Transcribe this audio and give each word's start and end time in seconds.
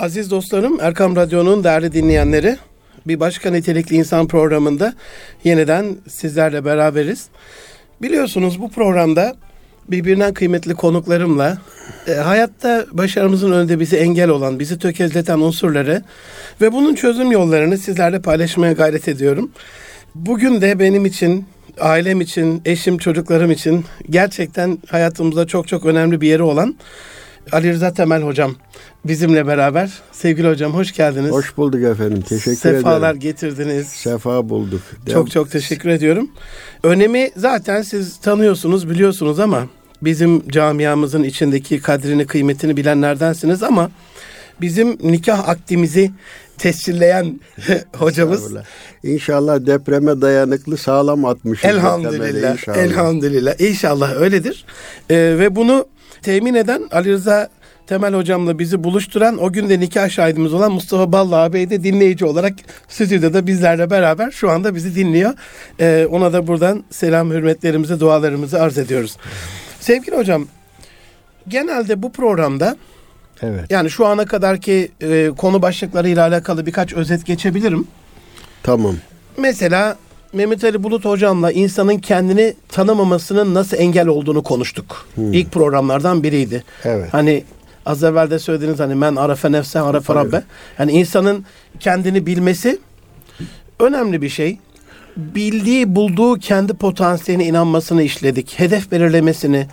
Aziz 0.00 0.30
dostlarım, 0.30 0.80
Erkam 0.80 1.16
Radyo'nun 1.16 1.64
değerli 1.64 1.92
dinleyenleri, 1.92 2.56
bir 3.06 3.20
başka 3.20 3.50
nitelikli 3.50 3.96
insan 3.96 4.28
programında 4.28 4.94
yeniden 5.44 5.96
sizlerle 6.08 6.64
beraberiz. 6.64 7.26
Biliyorsunuz 8.02 8.60
bu 8.60 8.70
programda 8.70 9.36
birbirinden 9.88 10.34
kıymetli 10.34 10.74
konuklarımla 10.74 11.58
e, 12.08 12.12
hayatta 12.12 12.86
başarımızın 12.92 13.52
önünde 13.52 13.80
bizi 13.80 13.96
engel 13.96 14.28
olan, 14.28 14.58
bizi 14.58 14.78
tökezleten 14.78 15.38
unsurları 15.38 16.02
ve 16.60 16.72
bunun 16.72 16.94
çözüm 16.94 17.32
yollarını 17.32 17.78
sizlerle 17.78 18.20
paylaşmaya 18.20 18.72
gayret 18.72 19.08
ediyorum. 19.08 19.50
Bugün 20.14 20.60
de 20.60 20.78
benim 20.78 21.06
için, 21.06 21.46
ailem 21.80 22.20
için, 22.20 22.62
eşim, 22.64 22.98
çocuklarım 22.98 23.50
için 23.50 23.84
gerçekten 24.10 24.78
hayatımızda 24.88 25.46
çok 25.46 25.68
çok 25.68 25.86
önemli 25.86 26.20
bir 26.20 26.28
yeri 26.28 26.42
olan 26.42 26.76
Ali 27.52 27.72
Rıza 27.72 27.92
Temel 27.92 28.22
hocam 28.22 28.54
bizimle 29.04 29.46
beraber. 29.46 29.90
Sevgili 30.12 30.48
hocam 30.48 30.74
hoş 30.74 30.92
geldiniz. 30.92 31.30
Hoş 31.30 31.56
bulduk 31.56 31.82
efendim. 31.82 32.22
Teşekkür 32.22 32.56
Sefalar 32.56 32.70
ederim. 32.70 32.82
Sefalar 32.82 33.14
getirdiniz. 33.14 33.88
Sefa 33.88 34.48
bulduk. 34.48 34.80
Çok 35.12 35.30
çok 35.30 35.50
teşekkür 35.50 35.88
ediyorum. 35.88 36.30
Önemi 36.82 37.30
zaten 37.36 37.82
siz 37.82 38.16
tanıyorsunuz, 38.16 38.90
biliyorsunuz 38.90 39.40
ama 39.40 39.66
bizim 40.02 40.48
camiamızın 40.48 41.22
içindeki 41.22 41.82
kadrini, 41.82 42.26
kıymetini 42.26 42.76
bilenlerdensiniz 42.76 43.62
ama 43.62 43.90
bizim 44.60 44.98
nikah 45.02 45.48
akdimizi 45.48 46.10
tescilleyen 46.58 47.40
hocamız. 47.96 48.52
İnşallah 49.02 49.66
depreme 49.66 50.20
dayanıklı 50.20 50.76
sağlam 50.76 51.24
atmış. 51.24 51.64
Elhamdülillah. 51.64 52.52
Inşallah. 52.52 52.76
Elhamdülillah. 52.76 53.60
İnşallah 53.60 54.20
öyledir. 54.20 54.64
Ee, 55.10 55.16
ve 55.16 55.56
bunu 55.56 55.86
temin 56.26 56.54
eden 56.54 56.82
Ali 56.92 57.12
Rıza 57.12 57.48
Temel 57.86 58.14
hocamla 58.14 58.58
bizi 58.58 58.84
buluşturan 58.84 59.38
o 59.38 59.52
gün 59.52 59.68
de 59.68 59.80
nikah 59.80 60.08
şahidimiz 60.08 60.54
olan 60.54 60.72
Mustafa 60.72 61.12
Ballı 61.12 61.36
ağabey 61.36 61.70
de 61.70 61.84
dinleyici 61.84 62.24
olarak 62.24 62.54
stüdyoda 62.88 63.46
bizlerle 63.46 63.90
beraber 63.90 64.30
şu 64.30 64.50
anda 64.50 64.74
bizi 64.74 64.94
dinliyor. 64.94 65.34
Ee, 65.80 66.08
ona 66.10 66.32
da 66.32 66.46
buradan 66.46 66.84
selam 66.90 67.30
hürmetlerimizi, 67.30 68.00
dualarımızı 68.00 68.62
arz 68.62 68.78
ediyoruz. 68.78 69.16
Sevgili 69.80 70.16
hocam, 70.16 70.46
genelde 71.48 72.02
bu 72.02 72.12
programda 72.12 72.76
Evet. 73.42 73.70
Yani 73.70 73.90
şu 73.90 74.06
ana 74.06 74.24
kadarki 74.24 74.92
e, 75.00 75.30
konu 75.38 75.62
başlıklarıyla 75.62 76.26
alakalı 76.26 76.66
birkaç 76.66 76.92
özet 76.92 77.26
geçebilirim. 77.26 77.86
Tamam. 78.62 78.96
Mesela 79.36 79.96
Mehmet 80.32 80.64
Ali 80.64 80.82
Bulut 80.82 81.04
hocamla 81.04 81.52
insanın 81.52 81.98
kendini 81.98 82.54
tanımamasının 82.68 83.54
nasıl 83.54 83.76
engel 83.76 84.06
olduğunu 84.06 84.42
konuştuk. 84.42 85.06
Hmm. 85.14 85.32
İlk 85.32 85.52
programlardan 85.52 86.22
biriydi. 86.22 86.64
Evet. 86.84 87.14
Hani 87.14 87.44
az 87.86 88.04
evvel 88.04 88.30
de 88.30 88.38
söylediğiniz 88.38 88.80
hani 88.80 88.94
men 88.94 89.16
arafe 89.16 89.52
nefse 89.52 89.80
arafe 89.80 90.14
rabbe. 90.14 90.42
Yani 90.78 90.92
insanın 90.92 91.44
kendini 91.80 92.26
bilmesi 92.26 92.78
önemli 93.80 94.22
bir 94.22 94.28
şey. 94.28 94.58
Bildiği, 95.16 95.94
bulduğu 95.94 96.38
kendi 96.38 96.74
potansiyeline 96.74 97.46
inanmasını 97.46 98.02
işledik. 98.02 98.58
Hedef 98.58 98.92
belirlemesini, 98.92 99.66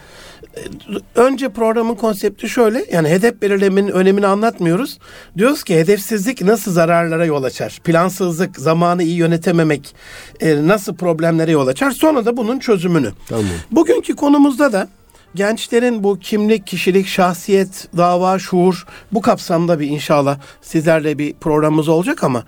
önce 1.15 1.49
programın 1.49 1.95
konsepti 1.95 2.49
şöyle. 2.49 2.85
Yani 2.91 3.09
hedef 3.09 3.41
belirlemenin 3.41 3.87
önemini 3.91 4.27
anlatmıyoruz. 4.27 4.99
Diyoruz 5.37 5.63
ki 5.63 5.75
hedefsizlik 5.75 6.41
nasıl 6.41 6.71
zararlara 6.71 7.25
yol 7.25 7.43
açar? 7.43 7.79
Plansızlık, 7.83 8.57
zamanı 8.57 9.03
iyi 9.03 9.15
yönetememek 9.15 9.95
e, 10.39 10.67
nasıl 10.67 10.95
problemlere 10.95 11.51
yol 11.51 11.67
açar? 11.67 11.91
Sonra 11.91 12.25
da 12.25 12.37
bunun 12.37 12.59
çözümünü. 12.59 13.11
Tamam. 13.29 13.45
Bugünkü 13.71 14.15
konumuzda 14.15 14.73
da 14.73 14.87
gençlerin 15.35 16.03
bu 16.03 16.19
kimlik, 16.19 16.67
kişilik, 16.67 17.07
şahsiyet, 17.07 17.87
dava, 17.97 18.39
şuur 18.39 18.85
bu 19.11 19.21
kapsamda 19.21 19.79
bir 19.79 19.87
inşallah 19.87 20.39
sizlerle 20.61 21.17
bir 21.17 21.33
programımız 21.33 21.87
olacak 21.87 22.23
ama 22.23 22.43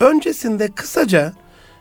öncesinde 0.00 0.68
kısaca 0.68 1.32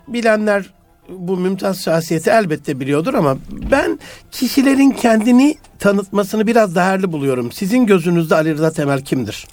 bilenler 0.08 0.74
bu 1.18 1.38
mümtaz 1.38 1.82
şahsiyeti 1.82 2.30
elbette 2.30 2.80
biliyordur 2.80 3.14
ama 3.14 3.38
ben 3.72 4.00
kişilerin 4.32 4.92
kendini 4.92 5.56
tanıtmasını 5.80 6.48
biraz 6.48 6.76
değerli 6.76 7.12
buluyorum. 7.12 7.52
Sizin 7.52 7.86
gözünüzde 7.86 8.36
Ali 8.36 8.54
Rıza 8.54 8.72
Temel 8.72 9.02
kimdir? 9.02 9.48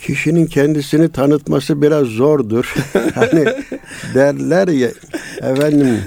Kişinin 0.00 0.46
kendisini 0.46 1.12
tanıtması 1.12 1.82
biraz 1.82 2.06
zordur. 2.06 2.74
hani 3.14 3.46
derler 4.14 4.68
ya 4.68 4.88
efendim 5.40 5.98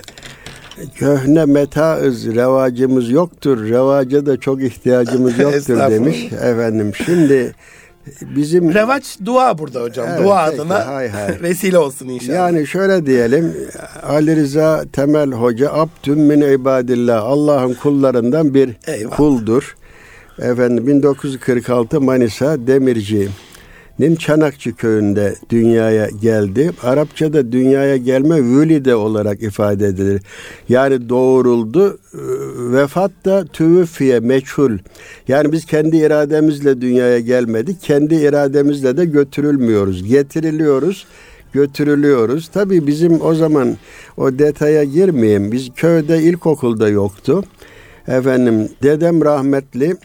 köhne 0.96 1.46
metaız 1.46 2.36
revacımız 2.36 3.10
yoktur. 3.10 3.70
Revaca 3.70 4.26
da 4.26 4.40
çok 4.40 4.64
ihtiyacımız 4.64 5.40
yoktur 5.40 5.78
demiş 5.92 6.26
efendim. 6.34 6.92
Şimdi 7.06 7.56
bizim 8.22 8.74
revaç 8.74 9.18
dua 9.26 9.58
burada 9.58 9.82
hocam. 9.82 10.08
Evet, 10.10 10.24
dua 10.24 10.46
peki, 10.50 10.62
adına 10.62 10.88
hay 10.88 11.10
hay. 11.10 11.38
vesile 11.42 11.78
olsun 11.78 12.08
inşallah. 12.08 12.36
Yani 12.36 12.68
şöyle 12.68 13.06
diyelim 13.06 13.54
Ali 14.04 14.36
Rıza 14.36 14.86
Temel 14.94 15.32
Hoca 15.32 15.74
abdün 15.74 16.20
min 16.20 16.42
ibadillah 16.42 17.24
Allah'ın 17.24 17.74
kullarından 17.74 18.54
bir 18.54 18.70
Eyvallah. 18.88 19.18
kuldur. 19.18 19.76
Efendim 20.40 20.88
1946 20.88 22.02
Manisa 22.02 22.68
Demirci 22.68 23.30
Nin 24.00 24.16
Çanakçı 24.16 24.76
köyünde 24.76 25.36
dünyaya 25.50 26.10
geldi. 26.22 26.72
Arapçada 26.84 27.52
dünyaya 27.52 27.98
gelme 27.98 28.44
vülide 28.44 28.96
olarak 28.96 29.42
ifade 29.42 29.88
edilir. 29.88 30.22
Yani 30.70 31.10
doğuruldu. 31.10 32.00
Vefat 32.72 33.12
da 33.26 33.46
tüvüfiye 33.46 34.20
meçhul. 34.20 34.78
Yani 35.28 35.52
biz 35.52 35.66
kendi 35.66 35.98
irademizle 35.98 36.82
dünyaya 36.82 37.20
gelmedik. 37.20 37.82
Kendi 37.82 38.16
irademizle 38.16 38.98
de 38.98 39.06
götürülmüyoruz. 39.06 40.04
Getiriliyoruz 40.04 41.06
götürülüyoruz. 41.54 42.48
Tabii 42.48 42.88
bizim 42.88 43.22
o 43.22 43.36
zaman 43.36 43.78
o 44.18 44.40
detaya 44.40 44.84
girmeyeyim. 44.84 45.52
Biz 45.52 45.70
köyde 45.76 46.22
ilkokulda 46.22 46.90
yoktu. 46.90 47.44
Efendim 48.08 48.70
dedem 48.84 49.26
rahmetli 49.26 49.96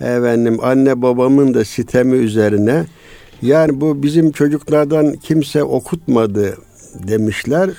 efendim 0.00 0.58
anne 0.62 1.02
babamın 1.02 1.54
da 1.54 1.64
sitemi 1.64 2.16
üzerine 2.16 2.86
yani 3.42 3.80
bu 3.80 4.02
bizim 4.02 4.32
çocuklardan 4.32 5.12
kimse 5.12 5.64
okutmadı 5.64 6.58
demişler. 6.94 7.70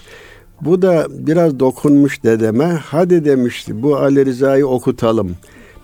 Bu 0.62 0.81
da 0.81 1.08
biraz 1.09 1.59
dokunmuş 1.59 2.24
dedeme. 2.24 2.66
Hadi 2.66 3.25
demişti 3.25 3.84
bu 3.84 3.97
Ali 3.97 4.25
Rıza'yı 4.25 4.68
okutalım. 4.68 5.36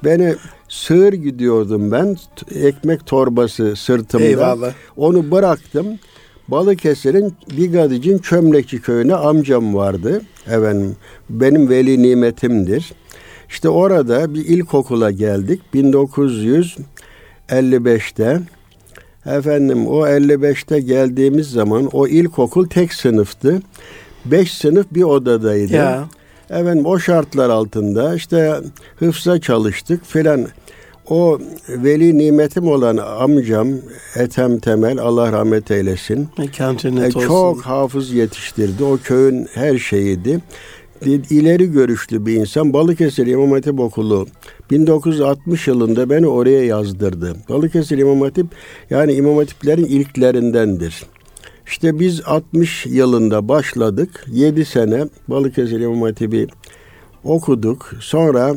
Beni 0.04 0.36
sığır 0.70 1.14
gidiyordum 1.14 1.92
ben. 1.92 2.18
Ekmek 2.56 3.06
torbası 3.06 3.76
sırtımda. 3.76 4.24
Eyvallah. 4.24 4.74
Onu 4.98 5.32
bıraktım. 5.32 5.88
Balıkesir'in 6.48 7.34
Bigadic'in 7.58 8.18
Çömlekçi 8.18 8.82
köyüne 8.82 9.16
amcam 9.16 9.76
vardı. 9.76 10.22
Efendim 10.48 10.96
benim 11.30 11.70
veli 11.70 12.02
nimetimdir. 12.02 12.94
İşte 13.50 13.70
orada 13.70 14.34
bir 14.34 14.46
ilkokula 14.46 15.12
geldik 15.12 15.62
1955'te. 15.74 18.42
Efendim 19.26 19.88
o 19.88 20.08
55'te 20.08 20.80
geldiğimiz 20.80 21.52
zaman 21.52 21.90
o 21.94 22.08
ilkokul 22.08 22.68
tek 22.68 22.94
sınıftı. 22.94 23.62
Beş 24.26 24.54
sınıf 24.54 24.86
bir 24.92 25.04
odadaydı. 25.04 25.74
Ya. 25.74 26.08
Efendim 26.50 26.86
o 26.86 27.00
şartlar 27.00 27.50
altında 27.50 28.16
işte 28.16 28.56
hıfza 28.96 29.42
çalıştık 29.42 30.06
filan. 30.06 30.48
O 31.10 31.40
veli 31.70 32.18
nimetim 32.18 32.68
olan 32.68 32.98
amcam 32.98 33.68
Ethem 34.16 34.60
Temel 34.60 35.00
Allah 35.00 35.32
rahmet 35.32 35.72
eylesin. 35.72 36.28
Mekan 36.38 36.78
cennet 36.78 37.18
e, 37.18 37.20
Çok 37.20 37.62
hafız 37.62 38.14
yetiştirdi. 38.14 38.84
O 38.84 38.98
köyün 39.04 39.48
her 39.54 39.78
şeyiydi 39.78 40.42
ileri 41.30 41.72
görüşlü 41.72 42.26
bir 42.26 42.34
insan 42.34 42.74
Balıkesir 42.74 43.28
İmam 43.28 43.52
Hatip 43.52 43.80
Okulu 43.80 44.28
1960 44.72 45.68
yılında 45.68 46.10
beni 46.10 46.28
oraya 46.28 46.66
yazdırdı. 46.66 47.36
Balıkesir 47.50 47.98
İmam 47.98 48.22
Hatip 48.22 48.48
yani 48.90 49.14
İmam 49.14 49.38
Hatiplerin 49.38 49.86
ilklerindendir. 49.86 51.04
İşte 51.68 52.00
biz 52.00 52.22
60 52.26 52.86
yılında 52.86 53.48
başladık. 53.48 54.26
7 54.32 54.66
sene 54.66 55.06
Balıkesir 55.28 55.80
İmam 55.80 56.02
Hatip'i 56.02 56.48
okuduk. 57.24 57.94
Sonra 58.00 58.56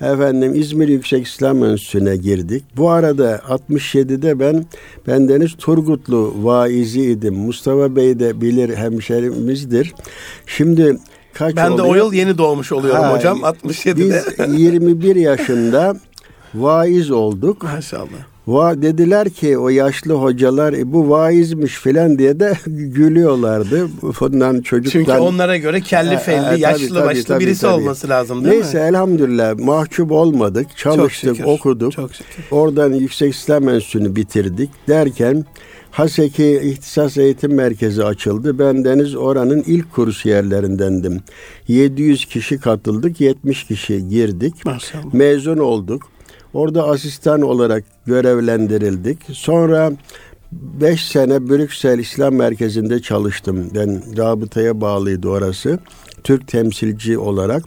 efendim 0.00 0.54
İzmir 0.54 0.88
Yüksek 0.88 1.26
İslam 1.26 1.64
Enstitüsü'ne 1.64 2.16
girdik. 2.16 2.64
Bu 2.76 2.90
arada 2.90 3.36
67'de 3.36 4.40
ben 4.40 4.66
bendeniz 5.06 5.54
Turgutlu 5.56 6.34
vaiziydim. 6.36 7.34
Mustafa 7.34 7.96
Bey 7.96 8.18
de 8.18 8.40
bilir 8.40 8.76
hemşerimizdir. 8.76 9.94
Şimdi 10.46 10.98
kaç 11.38 11.56
Ben 11.56 11.70
oluyor? 11.70 11.78
de 11.78 11.82
o 11.90 11.94
yıl 11.94 12.12
yeni 12.12 12.38
doğmuş 12.38 12.72
oluyorum 12.72 13.02
ha, 13.02 13.14
hocam 13.14 13.38
67'de. 13.38 13.96
Biz 14.48 14.58
21 14.60 15.16
yaşında 15.30 15.96
vaiz 16.54 17.10
olduk. 17.10 17.62
Maşallah. 17.62 18.36
Va 18.46 18.82
dediler 18.82 19.30
ki 19.30 19.58
o 19.58 19.68
yaşlı 19.68 20.14
hocalar 20.14 20.72
e, 20.72 20.92
bu 20.92 21.10
vaizmiş 21.10 21.74
filan 21.74 22.18
diye 22.18 22.40
de 22.40 22.52
gülüyorlardı. 22.66 23.88
Bundan 24.20 24.60
çocuktan. 24.60 25.00
Çünkü 25.00 25.12
onlara 25.12 25.56
göre 25.56 25.80
kelli 25.80 26.16
felli, 26.18 26.54
e, 26.54 26.56
e, 26.56 26.60
yaşlı 26.60 26.94
tabii, 26.94 27.06
başlı 27.06 27.24
tabii, 27.24 27.44
birisi 27.44 27.60
tabii. 27.60 27.72
olması 27.72 28.08
lazım 28.08 28.44
değil 28.44 28.54
Neyse, 28.54 28.78
mi? 28.78 28.82
Neyse 28.82 28.88
elhamdülillah 28.88 29.58
mahcup 29.58 30.12
olmadık. 30.12 30.76
Çalıştık, 30.76 31.36
Çok 31.36 31.46
okuduk. 31.46 31.92
Çok 31.92 32.14
şükür. 32.14 32.44
Oradan 32.50 32.92
Yüksek 32.92 33.34
İslam 33.34 33.68
Enstitüsü'nü 33.68 34.16
bitirdik 34.16 34.70
derken 34.88 35.44
Haseki 35.96 36.60
İhtisas 36.64 37.16
Eğitim 37.16 37.54
Merkezi 37.54 38.04
açıldı. 38.04 38.58
Ben 38.58 38.84
deniz 38.84 39.14
oranın 39.14 39.62
ilk 39.66 39.92
kurs 39.92 40.26
yerlerindendim. 40.26 41.20
700 41.68 42.24
kişi 42.24 42.58
katıldık, 42.58 43.20
70 43.20 43.64
kişi 43.64 44.08
girdik. 44.08 44.64
Maşallah. 44.64 45.14
Mezun 45.14 45.58
olduk. 45.58 46.02
Orada 46.54 46.88
asistan 46.88 47.42
olarak 47.42 47.84
görevlendirildik. 48.06 49.18
Sonra 49.32 49.92
5 50.52 51.04
sene 51.04 51.48
Brüksel 51.48 51.98
İslam 51.98 52.34
Merkezi'nde 52.34 53.02
çalıştım. 53.02 53.70
Ben 53.74 54.16
rabıtaya 54.16 54.80
bağlıydı 54.80 55.28
orası. 55.28 55.78
Türk 56.24 56.48
temsilci 56.48 57.18
olarak. 57.18 57.62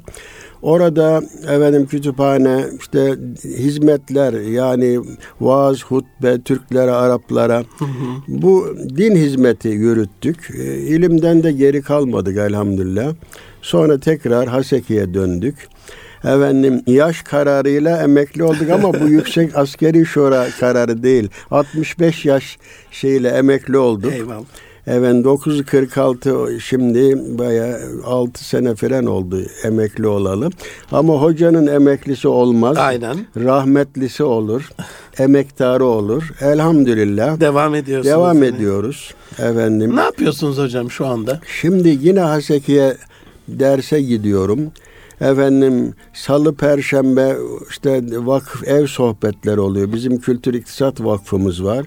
Orada 0.61 1.21
efendim 1.43 1.85
kütüphane, 1.85 2.65
işte 2.79 3.15
hizmetler 3.43 4.33
yani 4.33 4.99
vaaz, 5.41 5.83
hutbe, 5.83 6.41
Türklere, 6.41 6.91
Araplara 6.91 7.57
hı 7.57 7.85
hı. 7.85 7.87
bu 8.27 8.75
din 8.97 9.15
hizmeti 9.15 9.67
yürüttük. 9.67 10.49
E, 10.57 10.77
ilimden 10.77 11.43
de 11.43 11.51
geri 11.51 11.81
kalmadık 11.81 12.37
elhamdülillah. 12.37 13.13
Sonra 13.61 13.99
tekrar 13.99 14.47
Haseki'ye 14.47 15.13
döndük. 15.13 15.67
Efendim 16.23 16.81
yaş 16.87 17.21
kararıyla 17.21 18.03
emekli 18.03 18.43
olduk 18.43 18.69
ama 18.69 18.93
bu 18.93 19.07
yüksek 19.07 19.57
askeri 19.57 20.05
şura 20.05 20.47
kararı 20.59 21.03
değil. 21.03 21.29
65 21.51 22.25
yaş 22.25 22.57
şeyle 22.91 23.29
emekli 23.29 23.77
olduk. 23.77 24.13
Eyvallah. 24.13 24.43
Evet 24.91 25.23
946 25.23 26.59
şimdi 26.61 27.15
baya 27.39 27.79
6 28.05 28.43
sene 28.45 28.75
falan 28.75 29.05
oldu 29.05 29.41
emekli 29.63 30.07
olalım. 30.07 30.53
Ama 30.91 31.13
hocanın 31.13 31.67
emeklisi 31.67 32.27
olmaz. 32.27 32.77
Aynen. 32.77 33.17
Rahmetlisi 33.37 34.23
olur. 34.23 34.69
emektarı 35.19 35.85
olur. 35.85 36.31
Elhamdülillah. 36.41 37.39
Devam 37.39 37.75
ediyorsunuz. 37.75 38.15
Devam 38.15 38.35
yine. 38.35 38.47
ediyoruz. 38.47 39.13
Efendim. 39.39 39.95
Ne 39.95 40.01
yapıyorsunuz 40.01 40.57
hocam 40.57 40.91
şu 40.91 41.05
anda? 41.05 41.39
Şimdi 41.61 41.97
yine 42.01 42.19
Haseki'ye 42.19 42.97
derse 43.47 44.01
gidiyorum. 44.01 44.71
Efendim 45.21 45.93
salı 46.13 46.55
perşembe 46.55 47.35
işte 47.69 48.01
vakıf 48.11 48.67
ev 48.67 48.87
sohbetleri 48.87 49.59
oluyor. 49.59 49.93
Bizim 49.93 50.19
Kültür 50.19 50.53
İktisat 50.53 51.01
Vakfımız 51.01 51.63
var. 51.63 51.85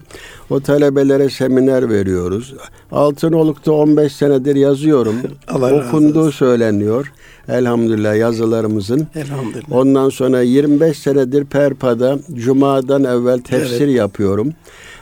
O 0.49 0.59
talebelere 0.59 1.29
seminer 1.29 1.89
veriyoruz. 1.89 2.53
Altınoluk'ta 2.91 3.71
15 3.71 4.13
senedir 4.13 4.55
yazıyorum. 4.55 5.15
Allah 5.47 5.73
Okunduğu 5.73 6.31
söyleniyor. 6.31 7.13
Elhamdülillah 7.47 8.17
yazılarımızın. 8.17 9.07
Elhamdülillah. 9.15 9.71
Ondan 9.71 10.09
sonra 10.09 10.41
25 10.41 10.99
senedir 10.99 11.45
Perpa'da 11.45 12.19
Cuma'dan 12.33 13.03
evvel 13.03 13.39
tefsir 13.39 13.87
evet. 13.87 13.95
yapıyorum. 13.95 14.53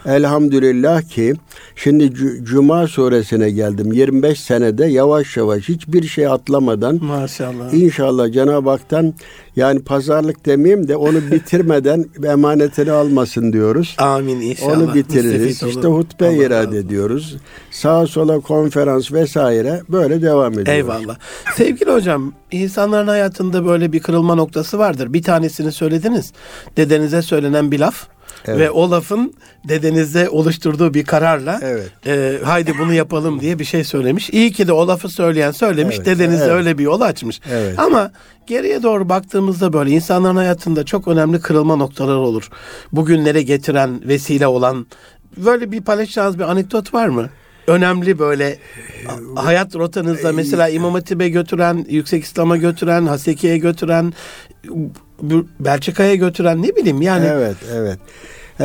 Elhamdülillah 0.05 1.01
ki 1.01 1.33
şimdi 1.75 2.13
Cuma 2.43 2.87
suresine 2.87 3.51
geldim. 3.51 3.91
25 3.91 4.39
senede 4.39 4.85
yavaş 4.85 5.37
yavaş 5.37 5.69
hiçbir 5.69 6.03
şey 6.03 6.27
atlamadan 6.27 7.03
Maşallah. 7.03 7.73
İnşallah 7.73 8.31
Cenab-ı 8.31 8.69
Hak'tan 8.69 9.13
yani 9.55 9.79
pazarlık 9.79 10.45
demeyeyim 10.45 10.87
de 10.87 10.95
onu 10.95 11.31
bitirmeden 11.31 12.05
emanetini 12.23 12.91
almasın 12.91 13.53
diyoruz. 13.53 13.95
Amin 13.97 14.41
inşallah. 14.41 14.77
Onu 14.77 14.93
bitiririz. 14.93 15.63
İşte 15.63 15.87
hutbe 15.87 16.27
Allah 16.27 16.33
irade 16.33 16.67
Allah. 16.67 16.77
ediyoruz. 16.77 17.37
Sağa 17.71 18.07
sola 18.07 18.39
konferans 18.39 19.11
vesaire 19.11 19.81
böyle 19.89 20.21
devam 20.21 20.51
ediyoruz. 20.53 20.73
Eyvallah. 20.73 21.17
Sevgili 21.55 21.91
hocam 21.91 22.33
insanların 22.51 23.07
hayatında 23.07 23.65
böyle 23.65 23.91
bir 23.91 23.99
kırılma 23.99 24.35
noktası 24.35 24.79
vardır. 24.79 25.13
Bir 25.13 25.23
tanesini 25.23 25.71
söylediniz. 25.71 26.33
Dedenize 26.77 27.21
söylenen 27.21 27.71
bir 27.71 27.79
laf. 27.79 28.07
Evet. 28.45 28.59
Ve 28.59 28.71
o 28.71 28.91
lafın 28.91 29.33
dedenizde 29.67 30.29
oluşturduğu 30.29 30.93
bir 30.93 31.05
kararla 31.05 31.59
evet. 31.63 31.91
e, 32.07 32.39
haydi 32.43 32.73
bunu 32.79 32.93
yapalım 32.93 33.39
diye 33.39 33.59
bir 33.59 33.65
şey 33.65 33.83
söylemiş. 33.83 34.29
İyi 34.29 34.51
ki 34.51 34.67
de 34.67 34.73
o 34.73 34.87
lafı 34.87 35.09
söyleyen 35.09 35.51
söylemiş. 35.51 35.95
Evet. 35.95 36.05
Dedeniz 36.05 36.41
evet. 36.41 36.51
öyle 36.51 36.77
bir 36.77 36.83
yol 36.83 37.01
açmış. 37.01 37.41
Evet. 37.51 37.79
Ama 37.79 38.11
geriye 38.47 38.83
doğru 38.83 39.09
baktığımızda 39.09 39.73
böyle 39.73 39.91
insanların 39.91 40.35
hayatında 40.35 40.85
çok 40.85 41.07
önemli 41.07 41.39
kırılma 41.39 41.75
noktalar 41.75 42.15
olur. 42.15 42.49
Bugünlere 42.91 43.41
getiren, 43.41 44.07
vesile 44.07 44.47
olan 44.47 44.85
böyle 45.37 45.71
bir 45.71 45.81
paylaşacağınız 45.81 46.39
bir 46.39 46.51
anekdot 46.51 46.93
var 46.93 47.07
mı? 47.07 47.29
önemli 47.67 48.19
böyle 48.19 48.57
hayat 49.35 49.75
rotanızda 49.75 50.31
mesela 50.31 50.69
İmam 50.69 50.93
Hatip'e 50.93 51.29
götüren, 51.29 51.85
Yüksek 51.89 52.23
İslam'a 52.23 52.57
götüren, 52.57 53.05
Haseki'ye 53.05 53.57
götüren, 53.57 54.13
Belçika'ya 55.59 56.15
götüren 56.15 56.63
ne 56.63 56.75
bileyim 56.75 57.01
yani. 57.01 57.25
Evet, 57.25 57.55
evet. 57.75 57.99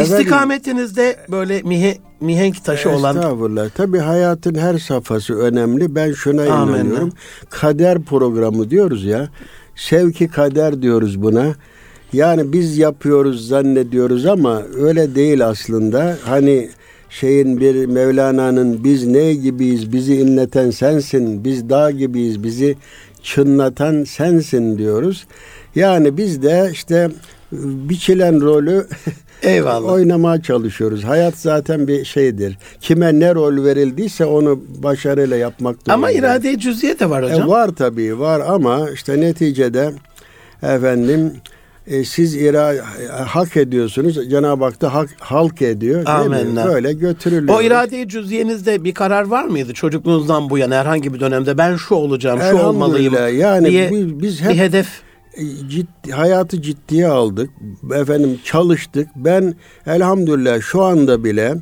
İstikametinizde 0.02 1.16
böyle 1.30 1.62
mihe, 1.62 1.98
mihenk 2.20 2.64
taşı 2.64 2.90
olan. 2.90 3.16
Estağfurullah. 3.16 3.70
Tabii 3.70 3.98
hayatın 3.98 4.54
her 4.54 4.78
safhası 4.78 5.38
önemli. 5.38 5.94
Ben 5.94 6.12
şuna 6.12 6.42
Amenna. 6.42 6.78
inanıyorum. 6.78 7.12
Kader 7.50 8.02
programı 8.02 8.70
diyoruz 8.70 9.04
ya. 9.04 9.28
Sevki 9.76 10.28
kader 10.28 10.82
diyoruz 10.82 11.22
buna. 11.22 11.54
Yani 12.12 12.52
biz 12.52 12.78
yapıyoruz 12.78 13.48
zannediyoruz 13.48 14.26
ama 14.26 14.62
öyle 14.76 15.14
değil 15.14 15.46
aslında. 15.46 16.16
Hani 16.24 16.70
şeyin 17.10 17.60
bir 17.60 17.86
Mevlana'nın 17.86 18.84
biz 18.84 19.06
ne 19.06 19.34
gibiyiz 19.34 19.92
bizi 19.92 20.14
inleten 20.14 20.70
sensin 20.70 21.44
biz 21.44 21.70
dağ 21.70 21.90
gibiyiz 21.90 22.42
bizi 22.42 22.76
çınlatan 23.22 24.04
sensin 24.04 24.78
diyoruz. 24.78 25.26
Yani 25.76 26.16
biz 26.16 26.42
de 26.42 26.70
işte 26.72 27.10
biçilen 27.52 28.40
rolü 28.40 28.86
Eyvallah. 29.42 29.92
oynamaya 29.92 30.42
çalışıyoruz. 30.42 31.04
Hayat 31.04 31.36
zaten 31.36 31.88
bir 31.88 32.04
şeydir. 32.04 32.58
Kime 32.80 33.20
ne 33.20 33.34
rol 33.34 33.64
verildiyse 33.64 34.24
onu 34.24 34.60
başarıyla 34.82 35.36
yapmak 35.36 35.74
durumunda. 35.74 35.94
Ama 35.94 36.10
irade 36.10 36.58
cüz'iye 36.58 36.98
de 36.98 37.10
var 37.10 37.24
hocam. 37.24 37.42
E 37.42 37.46
var 37.46 37.68
tabii 37.68 38.18
var 38.18 38.42
ama 38.46 38.90
işte 38.90 39.20
neticede 39.20 39.92
efendim 40.62 41.32
e, 41.86 42.04
siz 42.04 42.34
ira 42.34 42.74
hak 43.26 43.56
ediyorsunuz. 43.56 44.30
Cenab-ı 44.30 44.64
Hak 44.64 44.80
da 44.80 44.94
hak, 44.94 45.10
halk 45.20 45.62
ediyor. 45.62 46.06
Amenna. 46.06 46.66
Böyle 46.66 46.92
götürülüyor. 46.92 47.58
O 47.58 47.62
irade 47.62 48.08
cüz'iyenizde 48.08 48.84
bir 48.84 48.94
karar 48.94 49.26
var 49.26 49.44
mıydı 49.44 49.72
çocukluğunuzdan 49.72 50.50
bu 50.50 50.58
yana 50.58 50.74
herhangi 50.74 51.14
bir 51.14 51.20
dönemde 51.20 51.58
ben 51.58 51.76
şu 51.76 51.94
olacağım, 51.94 52.40
şu 52.50 52.58
olmalıyım 52.58 53.14
yani 53.38 53.70
diye 53.70 53.90
biz, 53.90 54.22
biz 54.22 54.40
hep 54.40 54.50
bir 54.50 54.58
hedef 54.58 54.86
e, 54.86 55.05
ciddi, 55.68 56.12
hayatı 56.12 56.62
ciddiye 56.62 57.06
aldık. 57.06 57.50
Efendim 57.94 58.40
çalıştık. 58.44 59.08
Ben 59.16 59.54
elhamdülillah 59.86 60.60
şu 60.60 60.82
anda 60.82 61.24
bile 61.24 61.54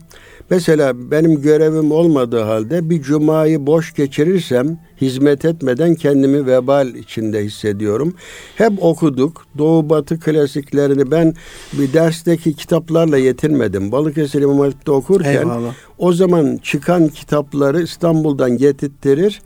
Mesela 0.50 1.11
benim 1.11 1.43
görevim 1.43 1.93
olmadığı 1.93 2.43
halde 2.43 2.90
bir 2.90 3.02
cumayı 3.02 3.66
boş 3.66 3.95
geçirirsem 3.95 4.78
hizmet 5.00 5.45
etmeden 5.45 5.95
kendimi 5.95 6.47
vebal 6.47 6.95
içinde 6.95 7.45
hissediyorum. 7.45 8.14
Hep 8.57 8.73
okuduk. 8.81 9.47
Doğu 9.59 9.90
Batı 9.90 10.21
klasiklerini 10.21 11.11
ben 11.11 11.35
bir 11.73 11.93
dersteki 11.93 12.54
kitaplarla 12.54 13.19
yetinmedim. 13.19 13.93
Balıkesir 13.93 14.43
İmam 14.43 14.59
Hatip'te 14.59 14.90
okurken 14.93 15.33
Eyvallah. 15.33 15.75
o 15.99 16.12
zaman 16.12 16.57
çıkan 16.62 17.09
kitapları 17.09 17.83
İstanbul'dan 17.83 18.57
getirttirir. 18.57 19.43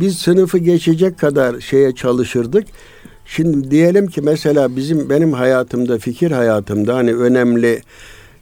Biz 0.00 0.18
sınıfı 0.18 0.58
geçecek 0.58 1.18
kadar 1.18 1.60
şeye 1.60 1.94
çalışırdık. 1.94 2.66
Şimdi 3.30 3.70
diyelim 3.70 4.06
ki 4.06 4.20
mesela 4.20 4.76
bizim 4.76 5.10
benim 5.10 5.32
hayatımda, 5.32 5.98
fikir 5.98 6.30
hayatımda 6.30 6.94
hani 6.94 7.14
önemli 7.14 7.82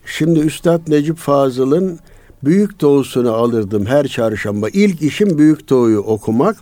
Şimdi 0.06 0.38
Üstad 0.38 0.80
Necip 0.88 1.16
Fazıl'ın 1.16 1.98
Büyük 2.44 2.80
Doğu'sunu 2.80 3.32
alırdım 3.32 3.86
her 3.86 4.06
çarşamba. 4.06 4.68
İlk 4.68 5.02
işim 5.02 5.38
Büyük 5.38 5.70
Doğu'yu 5.70 6.00
okumak. 6.00 6.56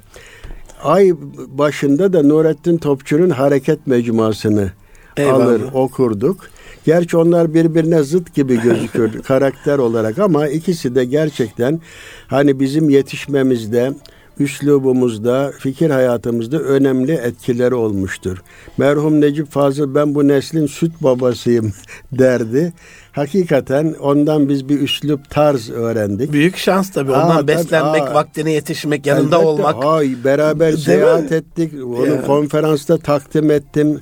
Ay 0.82 1.12
başında 1.48 2.12
da 2.12 2.22
Nurettin 2.22 2.78
Topçu'nun 2.78 3.30
Hareket 3.30 3.86
Mecmuasını 3.86 4.70
Eyvallah. 5.16 5.44
alır 5.44 5.62
okurduk. 5.74 6.40
Gerçi 6.84 7.16
onlar 7.16 7.54
birbirine 7.54 8.02
zıt 8.02 8.34
gibi 8.34 8.62
gözükür 8.62 9.22
karakter 9.22 9.78
olarak 9.78 10.18
ama 10.18 10.48
ikisi 10.48 10.94
de 10.94 11.04
gerçekten 11.04 11.80
hani 12.26 12.60
bizim 12.60 12.90
yetişmemizde, 12.90 13.92
üslubumuzda, 14.38 15.52
fikir 15.58 15.90
hayatımızda 15.90 16.58
önemli 16.58 17.12
etkileri 17.12 17.74
olmuştur. 17.74 18.42
Merhum 18.76 19.20
Necip 19.20 19.50
Fazıl 19.50 19.94
ben 19.94 20.14
bu 20.14 20.28
neslin 20.28 20.66
süt 20.66 20.92
babasıyım 21.00 21.72
derdi 22.12 22.72
hakikaten 23.12 23.94
ondan 24.00 24.48
biz 24.48 24.68
bir 24.68 24.80
üslup 24.80 25.30
tarz 25.30 25.70
öğrendik. 25.70 26.32
Büyük 26.32 26.56
şans 26.56 26.90
tabii. 26.90 27.12
Ondan 27.12 27.36
aa, 27.36 27.48
beslenmek, 27.48 28.02
aa, 28.02 28.14
vaktine 28.14 28.52
yetişmek, 28.52 29.06
yanında 29.06 29.36
elbette, 29.36 29.46
olmak. 29.46 29.84
Ay, 29.84 30.14
beraber 30.24 30.72
seyahat 30.72 31.30
mi? 31.30 31.36
ettik. 31.36 31.72
Onu 31.84 32.06
ya. 32.06 32.22
konferansta 32.26 32.98
takdim 32.98 33.50
ettim. 33.50 34.00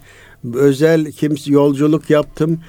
Özel 0.54 1.12
kimse 1.12 1.52
yolculuk 1.52 2.10
yaptım. 2.10 2.60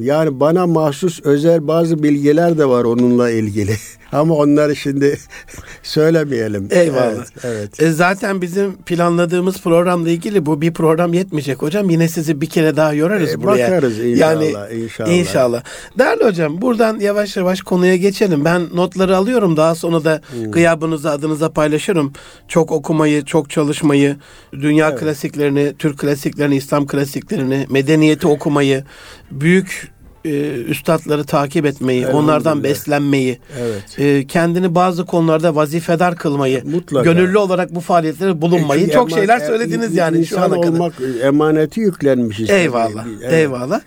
Yani 0.00 0.40
bana 0.40 0.66
mahsus 0.66 1.20
özel 1.24 1.68
bazı 1.68 2.02
bilgiler 2.02 2.58
de 2.58 2.68
var 2.68 2.84
onunla 2.84 3.30
ilgili. 3.30 3.76
Ama 4.12 4.34
onları 4.34 4.76
şimdi 4.76 5.18
söylemeyelim. 5.82 6.68
Eyvallah. 6.70 7.12
Evet, 7.12 7.28
evet. 7.44 7.82
E 7.82 7.90
zaten 7.90 8.42
bizim 8.42 8.72
planladığımız 8.72 9.62
programla 9.62 10.08
ilgili 10.10 10.46
bu 10.46 10.60
bir 10.60 10.72
program 10.72 11.14
yetmeyecek 11.14 11.62
hocam. 11.62 11.90
Yine 11.90 12.08
sizi 12.08 12.40
bir 12.40 12.46
kere 12.46 12.76
daha 12.76 12.92
yorarız 12.92 13.34
e, 13.34 13.42
buraya. 13.42 13.66
Bakarız 13.66 13.98
inşallah. 13.98 14.42
Yani, 14.42 14.82
inşallah. 14.82 15.10
İnşallah. 15.10 15.62
Değerli 15.98 16.24
hocam 16.24 16.60
buradan 16.62 17.00
yavaş 17.00 17.36
yavaş 17.36 17.60
konuya 17.60 17.96
geçelim. 17.96 18.44
Ben 18.44 18.62
notları 18.74 19.16
alıyorum. 19.16 19.56
Daha 19.56 19.74
sonra 19.74 20.04
da 20.04 20.20
hmm. 20.30 20.50
gıyabınızı 20.50 21.10
adınıza 21.10 21.52
paylaşırım. 21.52 22.12
Çok 22.48 22.72
okumayı, 22.72 23.24
çok 23.24 23.50
çalışmayı, 23.50 24.16
dünya 24.52 24.88
evet. 24.88 25.00
klasiklerini, 25.00 25.74
Türk 25.78 25.98
klasiklerini, 25.98 26.56
İslam 26.56 26.86
klasiklerini, 26.86 27.66
medeniyeti 27.70 28.26
okumayı, 28.26 28.84
büyük 29.30 29.83
e, 30.24 30.52
üstadları 30.52 31.24
takip 31.24 31.66
etmeyi, 31.66 32.06
onlardan 32.06 32.64
beslenmeyi, 32.64 33.38
evet. 33.60 33.98
e, 33.98 34.26
kendini 34.26 34.74
bazı 34.74 35.06
konularda 35.06 35.54
vazifedar 35.54 36.16
kılmayı, 36.16 36.62
Mutlaka. 36.64 37.12
gönüllü 37.12 37.38
olarak 37.38 37.74
bu 37.74 37.80
faaliyetlere 37.80 38.42
bulunmayı 38.42 38.86
e, 38.86 38.90
çok 38.90 39.12
ema, 39.12 39.18
şeyler 39.18 39.40
söylediniz 39.40 39.96
e, 39.96 40.00
yani 40.00 40.26
şu 40.26 40.40
ana 40.40 40.60
kadar. 40.60 40.68
olmak 40.68 40.92
emaneti 41.22 41.80
yüklenmişiz. 41.80 42.50
Eyvallah. 42.50 43.04
Evet. 43.22 43.32
Eyvallah. 43.32 43.80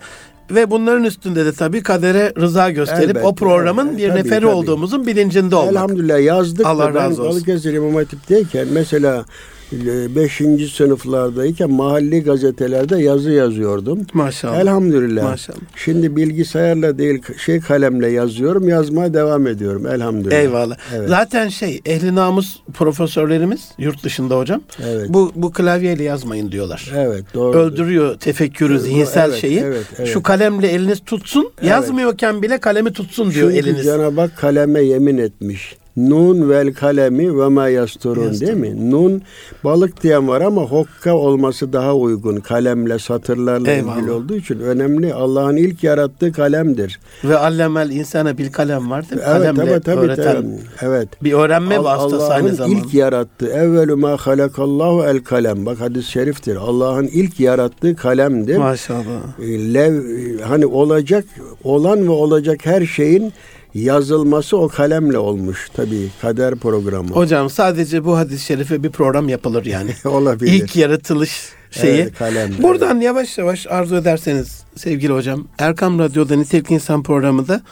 Ve 0.50 0.70
bunların 0.70 1.04
üstünde 1.04 1.44
de 1.44 1.52
tabii 1.52 1.82
kadere 1.82 2.32
rıza 2.40 2.70
gösterip 2.70 3.10
Elbette, 3.10 3.26
o 3.26 3.34
programın 3.34 3.88
evet, 3.88 3.98
bir 3.98 4.08
tabii, 4.08 4.18
neferi 4.18 4.40
tabii. 4.40 4.46
olduğumuzun 4.46 5.06
bilincinde 5.06 5.56
olmak. 5.56 5.72
Elhamdülillah 5.72 6.20
yazdık 6.20 6.66
Allah 6.66 6.94
razı 6.94 7.22
ben 7.22 7.30
Balıkesir 7.30 7.72
İmam 7.74 7.94
Hatip'teyken 7.94 8.66
mesela 8.72 9.24
5. 9.72 10.72
sınıflardayken 10.72 11.70
mahalli 11.70 12.22
gazetelerde 12.22 13.02
yazı 13.02 13.30
yazıyordum. 13.30 14.06
Maşallah. 14.14 14.56
Elhamdülillah. 14.56 15.22
Maşallah. 15.22 15.58
Şimdi 15.76 16.16
bilgisayarla 16.16 16.98
değil 16.98 17.22
şey 17.44 17.60
kalemle 17.60 18.08
yazıyorum. 18.08 18.68
Yazmaya 18.68 19.14
devam 19.14 19.46
ediyorum 19.46 19.86
elhamdülillah. 19.86 20.36
Eyvallah. 20.36 20.76
Evet. 20.96 21.08
Zaten 21.08 21.48
şey 21.48 21.80
ehli 21.86 22.14
namus 22.14 22.58
profesörlerimiz 22.74 23.68
yurt 23.78 24.04
dışında 24.04 24.38
hocam. 24.38 24.60
Evet. 24.84 25.06
Bu 25.08 25.32
bu 25.34 25.52
klavyeyle 25.52 26.04
yazmayın 26.04 26.52
diyorlar. 26.52 26.92
Evet 26.96 27.24
doğru. 27.34 27.58
Öldürüyor 27.58 28.18
tefekkürü, 28.18 28.78
zihinsel 28.80 29.30
evet, 29.30 29.40
şeyi. 29.40 29.60
Evet, 29.60 29.86
evet. 29.98 30.08
Şu 30.08 30.22
kalemle 30.22 30.68
eliniz 30.68 31.00
tutsun. 31.06 31.50
Evet. 31.60 31.70
Yazmıyorken 31.70 32.42
bile 32.42 32.58
kalemi 32.58 32.92
tutsun 32.92 33.30
diyor 33.30 33.52
Çünkü 33.52 33.68
eliniz. 33.68 33.84
Cenab-ı 33.84 34.20
Hak 34.20 34.36
kaleme 34.36 34.80
yemin 34.80 35.18
etmiş. 35.18 35.76
Nun 35.98 36.48
vel 36.50 36.74
kalemi 36.74 37.38
ve 37.40 37.48
ma 37.48 37.68
yasturun 37.68 38.40
değil 38.40 38.54
mi? 38.54 38.90
Nun 38.90 39.22
balık 39.64 40.02
diyen 40.02 40.28
var 40.28 40.40
ama 40.40 40.62
hokka 40.62 41.14
olması 41.14 41.72
daha 41.72 41.94
uygun. 41.96 42.36
Kalemle 42.36 42.98
satırlarla 42.98 43.70
Eyvallah. 43.70 43.96
ilgili 43.96 44.10
olduğu 44.10 44.34
için 44.34 44.60
önemli. 44.60 45.14
Allah'ın 45.14 45.56
ilk 45.56 45.84
yarattığı 45.84 46.32
kalemdir. 46.32 47.00
Ve 47.24 47.36
allemel 47.38 47.90
insana 47.90 48.38
bil 48.38 48.52
kalem 48.52 48.90
var 48.90 49.10
değil 49.10 49.22
mi? 49.22 49.26
Evet, 49.30 49.42
Kalemle 49.56 49.80
tabii, 49.80 49.84
tabii, 49.84 50.06
öğreten. 50.06 50.34
Tabii. 50.34 50.46
Evet. 50.82 51.08
Bir 51.22 51.32
öğrenme 51.32 51.76
Allah, 51.76 51.98
vasıtası 51.98 52.32
aynı 52.32 52.54
zamanda. 52.54 52.78
ilk 52.78 52.94
yarattığı 52.94 53.48
evvelü 53.48 53.94
ma 53.94 54.16
halakallahu 54.16 55.04
el 55.04 55.18
kalem. 55.24 55.66
Bak 55.66 55.80
hadis-i 55.80 56.10
şeriftir. 56.10 56.56
Allah'ın 56.56 57.06
ilk 57.06 57.40
yarattığı 57.40 57.96
kalemdir. 57.96 58.56
Maşallah. 58.56 59.40
Lev, 59.74 60.02
hani 60.40 60.66
olacak 60.66 61.24
olan 61.64 62.06
ve 62.06 62.10
olacak 62.10 62.66
her 62.66 62.86
şeyin 62.86 63.32
yazılması 63.74 64.56
o 64.56 64.68
kalemle 64.68 65.18
olmuş 65.18 65.68
tabii 65.74 66.08
kader 66.20 66.54
programı. 66.54 67.08
Hocam 67.08 67.50
sadece 67.50 68.04
bu 68.04 68.16
hadis-i 68.16 68.44
şerife 68.44 68.82
bir 68.82 68.90
program 68.90 69.28
yapılır 69.28 69.66
yani. 69.66 69.90
Olabilir. 70.04 70.52
İlk 70.52 70.76
yaratılış 70.76 71.48
şeyi. 71.70 72.00
Evet, 72.00 72.18
kalem, 72.18 72.50
Buradan 72.62 73.00
yavaş 73.00 73.38
yavaş 73.38 73.66
arzu 73.66 73.96
ederseniz 73.96 74.62
sevgili 74.76 75.12
hocam 75.12 75.48
Erkam 75.58 75.98
Radyo'da 75.98 76.36
Nitelik 76.36 76.70
İnsan 76.70 77.02
programında 77.02 77.62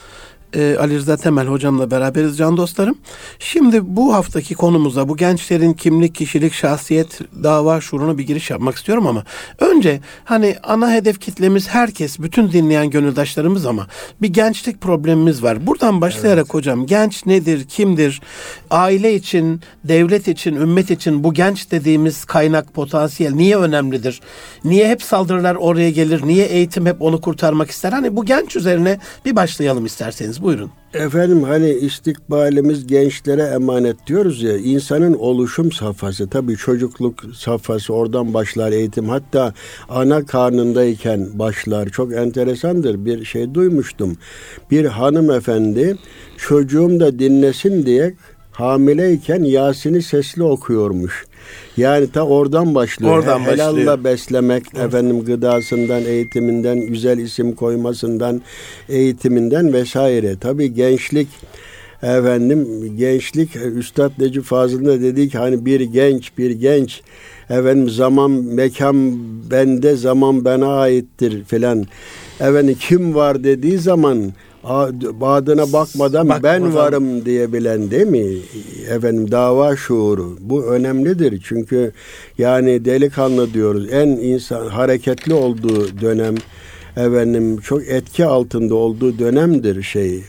e, 0.54 0.76
Ali 0.80 0.96
Rıza 0.96 1.16
Temel 1.16 1.46
hocamla 1.46 1.90
beraberiz 1.90 2.38
can 2.38 2.56
dostlarım. 2.56 2.98
Şimdi 3.38 3.96
bu 3.96 4.14
haftaki 4.14 4.54
konumuza 4.54 5.08
bu 5.08 5.16
gençlerin 5.16 5.72
kimlik, 5.72 6.14
kişilik, 6.14 6.52
şahsiyet, 6.52 7.20
dava 7.42 7.80
şuuruna 7.80 8.18
bir 8.18 8.26
giriş 8.26 8.50
yapmak 8.50 8.76
istiyorum 8.76 9.06
ama 9.06 9.24
önce 9.58 10.00
hani 10.24 10.56
ana 10.62 10.92
hedef 10.92 11.20
kitlemiz 11.20 11.68
herkes, 11.68 12.18
bütün 12.18 12.52
dinleyen 12.52 12.90
gönüldaşlarımız 12.90 13.66
ama 13.66 13.86
bir 14.22 14.28
gençlik 14.28 14.80
problemimiz 14.80 15.42
var. 15.42 15.66
Buradan 15.66 16.00
başlayarak 16.00 16.44
evet. 16.44 16.54
hocam 16.54 16.86
genç 16.86 17.26
nedir, 17.26 17.64
kimdir? 17.68 18.22
Aile 18.70 19.14
için, 19.14 19.60
devlet 19.84 20.28
için, 20.28 20.56
ümmet 20.56 20.90
için 20.90 21.24
bu 21.24 21.34
genç 21.34 21.70
dediğimiz 21.70 22.24
kaynak, 22.24 22.74
potansiyel 22.74 23.32
niye 23.32 23.56
önemlidir? 23.56 24.20
Niye 24.64 24.88
hep 24.88 25.02
saldırılar 25.02 25.54
oraya 25.54 25.90
gelir? 25.90 26.26
Niye 26.26 26.46
eğitim 26.46 26.86
hep 26.86 27.02
onu 27.02 27.20
kurtarmak 27.20 27.70
ister? 27.70 27.92
Hani 27.92 28.16
bu 28.16 28.24
genç 28.24 28.56
üzerine 28.56 28.98
bir 29.24 29.36
başlayalım 29.36 29.86
isterseniz. 29.86 30.35
Buyurun. 30.42 30.70
Efendim 30.94 31.42
hani 31.42 31.70
istikbalimiz 31.70 32.86
gençlere 32.86 33.42
emanet 33.42 34.06
diyoruz 34.06 34.42
ya 34.42 34.56
insanın 34.56 35.14
oluşum 35.14 35.72
safhası. 35.72 36.28
Tabii 36.28 36.56
çocukluk 36.56 37.24
safhası 37.34 37.94
oradan 37.94 38.34
başlar 38.34 38.72
eğitim. 38.72 39.08
Hatta 39.08 39.54
ana 39.88 40.26
karnındayken 40.26 41.38
başlar. 41.38 41.88
Çok 41.88 42.12
enteresandır 42.12 43.04
bir 43.04 43.24
şey 43.24 43.54
duymuştum. 43.54 44.16
Bir 44.70 44.84
hanımefendi 44.84 45.96
çocuğum 46.36 47.00
da 47.00 47.18
dinlesin 47.18 47.86
diye 47.86 48.14
hamileyken 48.52 49.42
Yasin'i 49.42 50.02
sesli 50.02 50.42
okuyormuş. 50.42 51.26
Yani 51.76 52.10
ta 52.10 52.22
oradan 52.22 52.74
başlıyor. 52.74 53.12
Oradan 53.18 53.40
Helalla 53.40 53.76
başlıyor. 53.76 54.04
beslemek, 54.04 54.64
evet. 54.74 54.86
efendim 54.86 55.24
gıdasından, 55.24 56.04
eğitiminden, 56.04 56.80
güzel 56.80 57.18
isim 57.18 57.54
koymasından, 57.54 58.42
eğitiminden 58.88 59.72
vesaire. 59.72 60.36
Tabii 60.40 60.74
gençlik 60.74 61.28
efendim 62.02 62.92
gençlik 62.96 63.56
Üstad 63.56 64.10
Necip 64.18 64.44
Fazıl'ın 64.44 64.86
da 64.86 65.00
dediği 65.00 65.28
ki 65.28 65.38
hani 65.38 65.66
bir 65.66 65.80
genç 65.80 66.38
bir 66.38 66.50
genç 66.50 67.02
efendim 67.50 67.88
zaman 67.88 68.30
mekan 68.30 69.18
bende 69.50 69.96
zaman 69.96 70.44
bana 70.44 70.78
aittir 70.78 71.44
filan 71.44 71.86
efendim 72.40 72.76
kim 72.80 73.14
var 73.14 73.44
dediği 73.44 73.78
zaman 73.78 74.32
adına 74.64 75.72
bakmadan 75.72 76.28
Bak, 76.28 76.42
ben 76.42 76.74
varım 76.74 77.24
diyebilen 77.24 77.90
değil 77.90 78.06
mi? 78.06 78.26
Efendim 78.90 79.30
dava 79.30 79.76
şuuru. 79.76 80.36
Bu 80.40 80.64
önemlidir. 80.64 81.42
Çünkü 81.44 81.92
yani 82.38 82.84
delikanlı 82.84 83.54
diyoruz. 83.54 83.92
En 83.92 84.08
insan 84.08 84.66
hareketli 84.66 85.34
olduğu 85.34 86.00
dönem 86.00 86.34
efendim 86.96 87.60
çok 87.60 87.88
etki 87.88 88.24
altında 88.24 88.74
olduğu 88.74 89.18
dönemdir 89.18 89.82
şey. 89.82 90.22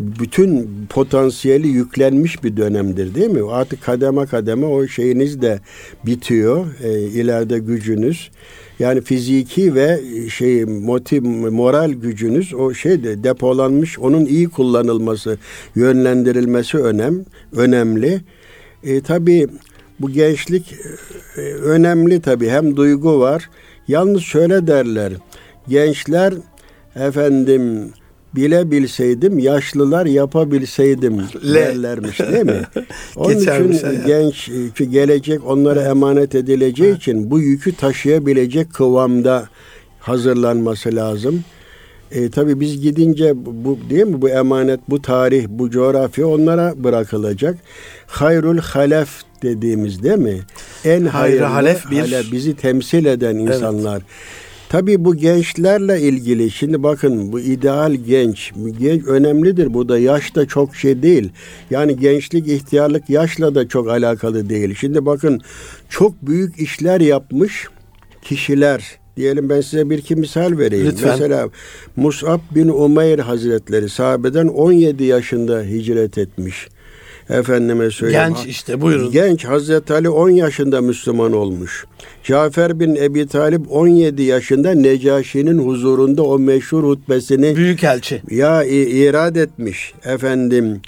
Bütün 0.00 0.68
potansiyeli 0.88 1.68
yüklenmiş 1.68 2.44
bir 2.44 2.56
dönemdir 2.56 3.14
değil 3.14 3.30
mi? 3.30 3.50
Artık 3.50 3.82
kademe 3.82 4.26
kademe 4.26 4.66
o 4.66 4.86
şeyiniz 4.86 5.42
de 5.42 5.60
bitiyor. 6.06 6.66
E, 6.82 7.00
ileride 7.00 7.58
gücünüz. 7.58 8.30
Yani 8.78 9.00
fiziki 9.00 9.74
ve 9.74 10.00
şey 10.28 10.64
motiv 10.64 11.24
moral 11.50 11.90
gücünüz 11.90 12.54
o 12.54 12.74
şeyde 12.74 13.24
depolanmış 13.24 13.98
onun 13.98 14.26
iyi 14.26 14.48
kullanılması, 14.48 15.38
yönlendirilmesi 15.74 16.78
önem 16.78 17.24
önemli. 17.52 18.20
E, 18.84 19.00
tabii 19.00 19.48
bu 20.00 20.10
gençlik 20.10 20.74
e, 21.36 21.40
önemli 21.40 22.20
tabii. 22.20 22.48
Hem 22.48 22.76
duygu 22.76 23.20
var. 23.20 23.50
Yalnız 23.88 24.22
şöyle 24.22 24.66
derler. 24.66 25.12
Gençler 25.68 26.34
efendim 26.96 27.92
bile 28.34 28.70
bilseydim, 28.70 29.38
yaşlılar 29.38 30.06
yapabilseydim 30.06 31.22
derlermiş 31.54 32.20
değil 32.20 32.44
mi? 32.44 32.62
Onun 33.16 33.36
için 33.36 33.86
ya. 33.86 33.92
genç 34.06 34.50
gelecek 34.90 35.46
onlara 35.46 35.82
emanet 35.82 36.34
edileceği 36.34 36.96
için 36.96 37.30
bu 37.30 37.40
yükü 37.40 37.76
taşıyabilecek 37.76 38.74
kıvamda 38.74 39.48
hazırlanması 40.00 40.96
lazım. 40.96 41.44
E, 42.10 42.30
tabii 42.30 42.60
biz 42.60 42.80
gidince 42.80 43.32
bu 43.36 43.78
değil 43.90 44.04
mi 44.04 44.22
bu 44.22 44.28
emanet, 44.28 44.80
bu 44.88 45.02
tarih, 45.02 45.46
bu 45.48 45.70
coğrafya 45.70 46.26
onlara 46.26 46.84
bırakılacak. 46.84 47.58
Hayrul 48.06 48.58
halef 48.58 49.08
dediğimiz 49.42 50.02
değil 50.02 50.18
mi? 50.18 50.40
En 50.84 51.04
hayırlı 51.04 51.44
halef 51.44 51.90
bir 51.90 51.98
halef, 51.98 52.32
bizi 52.32 52.56
temsil 52.56 53.04
eden 53.04 53.36
insanlar. 53.36 53.96
Evet. 53.96 54.47
Tabii 54.68 55.04
bu 55.04 55.16
gençlerle 55.16 56.00
ilgili 56.00 56.50
şimdi 56.50 56.82
bakın 56.82 57.32
bu 57.32 57.40
ideal 57.40 57.94
genç, 57.94 58.52
genç 58.80 59.04
önemlidir. 59.04 59.74
Bu 59.74 59.88
da 59.88 59.98
yaş 59.98 60.34
da 60.34 60.46
çok 60.46 60.76
şey 60.76 61.02
değil. 61.02 61.30
Yani 61.70 61.96
gençlik, 61.96 62.48
ihtiyarlık 62.48 63.10
yaşla 63.10 63.54
da 63.54 63.68
çok 63.68 63.88
alakalı 63.88 64.48
değil. 64.48 64.74
Şimdi 64.74 65.06
bakın 65.06 65.40
çok 65.88 66.22
büyük 66.22 66.58
işler 66.58 67.00
yapmış 67.00 67.68
kişiler 68.22 68.98
diyelim 69.16 69.48
ben 69.48 69.60
size 69.60 69.90
bir 69.90 69.98
iki 69.98 70.16
misal 70.16 70.58
vereyim. 70.58 70.86
Lütfen. 70.86 71.10
Mesela 71.10 71.48
Mus'ab 71.96 72.40
bin 72.54 72.68
Umeyr 72.68 73.18
Hazretleri 73.18 73.88
sahabeden 73.88 74.46
17 74.46 75.04
yaşında 75.04 75.62
hicret 75.62 76.18
etmiş. 76.18 76.68
Efendime 77.30 77.90
söyleyeyim. 77.90 78.34
Genç 78.36 78.46
işte 78.46 78.80
buyurun. 78.80 79.10
Genç 79.10 79.44
Hazreti 79.44 79.92
Ali 79.92 80.08
10 80.08 80.30
yaşında 80.30 80.80
Müslüman 80.80 81.32
olmuş. 81.32 81.84
Cafer 82.24 82.80
bin 82.80 82.96
Ebi 82.96 83.26
Talip 83.26 83.72
17 83.72 84.22
yaşında 84.22 84.70
Necaşi'nin 84.74 85.58
huzurunda 85.58 86.22
o 86.22 86.38
meşhur 86.38 86.84
hutbesini 86.84 87.56
Büyükelçi. 87.56 88.22
ya 88.30 88.64
irad 88.64 89.36
etmiş 89.36 89.94
efendim. 90.04 90.80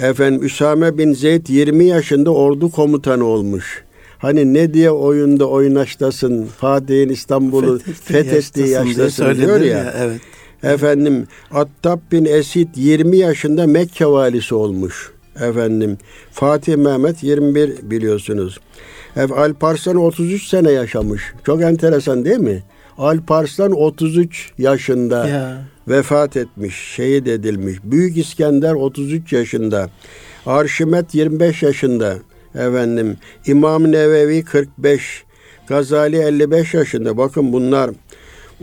Efendim 0.00 0.44
Üsame 0.44 0.98
bin 0.98 1.12
Zeyd 1.12 1.46
20 1.48 1.84
yaşında 1.84 2.30
ordu 2.30 2.70
komutanı 2.70 3.24
olmuş. 3.24 3.84
Hani 4.18 4.54
ne 4.54 4.74
diye 4.74 4.90
oyunda 4.90 5.48
oynaştasın 5.48 6.46
Fatih'in 6.46 7.08
İstanbul'u 7.08 7.78
fethettiği 8.04 8.68
yaştasın 8.68 9.34
diyor 9.34 9.60
ya. 9.60 9.78
ya 9.78 9.94
evet. 9.98 10.20
Efendim 10.62 11.26
Attab 11.50 11.98
bin 12.12 12.24
Esid 12.24 12.68
20 12.76 13.16
yaşında 13.16 13.66
Mekke 13.66 14.06
valisi 14.06 14.54
olmuş. 14.54 15.12
Efendim 15.40 15.98
Fatih 16.30 16.76
Mehmet 16.76 17.22
21 17.22 17.90
biliyorsunuz. 17.90 18.58
Alparslan 19.16 19.96
33 19.96 20.48
sene 20.48 20.70
yaşamış. 20.70 21.22
Çok 21.46 21.62
enteresan 21.62 22.24
değil 22.24 22.38
mi? 22.38 22.62
Alparslan 22.98 23.72
33 23.72 24.52
yaşında 24.58 25.28
ya. 25.28 25.64
vefat 25.88 26.36
etmiş, 26.36 26.74
şehit 26.74 27.28
edilmiş. 27.28 27.78
Büyük 27.84 28.16
İskender 28.16 28.72
33 28.72 29.32
yaşında. 29.32 29.90
Arşimet 30.46 31.14
25 31.14 31.62
yaşında. 31.62 32.14
Efendim 32.54 33.16
İmam 33.46 33.92
Nevevi 33.92 34.44
45, 34.44 35.24
Gazali 35.68 36.16
55 36.16 36.74
yaşında. 36.74 37.16
Bakın 37.16 37.52
bunlar 37.52 37.90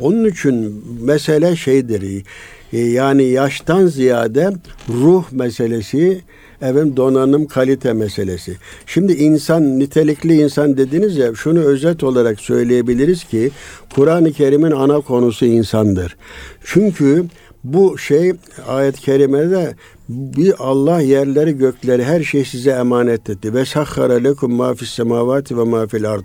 onun 0.02 0.26
için 0.26 0.84
mesele 1.02 1.56
şeydir. 1.56 2.26
E, 2.74 2.78
yani 2.80 3.24
yaştan 3.24 3.88
ziyade 3.88 4.54
ruh 4.90 5.32
meselesi 5.32 6.22
efendim 6.62 6.98
donanım 6.98 7.48
kalite 7.48 7.94
meselesi. 7.94 8.58
Şimdi 8.86 9.14
insan 9.14 9.80
nitelikli 9.80 10.42
insan 10.42 10.78
dediniz 10.78 11.18
ya 11.18 11.36
şunu 11.36 11.60
özet 11.60 12.04
olarak 12.04 12.40
söyleyebiliriz 12.40 13.24
ki 13.24 13.52
Kur'an-ı 13.96 14.32
Kerim'in 14.32 14.72
ana 14.72 15.02
konusu 15.02 15.46
insandır. 15.46 16.18
Çünkü 16.64 17.26
bu 17.64 17.98
şey 17.98 18.34
ayet-i 18.68 19.02
kerimede 19.02 19.76
bir 20.10 20.54
Allah 20.60 21.02
yerleri 21.02 21.58
gökleri 21.58 22.04
her 22.04 22.24
şey 22.24 22.46
size 22.46 22.72
emanet 22.72 23.30
etti. 23.30 23.54
Ve 23.54 23.66
sahhara 23.66 24.14
lekum 24.14 24.54
ma 24.54 24.74
fis 24.74 24.90
semavati 24.90 25.58
ve 25.58 25.64
ma 25.64 25.88
fil 25.88 26.10
ard. 26.10 26.24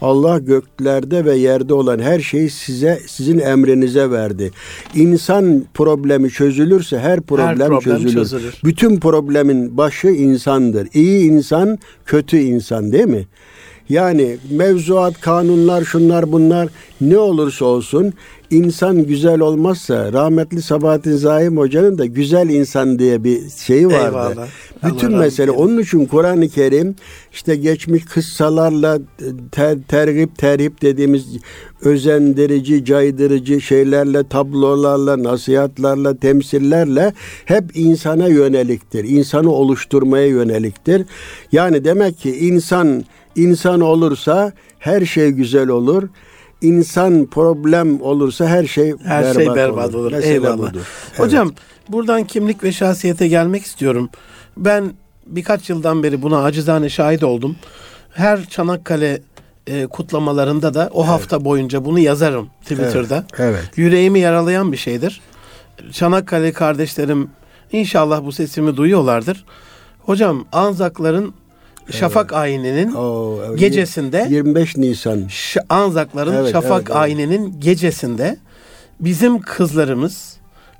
Allah 0.00 0.38
göklerde 0.38 1.24
ve 1.24 1.36
yerde 1.36 1.74
olan 1.74 1.98
her 1.98 2.20
şeyi 2.20 2.50
size 2.50 3.00
sizin 3.06 3.38
emrinize 3.38 4.10
verdi. 4.10 4.50
İnsan 4.94 5.64
problemi 5.74 6.30
çözülürse 6.30 6.98
her 6.98 7.20
problem, 7.20 7.46
her 7.46 7.56
problem 7.56 7.80
çözülür. 7.80 8.12
çözülür. 8.12 8.60
Bütün 8.64 9.00
problemin 9.00 9.76
başı 9.76 10.08
insandır. 10.08 10.88
İyi 10.94 11.30
insan, 11.30 11.78
kötü 12.06 12.38
insan 12.38 12.92
değil 12.92 13.04
mi? 13.04 13.26
Yani 13.88 14.36
mevzuat, 14.50 15.20
kanunlar, 15.20 15.84
şunlar 15.84 16.32
bunlar 16.32 16.68
ne 17.00 17.18
olursa 17.18 17.64
olsun 17.64 18.12
insan 18.52 19.04
güzel 19.04 19.40
olmazsa 19.40 20.12
rahmetli 20.12 20.62
Sabahattin 20.62 21.16
Zaim 21.16 21.56
Hoca'nın 21.56 21.98
da 21.98 22.06
güzel 22.06 22.48
insan 22.48 22.98
diye 22.98 23.24
bir 23.24 23.40
şeyi 23.50 23.86
vardı. 23.86 24.06
Eyvallah. 24.06 24.48
Bütün 24.84 25.12
Allah 25.12 25.18
mesele 25.18 25.50
onun 25.50 25.78
için 25.78 26.06
Kur'an-ı 26.06 26.48
Kerim 26.48 26.94
işte 27.32 27.56
geçmiş 27.56 28.04
kıssalarla 28.04 28.98
ter, 29.52 29.78
tergip 29.88 30.38
terhip 30.38 30.82
dediğimiz 30.82 31.26
özendirici, 31.82 32.84
caydırıcı 32.84 33.60
şeylerle, 33.60 34.28
tablolarla, 34.28 35.22
nasihatlarla, 35.22 36.16
temsillerle 36.16 37.12
hep 37.44 37.64
insana 37.74 38.28
yöneliktir. 38.28 39.04
İnsanı 39.04 39.50
oluşturmaya 39.50 40.26
yöneliktir. 40.26 41.06
Yani 41.52 41.84
demek 41.84 42.18
ki 42.18 42.36
insan 42.36 43.04
insan 43.36 43.80
olursa 43.80 44.52
her 44.78 45.04
şey 45.04 45.30
güzel 45.30 45.68
olur 45.68 46.08
insan 46.62 47.26
problem 47.26 48.00
olursa 48.00 48.46
her 48.46 48.64
şey 48.64 48.94
her 49.04 49.24
berbat 49.24 49.34
şey 49.34 49.54
berbat 49.54 49.94
olur. 49.94 50.12
olur. 50.12 50.22
Eyvallah. 50.22 50.70
Budur. 50.70 50.86
Hocam 51.16 51.46
evet. 51.46 51.58
buradan 51.88 52.24
kimlik 52.24 52.64
ve 52.64 52.72
şahsiyete 52.72 53.28
gelmek 53.28 53.62
istiyorum. 53.62 54.08
Ben 54.56 54.92
birkaç 55.26 55.70
yıldan 55.70 56.02
beri 56.02 56.22
buna 56.22 56.44
acizane 56.44 56.88
şahit 56.88 57.24
oldum. 57.24 57.56
Her 58.10 58.44
Çanakkale 58.44 59.22
e, 59.66 59.86
kutlamalarında 59.86 60.74
da 60.74 60.90
o 60.92 61.00
evet. 61.00 61.10
hafta 61.10 61.44
boyunca 61.44 61.84
bunu 61.84 61.98
yazarım 61.98 62.48
Twitter'da. 62.62 63.24
Evet. 63.38 63.56
evet. 63.58 63.70
Yüreğimi 63.76 64.18
yaralayan 64.18 64.72
bir 64.72 64.76
şeydir. 64.76 65.20
Çanakkale 65.92 66.52
kardeşlerim 66.52 67.30
inşallah 67.72 68.24
bu 68.24 68.32
sesimi 68.32 68.76
duyuyorlardır. 68.76 69.44
Hocam 69.98 70.44
Anzakların 70.52 71.34
Şafak 71.90 72.32
ayininin 72.32 72.92
Oo, 72.92 73.38
evet. 73.48 73.58
gecesinde 73.58 74.26
25 74.30 74.76
Nisan 74.76 75.28
Anzakların 75.68 76.34
evet, 76.34 76.52
Şafak 76.52 76.70
evet, 76.70 76.90
evet. 76.90 76.96
ayininin 76.96 77.60
gecesinde 77.60 78.36
bizim 79.00 79.40
kızlarımız 79.40 80.36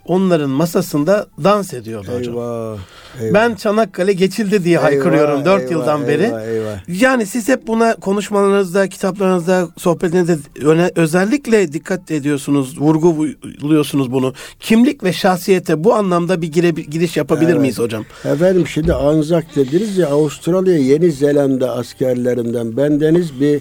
onların 0.06 0.50
masasında 0.50 1.26
dans 1.44 1.74
ediyordu 1.74 2.06
eyvah, 2.08 2.20
hocam. 2.20 2.34
Eyvah. 2.34 3.34
Ben 3.34 3.54
Çanakkale 3.54 4.12
geçildi 4.12 4.64
diye 4.64 4.74
eyvah, 4.74 4.82
haykırıyorum 4.82 5.44
dört 5.44 5.70
yıldan 5.70 6.08
beri. 6.08 6.22
Eyvah, 6.22 6.46
eyvah. 6.46 7.00
Yani 7.00 7.26
siz 7.26 7.48
hep 7.48 7.66
buna 7.66 7.94
konuşmalarınızda, 7.94 8.88
kitaplarınızda, 8.88 9.68
sohbetinizde 9.76 10.36
öne, 10.64 10.90
özellikle 10.96 11.72
dikkat 11.72 12.10
ediyorsunuz, 12.10 12.80
vurguluyorsunuz 12.80 14.12
bunu. 14.12 14.34
Kimlik 14.60 15.04
ve 15.04 15.12
şahsiyete 15.12 15.84
bu 15.84 15.94
anlamda 15.94 16.42
bir 16.42 16.52
gire, 16.52 16.70
giriş 16.70 17.16
yapabilir 17.16 17.50
evet. 17.50 17.60
miyiz 17.60 17.78
hocam? 17.78 18.04
Efendim 18.24 18.66
şimdi 18.66 18.94
Anzak 18.94 19.56
dediniz 19.56 19.98
ya 19.98 20.08
Avustralya 20.08 20.78
Yeni 20.78 21.12
Zelanda 21.12 21.72
askerlerinden 21.76 22.76
bendeniz 22.76 23.40
bir 23.40 23.60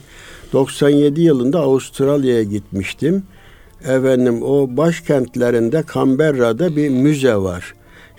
97 0.54 1.22
yılında 1.22 1.60
Avustralya'ya 1.60 2.44
gitmiştim 2.44 3.24
efendim 3.84 4.44
o 4.44 4.78
başkentlerinde 4.78 5.84
Canberra'da 5.94 6.76
bir 6.76 6.90
müze 6.90 7.36
var. 7.36 7.74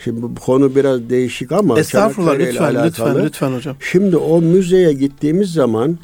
Şimdi 0.04 0.22
bu 0.22 0.34
konu 0.34 0.76
biraz 0.76 1.10
değişik 1.10 1.52
ama 1.52 1.80
Estağfurullah 1.80 2.38
lütfen 2.38 2.84
lütfen 2.84 3.24
lütfen 3.24 3.52
hocam. 3.52 3.76
Şimdi 3.80 4.16
o 4.16 4.40
müzeye 4.40 4.92
gittiğimiz 4.92 5.52
zaman 5.52 5.98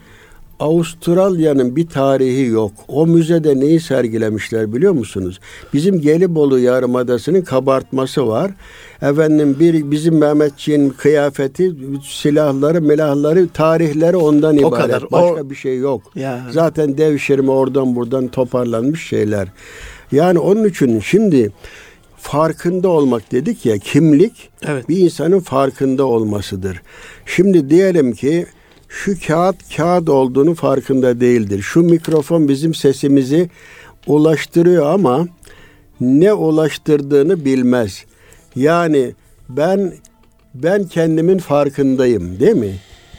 Avustralya'nın 0.60 1.76
bir 1.76 1.86
tarihi 1.86 2.46
yok. 2.46 2.72
O 2.88 3.06
müzede 3.06 3.60
neyi 3.60 3.80
sergilemişler 3.80 4.72
biliyor 4.72 4.92
musunuz? 4.92 5.40
Bizim 5.74 6.00
Gelibolu 6.00 6.58
Yarımadası'nın 6.58 7.42
kabartması 7.42 8.28
var. 8.28 8.50
Efendim 9.02 9.56
bir 9.60 9.90
bizim 9.90 10.18
Mehmetçiğin 10.18 10.90
kıyafeti, 10.90 11.72
silahları, 12.08 12.82
milahları, 12.82 13.48
tarihleri 13.48 14.16
ondan 14.16 14.56
o 14.56 14.60
ibaret. 14.60 14.86
Kadar. 14.86 15.02
Başka 15.02 15.42
o... 15.42 15.50
bir 15.50 15.54
şey 15.54 15.78
yok. 15.78 16.02
Ya. 16.14 16.46
Zaten 16.50 16.98
devşirme 16.98 17.50
oradan 17.50 17.96
buradan 17.96 18.28
toparlanmış 18.28 19.06
şeyler. 19.06 19.48
Yani 20.12 20.38
onun 20.38 20.64
için 20.64 21.00
şimdi 21.00 21.52
farkında 22.16 22.88
olmak 22.88 23.32
dedik 23.32 23.66
ya 23.66 23.78
kimlik 23.78 24.50
evet. 24.66 24.88
bir 24.88 24.96
insanın 24.96 25.40
farkında 25.40 26.04
olmasıdır. 26.04 26.82
Şimdi 27.26 27.70
diyelim 27.70 28.12
ki 28.12 28.46
şu 28.88 29.14
kağıt 29.26 29.76
kağıt 29.76 30.08
olduğunu 30.08 30.54
farkında 30.54 31.20
değildir. 31.20 31.62
Şu 31.62 31.82
mikrofon 31.82 32.48
bizim 32.48 32.74
sesimizi 32.74 33.50
ulaştırıyor 34.06 34.86
ama 34.86 35.28
ne 36.00 36.32
ulaştırdığını 36.32 37.44
bilmez. 37.44 38.04
Yani 38.56 39.14
ben 39.48 39.92
ben 40.54 40.84
kendimin 40.84 41.38
farkındayım 41.38 42.40
değil 42.40 42.56
mi? 42.56 42.74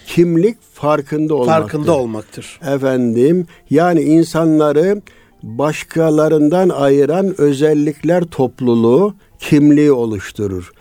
Kimlik 0.08 0.58
farkında 0.74 1.36
olmaktır. 1.36 1.62
Farkında 1.62 1.98
olmaktır. 1.98 2.60
Efendim 2.66 3.48
yani 3.70 4.02
insanları 4.02 5.02
başkalarından 5.44 6.70
ayıran 6.70 7.42
özellikler 7.42 8.24
topluluğu 8.24 9.16
kimliği 9.40 9.92
oluşturur. 9.92 10.72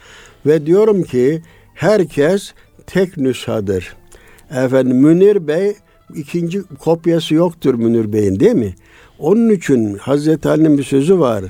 Ve 0.47 0.67
diyorum 0.67 1.03
ki 1.03 1.43
herkes 1.75 2.53
tek 2.87 3.17
nüshadır. 3.17 3.98
Efendim 4.51 4.97
Münir 4.97 5.49
Bey 5.49 5.77
ikinci 6.15 6.63
kopyası 6.79 7.35
yoktur 7.35 7.75
Münir 7.75 8.13
Bey'in 8.13 8.41
değil 8.41 8.55
mi? 8.55 8.75
Onun 9.19 9.49
için 9.51 9.95
Hazreti 9.95 10.49
Ali'nin 10.49 10.79
bir 10.79 10.85
sözü 10.85 11.19
var. 11.19 11.45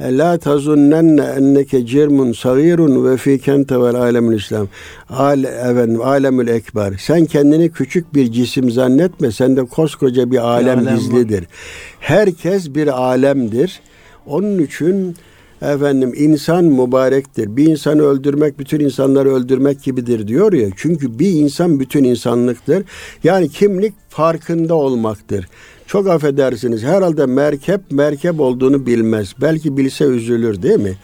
La 0.00 0.38
tazunnenne 0.38 1.22
enneke 1.22 1.86
cirmun 1.86 2.32
sagirun 2.32 3.10
ve 3.10 3.16
fi 3.16 3.38
kente 3.38 3.80
vel 3.80 3.94
alemül 3.94 4.36
İslam. 4.36 4.68
Al, 5.10 5.44
efendim, 5.44 6.02
alemül 6.02 6.48
ekber. 6.48 6.94
Sen 6.98 7.26
kendini 7.26 7.70
küçük 7.70 8.14
bir 8.14 8.32
cisim 8.32 8.70
zannetme. 8.70 9.32
Sende 9.32 9.64
koskoca 9.64 10.30
bir 10.30 10.38
alem, 10.38 10.78
alem 10.78 10.96
gizlidir. 10.96 11.40
Var. 11.40 11.48
Herkes 12.00 12.74
bir 12.74 13.00
alemdir. 13.02 13.80
Onun 14.26 14.58
için 14.58 15.16
efendim 15.62 16.12
insan 16.16 16.64
mübarektir. 16.64 17.56
Bir 17.56 17.66
insanı 17.66 18.02
öldürmek 18.02 18.58
bütün 18.58 18.80
insanları 18.80 19.34
öldürmek 19.34 19.82
gibidir 19.82 20.28
diyor 20.28 20.52
ya. 20.52 20.68
Çünkü 20.76 21.18
bir 21.18 21.30
insan 21.30 21.80
bütün 21.80 22.04
insanlıktır. 22.04 22.84
Yani 23.24 23.48
kimlik 23.48 23.94
farkında 24.08 24.74
olmaktır. 24.74 25.48
Çok 25.86 26.08
affedersiniz 26.08 26.82
herhalde 26.82 27.26
merkep 27.26 27.80
merkep 27.90 28.40
olduğunu 28.40 28.86
bilmez. 28.86 29.34
Belki 29.40 29.76
bilse 29.76 30.04
üzülür 30.04 30.62
değil 30.62 30.78
mi? 30.78 30.96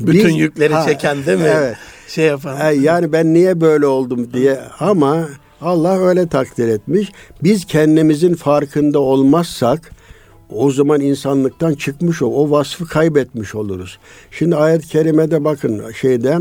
Bütün 0.00 0.28
Biz, 0.28 0.36
yükleri 0.36 0.74
ha, 0.74 0.86
çeken 0.86 1.26
değil 1.26 1.38
mi? 1.38 1.52
Evet. 1.56 1.76
şey 2.08 2.26
yapan. 2.26 2.60
E, 2.60 2.74
yani 2.74 3.12
ben 3.12 3.34
niye 3.34 3.60
böyle 3.60 3.86
oldum 3.86 4.32
diye 4.32 4.60
ama 4.80 5.28
Allah 5.60 5.98
öyle 5.98 6.26
takdir 6.26 6.68
etmiş. 6.68 7.12
Biz 7.42 7.64
kendimizin 7.64 8.34
farkında 8.34 8.98
olmazsak 8.98 9.90
o 10.50 10.70
zaman 10.70 11.00
insanlıktan 11.00 11.74
çıkmış 11.74 12.22
o, 12.22 12.26
o 12.26 12.50
vasfı 12.50 12.86
kaybetmiş 12.86 13.54
oluruz. 13.54 13.98
Şimdi 14.30 14.56
ayet-i 14.56 14.88
kerimede 14.88 15.44
bakın 15.44 15.92
şeyde 16.00 16.38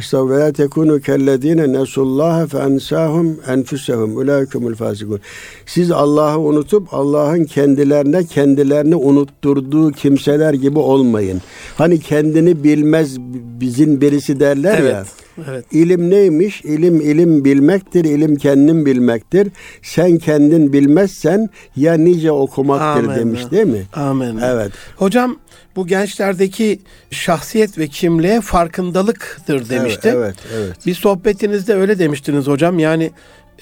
Estağfurullah 0.00 0.46
ve 0.46 0.52
tekunu 0.52 1.00
kellezine 1.00 1.72
nesullaha 1.72 2.46
fe 2.46 2.58
ensahum 2.58 3.40
enfusehum 3.48 4.16
ulaikumul 4.16 4.74
fasikun. 4.74 5.20
Siz 5.66 5.90
Allah'ı 5.90 6.38
unutup 6.38 6.94
Allah'ın 6.94 7.44
kendilerine 7.44 8.24
kendilerini 8.26 8.96
unutturduğu 8.96 9.92
kimseler 9.92 10.54
gibi 10.54 10.78
olmayın. 10.78 11.42
Hani 11.78 12.00
kendini 12.00 12.64
bilmez 12.64 13.16
bizim 13.60 14.00
birisi 14.00 14.40
derler 14.40 14.78
evet. 14.78 14.92
ya. 14.92 15.04
Evet. 15.48 15.64
İlim 15.72 16.10
neymiş? 16.10 16.64
İlim 16.64 17.00
ilim 17.00 17.44
bilmektir, 17.44 18.04
ilim 18.04 18.36
kendin 18.36 18.86
bilmektir. 18.86 19.48
Sen 19.82 20.18
kendin 20.18 20.72
bilmezsen 20.72 21.48
ya 21.76 21.94
nice 21.94 22.32
okumaktır 22.32 23.04
Amen. 23.04 23.18
demiş 23.18 23.40
değil 23.50 23.66
mi? 23.66 23.82
Amin. 23.92 24.38
Evet. 24.38 24.72
Hocam 24.96 25.36
bu 25.76 25.86
gençlerdeki 25.86 26.80
şahsiyet 27.10 27.78
ve 27.78 27.88
kimliğe 27.88 28.40
farkındalıktır 28.40 29.68
demişti. 29.68 30.08
Evet, 30.08 30.16
evet, 30.16 30.64
evet. 30.64 30.86
Bir 30.86 30.94
sohbetinizde 30.94 31.74
öyle 31.74 31.98
demiştiniz 31.98 32.46
hocam. 32.46 32.78
Yani 32.78 33.10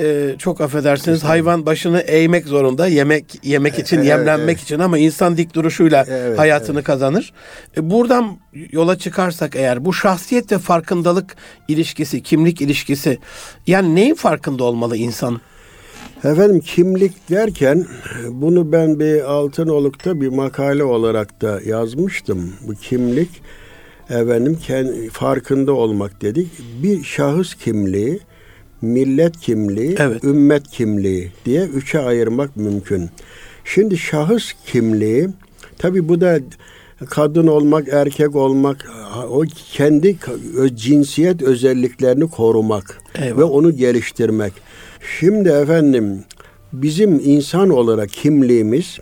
e, 0.01 0.35
çok 0.39 0.61
affedersiniz 0.61 1.25
hayvan 1.25 1.67
başını 1.67 2.01
eğmek 2.01 2.47
zorunda 2.47 2.87
yemek 2.87 3.41
yemek 3.43 3.79
için 3.79 3.97
Evet, 3.97 4.09
yemlenmek 4.09 4.57
evet. 4.57 4.63
için 4.63 4.79
ama 4.79 4.99
insan 4.99 5.37
dik 5.37 5.55
duruşuyla 5.55 6.05
Evet, 6.09 6.39
hayatını 6.39 6.83
kazanır. 6.83 7.33
E, 7.77 7.91
buradan 7.91 8.39
yola 8.73 8.99
çıkarsak 8.99 9.57
eğer 9.57 9.85
bu 9.85 9.93
şahsiyet 9.93 10.53
ve 10.53 10.59
farkındalık 10.59 11.37
ilişkisi, 11.69 12.23
kimlik 12.23 12.61
ilişkisi 12.61 13.19
yani 13.67 13.95
neyin 13.95 14.15
farkında 14.15 14.65
olmalı 14.65 14.97
insan? 14.97 15.41
Efendim 16.25 16.61
kimlik 16.61 17.31
derken 17.31 17.87
bunu 18.29 18.73
ben 18.73 19.01
bir 19.01 19.21
Altınoluk'ta 19.21 20.21
bir 20.21 20.29
makale 20.29 20.85
olarak 20.85 21.43
da 21.43 21.61
yazmıştım. 21.67 22.53
Bu 22.69 22.75
kimlik 22.75 23.31
efendim 24.11 24.59
kendi 24.67 25.11
farkında 25.11 25.73
olmak 25.73 26.23
dedik. 26.23 26.49
Bir 26.83 27.05
şahıs 27.05 27.55
kimliği, 27.55 28.21
millet 28.83 29.41
kimliği, 29.41 29.97
Evet. 29.99 30.25
ümmet 30.25 30.69
kimliği 30.69 31.33
diye 31.45 31.65
üçe 31.65 31.99
ayırmak 31.99 32.57
mümkün. 32.57 33.11
Şimdi 33.65 33.99
şahıs 33.99 34.53
kimliği 34.67 35.29
tabi 35.79 36.09
bu 36.09 36.21
da 36.21 36.39
kadın 37.11 37.47
olmak, 37.47 37.89
erkek 37.89 38.37
olmak, 38.37 38.91
o 39.31 39.43
kendi 39.73 40.17
cinsiyet 40.75 41.43
özelliklerini 41.43 42.31
korumak 42.31 42.99
Eyvallah. 43.23 43.39
ve 43.39 43.45
onu 43.45 43.77
geliştirmek. 43.77 44.53
Şimdi 45.21 45.49
efendim 45.49 46.25
bizim 46.73 47.21
insan 47.25 47.71
olarak 47.71 48.09
kimliğimiz 48.09 48.99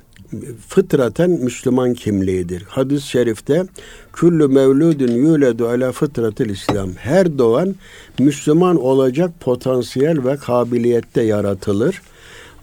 fıtraten 0.69 1.31
Müslüman 1.31 1.95
kimliğidir. 1.95 2.63
Hadis-i 2.69 3.07
şerifte 3.07 3.67
küllü 4.13 4.49
mevludun 4.49 5.13
yuledu 5.13 5.69
ala 5.69 5.93
fıtratil 5.93 6.51
İslam. 6.51 6.95
Her 6.95 7.39
doğan 7.39 7.75
Müslüman 8.19 8.81
olacak 8.81 9.31
potansiyel 9.41 10.25
ve 10.25 10.37
kabiliyette 10.37 11.23
yaratılır. 11.23 12.03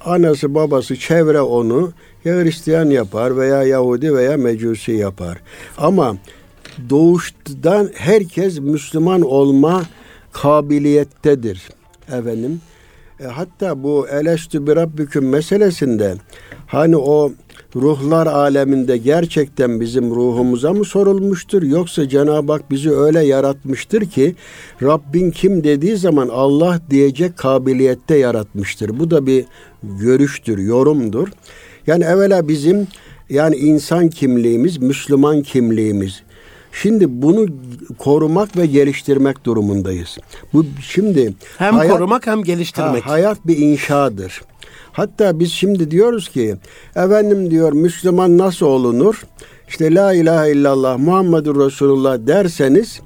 Anası 0.06 0.56
babası 0.56 0.96
çevre 0.96 1.42
onu 1.42 1.94
ya 2.26 2.36
Hristiyan 2.36 2.90
yapar 2.90 3.38
veya 3.38 3.64
Yahudi 3.64 4.16
veya 4.16 4.38
Mecusi 4.38 4.92
yapar. 4.92 5.38
Ama 5.78 6.18
doğuştan 6.90 7.90
herkes 7.96 8.60
Müslüman 8.60 9.22
olma 9.22 9.84
kabiliyettedir. 10.32 11.70
Efendim 12.08 12.62
e, 13.20 13.24
hatta 13.24 13.84
bu 13.84 14.08
elestü 14.08 14.68
bir 14.68 14.76
rabbüküm 14.76 15.30
meselesinde 15.30 16.16
hani 16.68 16.98
o 16.98 17.32
ruhlar 17.76 18.28
aleminde 18.28 18.98
gerçekten 18.98 19.80
bizim 19.80 20.10
ruhumuza 20.16 20.74
mı 20.74 20.86
sorulmuştur 20.86 21.64
yoksa 21.64 22.10
Cenab-ı 22.10 22.52
Hak 22.52 22.72
bizi 22.72 22.92
öyle 22.92 23.20
yaratmıştır 23.26 24.06
ki 24.06 24.36
Rabbin 24.82 25.32
kim 25.32 25.64
dediği 25.64 25.98
zaman 25.98 26.28
Allah 26.28 26.80
diyecek 26.90 27.38
kabiliyette 27.38 28.18
yaratmıştır. 28.18 29.00
Bu 29.00 29.12
da 29.12 29.28
bir 29.28 29.46
görüştür, 29.84 30.58
yorumdur. 30.58 31.28
Yani 31.88 32.04
evvela 32.04 32.48
bizim 32.48 32.88
yani 33.30 33.56
insan 33.56 34.10
kimliğimiz, 34.10 34.78
Müslüman 34.78 35.42
kimliğimiz. 35.42 36.24
Şimdi 36.82 37.22
bunu 37.22 37.46
korumak 37.98 38.58
ve 38.58 38.66
geliştirmek 38.66 39.46
durumundayız. 39.46 40.18
Bu 40.54 40.66
şimdi 40.82 41.34
Hem 41.58 41.74
hayat- 41.76 41.94
korumak 41.94 42.28
hem 42.28 42.44
geliştirmek. 42.44 43.06
Ha, 43.06 43.12
hayat 43.12 43.48
bir 43.48 43.58
inşadır. 43.58 44.42
Hatta 44.94 45.40
biz 45.40 45.52
şimdi 45.52 45.92
diyoruz 45.92 46.30
ki 46.30 46.56
efendim 46.96 47.52
diyor 47.52 47.74
Müslüman 47.74 48.38
nasıl 48.38 48.66
olunur? 48.66 49.24
İşte 49.68 49.96
la 49.96 50.14
ilahe 50.14 50.52
illallah 50.52 50.98
Muhammedur 50.98 51.66
Resulullah 51.66 52.28
derseniz 52.28 53.02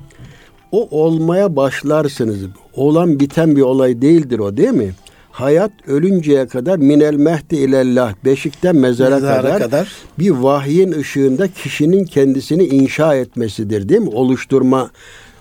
o 0.71 0.87
olmaya 1.03 1.55
başlarsınız. 1.55 2.37
Olan 2.75 3.19
biten 3.19 3.55
bir 3.55 3.61
olay 3.61 4.01
değildir 4.01 4.39
o 4.39 4.57
değil 4.57 4.69
mi? 4.69 4.91
Hayat 5.31 5.71
ölünceye 5.87 6.47
kadar 6.47 6.77
minel 6.77 7.13
mehdi 7.13 7.55
ilellah 7.55 8.13
beşikten 8.25 8.75
mezara, 8.75 9.15
Mezara 9.15 9.41
kadar, 9.41 9.59
kadar. 9.59 9.91
bir 10.19 10.29
vahyin 10.29 10.91
ışığında 10.91 11.47
kişinin 11.47 12.03
kendisini 12.05 12.63
inşa 12.63 13.15
etmesidir 13.15 13.89
değil 13.89 14.01
mi? 14.01 14.09
Oluşturma 14.09 14.91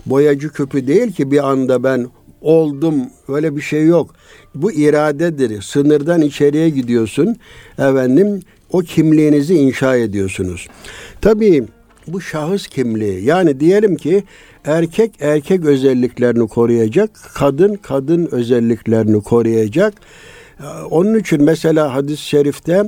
boyacı 0.07 0.49
küpü 0.49 0.87
değil 0.87 1.13
ki 1.13 1.31
bir 1.31 1.49
anda 1.49 1.85
ben 1.85 2.07
oldum 2.41 2.95
öyle 3.29 3.57
bir 3.57 3.61
şey 3.61 3.87
yok. 3.87 4.11
Bu 4.63 4.73
iradedir. 4.73 5.63
Sınırdan 5.63 6.21
içeriye 6.21 6.71
gidiyorsun. 6.71 7.37
Efendim 7.79 8.41
o 8.73 8.79
kimliğinizi 8.79 9.55
inşa 9.55 9.97
ediyorsunuz. 9.97 10.69
Tabii 11.21 11.65
bu 12.07 12.21
şahıs 12.21 12.67
kimliği 12.67 13.25
yani 13.25 13.61
diyelim 13.61 13.97
ki 13.97 14.25
erkek 14.65 15.13
erkek 15.21 15.65
özelliklerini 15.65 16.49
koruyacak, 16.49 17.11
kadın 17.35 17.75
kadın 17.75 18.29
özelliklerini 18.33 19.23
koruyacak. 19.23 19.95
Onun 20.91 21.19
için 21.19 21.43
mesela 21.43 21.95
hadis-i 21.95 22.23
şerifte 22.23 22.85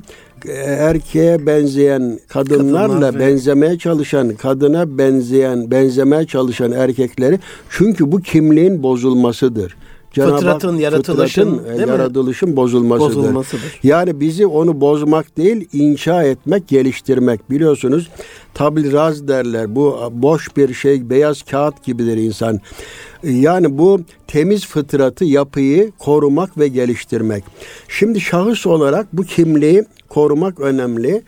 e, 0.48 0.52
erkeğe 0.62 1.46
benzeyen 1.46 2.18
kadınlarla 2.28 2.88
Kadınlar 2.88 3.20
benzemeye 3.20 3.78
çalışan, 3.78 4.34
kadına 4.34 4.98
benzeyen, 4.98 5.70
benzemeye 5.70 6.26
çalışan 6.26 6.72
erkekleri 6.72 7.38
çünkü 7.70 8.12
bu 8.12 8.20
kimliğin 8.20 8.82
bozulmasıdır. 8.82 9.76
Cenab-ı 10.26 10.36
Fıtratın, 10.36 10.78
yaratılışın, 10.78 11.58
fıtratın, 11.58 11.78
e, 11.78 11.80
yaratılışın 11.80 12.56
bozulmasıdır. 12.56 13.16
Bozulmasıdır. 13.16 13.80
Yani 13.82 14.20
bizi 14.20 14.46
onu 14.46 14.80
bozmak 14.80 15.36
değil, 15.36 15.68
inşa 15.72 16.22
etmek, 16.22 16.68
geliştirmek. 16.68 17.50
Biliyorsunuz 17.50 18.08
tabliraz 18.54 19.28
derler. 19.28 19.74
Bu 19.74 20.12
boş 20.12 20.56
bir 20.56 20.74
şey, 20.74 21.10
beyaz 21.10 21.42
kağıt 21.42 21.84
gibidir 21.84 22.16
insan. 22.16 22.60
Yani 23.22 23.78
bu 23.78 24.00
temiz 24.26 24.66
fıtratı, 24.66 25.24
yapıyı 25.24 25.92
korumak 25.98 26.58
ve 26.58 26.68
geliştirmek. 26.68 27.44
Şimdi 27.88 28.20
şahıs 28.20 28.66
olarak 28.66 29.06
bu 29.12 29.22
kimliği 29.22 29.84
korumak 30.08 30.60
önemli. 30.60 31.22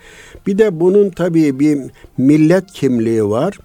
Bir 0.47 0.59
de 0.59 0.81
bunun 0.81 1.11
tabii 1.11 1.61
bir 1.61 1.79
millet 2.19 2.73
kimliği 2.73 3.25
var. 3.25 3.59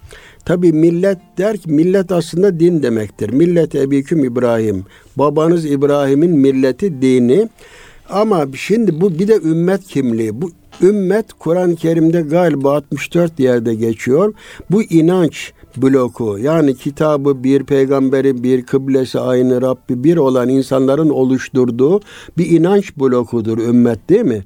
Tabi 0.45 0.73
millet 0.73 1.17
der 1.37 1.57
ki 1.57 1.71
millet 1.71 2.11
aslında 2.11 2.59
din 2.59 2.83
demektir. 2.83 3.29
Millet 3.29 3.75
ebiküm 3.75 4.25
İbrahim. 4.25 4.85
Babanız 5.17 5.65
İbrahim'in 5.65 6.31
milleti 6.31 7.01
dini. 7.01 7.49
Ama 8.09 8.45
şimdi 8.55 9.01
bu 9.01 9.19
bir 9.19 9.27
de 9.27 9.35
ümmet 9.35 9.87
kimliği. 9.87 10.41
Bu 10.41 10.51
ümmet 10.81 11.33
Kur'an-ı 11.33 11.75
Kerim'de 11.75 12.21
galiba 12.21 12.75
64 12.75 13.39
yerde 13.39 13.75
geçiyor. 13.75 14.33
Bu 14.71 14.83
inanç 14.83 15.53
bloku 15.77 16.37
yani 16.39 16.75
kitabı 16.75 17.43
bir 17.43 17.63
peygamberi 17.63 18.43
bir 18.43 18.65
kıblesi 18.65 19.19
aynı 19.19 19.61
Rabbi 19.61 20.03
bir 20.03 20.17
olan 20.17 20.49
insanların 20.49 21.09
oluşturduğu 21.09 22.01
bir 22.37 22.49
inanç 22.49 22.97
blokudur 22.97 23.57
ümmet 23.57 24.09
değil 24.09 24.21
mi? 24.21 24.43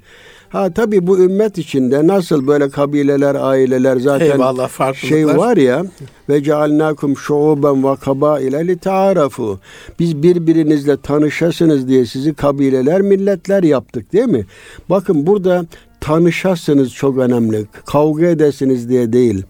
Ha 0.50 0.74
tabii 0.74 1.08
bu 1.08 1.20
ümmet 1.20 1.58
içinde 1.58 2.08
nasıl 2.08 2.48
böyle 2.48 2.70
kabileler, 2.70 3.36
aileler 3.36 3.98
zaten 3.98 4.26
Eyvallah, 4.26 4.94
şey 4.94 5.28
var 5.28 5.58
ya 5.58 5.86
ve 6.30 6.44
cealnakum 6.44 7.18
şuuben 7.18 7.84
ve 7.84 7.96
kabaile 7.96 8.68
li 8.68 8.78
taarafu. 8.78 9.60
Biz 10.00 10.24
birbirinizle 10.24 10.98
tanışasınız 10.98 11.88
diye 11.88 12.06
sizi 12.06 12.34
kabileler, 12.34 13.02
milletler 13.02 13.64
yaptık 13.64 14.14
değil 14.14 14.26
mi? 14.26 14.46
Bakın 14.90 15.28
burada 15.28 15.66
tanışasınız 16.02 16.94
çok 16.94 17.18
önemli. 17.18 17.66
Kavga 17.86 18.26
edesiniz 18.26 18.90
diye 18.90 19.14
değil. 19.14 19.44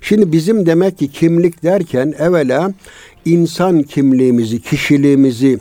Şimdi 0.00 0.32
bizim 0.32 0.66
demek 0.66 0.98
ki 0.98 1.08
kimlik 1.08 1.62
derken 1.62 2.14
evvela 2.18 2.72
insan 3.24 3.82
kimliğimizi, 3.82 4.60
kişiliğimizi 4.62 5.58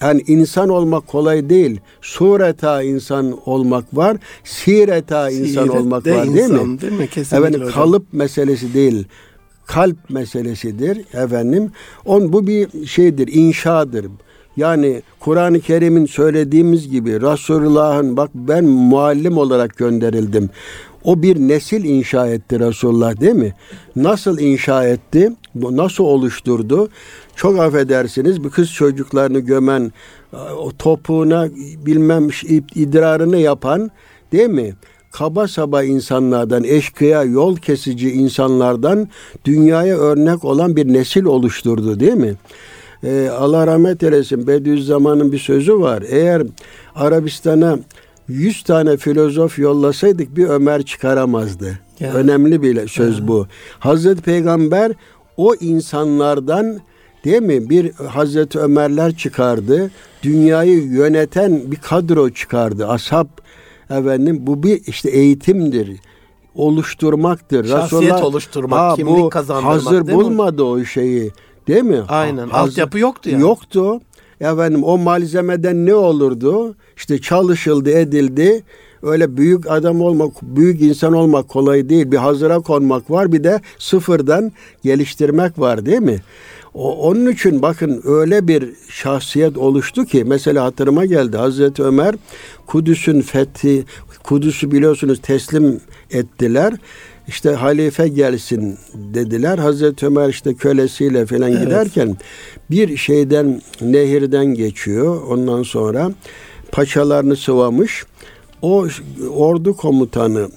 yani 0.00 0.22
insan 0.26 0.68
olmak 0.68 1.06
kolay 1.06 1.48
değil. 1.50 1.80
Sureta 2.02 2.82
insan 2.82 3.48
olmak 3.48 3.96
var, 3.96 4.16
sireta 4.44 5.30
insan 5.30 5.64
Siret 5.64 5.70
olmak 5.80 6.06
var 6.06 6.24
değil 6.24 6.26
mi? 6.34 6.40
insan, 6.40 6.80
değil 6.80 6.92
mi? 6.92 7.08
Kesinlikle 7.08 7.36
Efendim, 7.38 7.60
hocam. 7.60 7.74
kalıp 7.74 8.12
meselesi 8.12 8.74
değil. 8.74 9.04
kalp 9.66 10.10
meselesidir 10.10 10.98
efendim. 11.24 11.70
On 12.04 12.32
bu 12.32 12.46
bir 12.46 12.86
şeydir, 12.86 13.28
inşadır. 13.32 14.06
Yani 14.56 15.02
Kur'an-ı 15.20 15.60
Kerim'in 15.60 16.06
söylediğimiz 16.06 16.90
gibi 16.90 17.20
Resulullah'ın 17.20 18.16
bak 18.16 18.30
ben 18.34 18.64
muallim 18.64 19.38
olarak 19.38 19.76
gönderildim. 19.76 20.50
O 21.04 21.22
bir 21.22 21.36
nesil 21.36 21.84
inşa 21.84 22.26
etti 22.26 22.60
Resulullah 22.60 23.20
değil 23.20 23.34
mi? 23.34 23.54
Nasıl 23.96 24.38
inşa 24.38 24.84
etti? 24.84 25.32
Nasıl 25.54 26.04
oluşturdu? 26.04 26.88
Çok 27.36 27.60
affedersiniz 27.60 28.44
bir 28.44 28.50
kız 28.50 28.72
çocuklarını 28.72 29.38
gömen, 29.38 29.92
o 30.58 30.72
topuğuna 30.78 31.48
bilmem 31.86 32.28
idrarını 32.74 33.36
yapan 33.36 33.90
değil 34.32 34.48
mi? 34.48 34.74
Kaba 35.12 35.48
saba 35.48 35.82
insanlardan, 35.82 36.64
eşkıya, 36.64 37.22
yol 37.22 37.56
kesici 37.56 38.10
insanlardan 38.10 39.08
dünyaya 39.44 39.96
örnek 39.96 40.44
olan 40.44 40.76
bir 40.76 40.92
nesil 40.92 41.24
oluşturdu 41.24 42.00
değil 42.00 42.14
mi? 42.14 42.34
Ee, 43.04 43.28
Allah 43.38 43.66
rahmet 43.66 44.02
eylesin 44.02 44.46
Bediüzzaman'ın 44.46 45.32
bir 45.32 45.38
sözü 45.38 45.80
var. 45.80 46.02
Eğer 46.08 46.42
Arabistan'a 46.94 47.78
100 48.28 48.62
tane 48.62 48.96
filozof 48.96 49.58
yollasaydık 49.58 50.36
bir 50.36 50.48
Ömer 50.48 50.82
çıkaramazdı. 50.82 51.78
Ya. 52.00 52.12
Önemli 52.14 52.62
bir 52.62 52.88
söz 52.88 53.18
ya. 53.18 53.28
bu. 53.28 53.46
Hazreti 53.78 54.22
Peygamber 54.22 54.92
o 55.36 55.54
insanlardan 55.54 56.80
değil 57.24 57.42
mi 57.42 57.70
bir 57.70 57.92
Hazreti 57.92 58.58
Ömerler 58.58 59.16
çıkardı. 59.16 59.90
Dünyayı 60.22 60.82
yöneten 60.82 61.62
bir 61.70 61.76
kadro 61.76 62.30
çıkardı. 62.30 62.88
Ashab 62.88 63.26
efendim 63.90 64.38
bu 64.40 64.62
bir 64.62 64.82
işte 64.86 65.10
eğitimdir 65.10 65.90
oluşturmaktır. 66.54 67.68
Şahsiyet 67.68 68.02
Resulullah, 68.02 68.24
oluşturmak, 68.24 68.78
ha, 68.78 68.94
kimlik 68.96 69.32
kazandırmak 69.32 69.74
Hazır 69.74 70.12
bulmadı 70.12 70.62
mi? 70.62 70.68
o 70.68 70.84
şeyi. 70.84 71.32
Değil 71.68 71.82
mi? 71.82 72.02
Aynen. 72.08 72.48
Hazır, 72.48 72.70
Altyapı 72.70 72.98
yoktu 72.98 73.30
yani. 73.30 73.42
Yoktu. 73.42 74.00
Efendim 74.40 74.84
o 74.84 74.98
malzemeden 74.98 75.86
ne 75.86 75.94
olurdu? 75.94 76.74
İşte 76.96 77.20
çalışıldı, 77.20 77.90
edildi. 77.90 78.62
Öyle 79.02 79.36
büyük 79.36 79.70
adam 79.70 80.00
olmak, 80.00 80.32
büyük 80.42 80.82
insan 80.82 81.12
olmak 81.12 81.48
kolay 81.48 81.88
değil. 81.88 82.12
Bir 82.12 82.16
hazıra 82.16 82.60
konmak 82.60 83.10
var, 83.10 83.32
bir 83.32 83.44
de 83.44 83.60
sıfırdan 83.78 84.52
geliştirmek 84.82 85.58
var 85.58 85.86
değil 85.86 86.00
mi? 86.00 86.20
O, 86.74 87.08
onun 87.08 87.30
için 87.30 87.62
bakın 87.62 88.02
öyle 88.04 88.48
bir 88.48 88.68
şahsiyet 88.88 89.56
oluştu 89.56 90.04
ki 90.04 90.24
mesela 90.26 90.64
hatırıma 90.64 91.04
geldi 91.04 91.36
Hazreti 91.36 91.82
Ömer 91.82 92.14
Kudüs'ün 92.66 93.20
fethi 93.20 93.84
Kudüs'ü 94.22 94.70
biliyorsunuz 94.70 95.20
teslim 95.22 95.80
ettiler. 96.10 96.74
İşte 97.28 97.50
halife 97.50 98.08
gelsin 98.08 98.78
dediler. 98.94 99.58
Hazreti 99.58 100.06
Ömer 100.06 100.28
işte 100.28 100.54
kölesiyle 100.54 101.26
falan 101.26 101.52
evet. 101.52 101.64
giderken 101.64 102.16
bir 102.70 102.96
şeyden 102.96 103.62
nehirden 103.80 104.46
geçiyor. 104.46 105.22
Ondan 105.22 105.62
sonra 105.62 106.12
paçalarını 106.72 107.36
sıvamış. 107.36 108.04
O 108.62 108.86
ordu 109.30 109.76
komutanı 109.76 110.48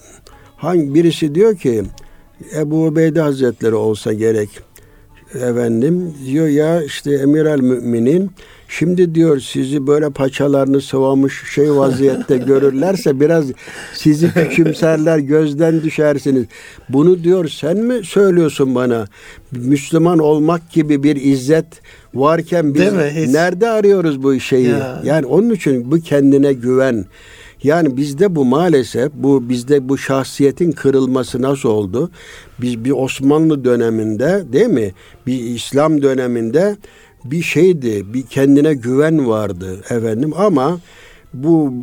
hangi 0.58 0.94
birisi 0.94 1.36
diyor 1.36 1.58
ki 1.58 1.84
Ebu 2.56 2.86
Ubeyde 2.86 3.22
Hazretleri 3.22 3.76
olsa 3.76 4.14
gerek 4.14 4.50
efendim 5.34 6.14
diyor 6.26 6.48
ya 6.48 6.84
işte 6.84 7.14
emir 7.14 7.46
el 7.46 7.60
müminin 7.60 8.32
şimdi 8.68 9.16
diyor 9.16 9.40
sizi 9.40 9.88
böyle 9.88 10.10
paçalarını 10.10 10.82
sıvamış 10.82 11.44
şey 11.54 11.72
vaziyette 11.72 12.38
görürlerse 12.48 13.20
biraz 13.20 13.46
sizi 13.94 14.34
küçümserler 14.34 15.20
gözden 15.20 15.82
düşersiniz. 15.84 16.46
Bunu 16.90 17.24
diyor 17.24 17.48
sen 17.48 17.78
mi 17.78 18.06
söylüyorsun 18.06 18.76
bana? 18.76 19.06
Müslüman 19.52 20.20
olmak 20.20 20.72
gibi 20.72 21.04
bir 21.04 21.16
izzet 21.16 21.66
varken 22.14 22.74
biz 22.74 22.94
nerede 23.34 23.70
arıyoruz 23.70 24.24
bu 24.24 24.40
şeyi? 24.40 24.68
Ya. 24.68 25.02
Yani 25.04 25.26
onun 25.26 25.50
için 25.50 25.92
bu 25.92 26.00
kendine 26.00 26.54
güven 26.54 27.06
yani 27.64 27.98
bizde 27.98 28.36
bu 28.36 28.46
maalesef 28.46 29.12
bu 29.14 29.50
bizde 29.50 29.90
bu 29.90 29.98
şahsiyetin 29.98 30.72
kırılması 30.72 31.42
nasıl 31.42 31.70
oldu? 31.70 32.12
Biz 32.62 32.86
bir 32.86 32.92
Osmanlı 32.92 33.66
döneminde 33.66 34.44
değil 34.54 34.68
mi? 34.68 34.94
Bir 35.28 35.40
İslam 35.40 36.02
döneminde 36.02 36.78
bir 37.32 37.42
şeydi, 37.42 38.14
bir 38.14 38.24
kendine 38.24 38.74
güven 38.74 39.30
vardı 39.30 39.80
efendim 39.90 40.34
ama 40.38 40.80
bu 41.34 41.74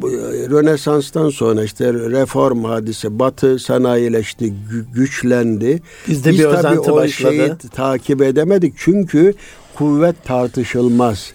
Rönesans'tan 0.50 1.30
sonra 1.30 1.64
işte 1.64 1.92
reform 1.92 2.64
hadise 2.64 3.18
Batı 3.18 3.58
sanayileşti, 3.58 4.54
güçlendi. 4.94 5.82
Bizde 6.08 6.30
Biz 6.30 6.38
bir 6.38 6.44
tabii 6.44 6.80
o 6.80 6.96
başladı. 6.96 7.34
şeyi 7.34 7.52
takip 7.74 8.22
edemedik 8.22 8.74
çünkü 8.76 9.34
kuvvet 9.74 10.24
tartışılmaz. 10.24 11.32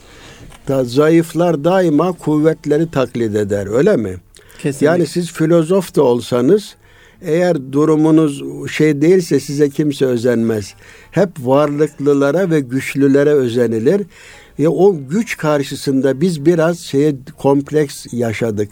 Da, 0.68 0.84
zayıflar 0.84 1.64
daima 1.64 2.12
kuvvetleri 2.12 2.92
taklit 2.92 3.36
eder 3.36 3.78
öyle 3.78 3.98
mi? 3.98 4.18
Kesinlikle. 4.62 4.86
Yani 4.86 5.08
siz 5.08 5.32
filozof 5.32 5.96
da 5.96 6.04
olsanız 6.04 6.76
eğer 7.22 7.72
durumunuz 7.72 8.44
şey 8.72 9.02
değilse 9.02 9.40
size 9.40 9.70
kimse 9.70 10.06
özenmez. 10.06 10.74
Hep 11.12 11.30
varlıklılara 11.40 12.50
ve 12.50 12.60
güçlülere 12.60 13.34
özenilir. 13.34 14.02
Ya 14.58 14.70
o 14.72 14.96
güç 15.10 15.38
karşısında 15.38 16.22
biz 16.22 16.46
biraz 16.46 16.80
şeye 16.80 17.16
kompleks 17.38 18.06
yaşadık. 18.12 18.70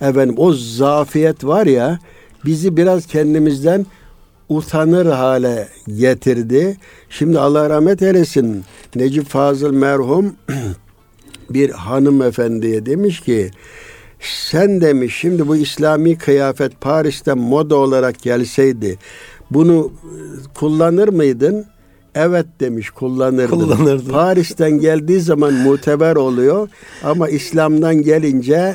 Efendim 0.00 0.34
o 0.38 0.52
zafiyet 0.52 1.44
var 1.44 1.66
ya 1.66 1.98
bizi 2.44 2.76
biraz 2.76 3.06
kendimizden 3.06 3.86
utanır 4.48 5.06
hale 5.06 5.68
getirdi. 5.96 6.76
Şimdi 7.10 7.38
Allah 7.38 7.70
rahmet 7.70 8.02
eylesin 8.02 8.64
Necip 8.94 9.26
Fazıl 9.26 9.72
merhum 9.72 10.36
bir 11.50 11.70
hanımefendiye 11.70 12.86
demiş 12.86 13.20
ki 13.20 13.50
sen 14.28 14.80
demiş 14.80 15.16
şimdi 15.16 15.48
bu 15.48 15.56
İslami 15.56 16.18
kıyafet 16.18 16.80
Paris'te 16.80 17.34
moda 17.34 17.76
olarak 17.76 18.22
gelseydi 18.22 18.98
bunu 19.50 19.92
e, 20.04 20.18
kullanır 20.54 21.08
mıydın? 21.08 21.66
Evet 22.14 22.46
demiş 22.60 22.90
kullanırdım. 22.90 23.60
Kullanırdım. 23.60 24.12
Paris'ten 24.12 24.70
geldiği 24.70 25.20
zaman 25.20 25.52
muteber 25.52 26.16
oluyor 26.16 26.68
ama 27.04 27.28
İslam'dan 27.28 28.02
gelince 28.02 28.74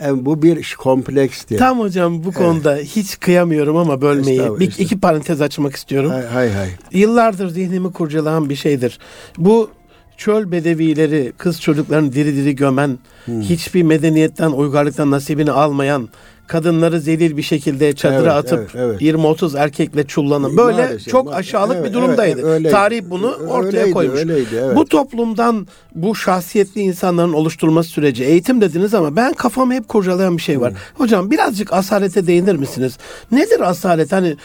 yani 0.00 0.20
e, 0.20 0.24
bu 0.26 0.42
bir 0.42 0.76
komplekstir. 0.78 1.58
Tam 1.58 1.80
hocam 1.80 2.24
bu 2.24 2.32
konuda 2.32 2.76
evet. 2.76 2.88
hiç 2.96 3.20
kıyamıyorum 3.20 3.76
ama 3.76 4.00
bölmeyi. 4.00 4.60
Bir, 4.60 4.74
iki 4.78 5.00
parantez 5.00 5.40
açmak 5.40 5.76
istiyorum. 5.76 6.10
Hay 6.10 6.26
hay. 6.26 6.50
hay. 6.50 6.68
Yıllardır 6.92 7.48
zihnimi 7.48 7.92
kurcalayan 7.92 8.50
bir 8.50 8.56
şeydir. 8.56 8.98
Bu 9.38 9.70
çöl 10.18 10.52
bedevileri, 10.52 11.32
kız 11.38 11.60
çocuklarını 11.60 12.12
diri 12.12 12.36
diri 12.36 12.56
gömen, 12.56 12.98
hmm. 13.24 13.40
hiçbir 13.40 13.82
medeniyetten, 13.82 14.50
uygarlıktan 14.50 15.10
nasibini 15.10 15.50
almayan, 15.50 16.08
kadınları 16.46 17.00
zelil 17.00 17.36
bir 17.36 17.42
şekilde 17.42 17.92
çadıra 17.92 18.34
evet, 18.34 18.52
atıp 18.52 18.70
evet, 18.74 19.00
evet. 19.00 19.14
20-30 19.14 19.58
erkekle 19.58 20.06
çullanan 20.06 20.56
böyle 20.56 20.82
Maalesef, 20.82 21.08
çok 21.08 21.34
aşağılık 21.34 21.76
evet, 21.76 21.88
bir 21.88 21.94
durumdaydı. 21.94 22.40
Evet, 22.40 22.44
öyleydi. 22.44 22.72
Tarih 22.72 23.02
bunu 23.10 23.30
ortaya 23.30 23.66
öyleydi, 23.66 23.90
koymuş. 23.90 24.18
Öyleydi, 24.18 24.62
evet. 24.64 24.76
Bu 24.76 24.84
toplumdan 24.84 25.66
bu 25.94 26.14
şahsiyetli 26.14 26.80
insanların 26.80 27.32
oluşturulması 27.32 27.88
süreci 27.88 28.24
eğitim 28.24 28.60
dediniz 28.60 28.94
ama 28.94 29.16
ben 29.16 29.32
kafamı 29.32 29.74
hep 29.74 29.88
kurcalayan 29.88 30.36
bir 30.36 30.42
şey 30.42 30.60
var. 30.60 30.70
Hmm. 30.70 30.78
Hocam 30.94 31.30
birazcık 31.30 31.72
asalete 31.72 32.26
değinir 32.26 32.56
misiniz? 32.56 32.98
Nedir 33.32 33.60
asalet? 33.60 34.12
Hani 34.12 34.36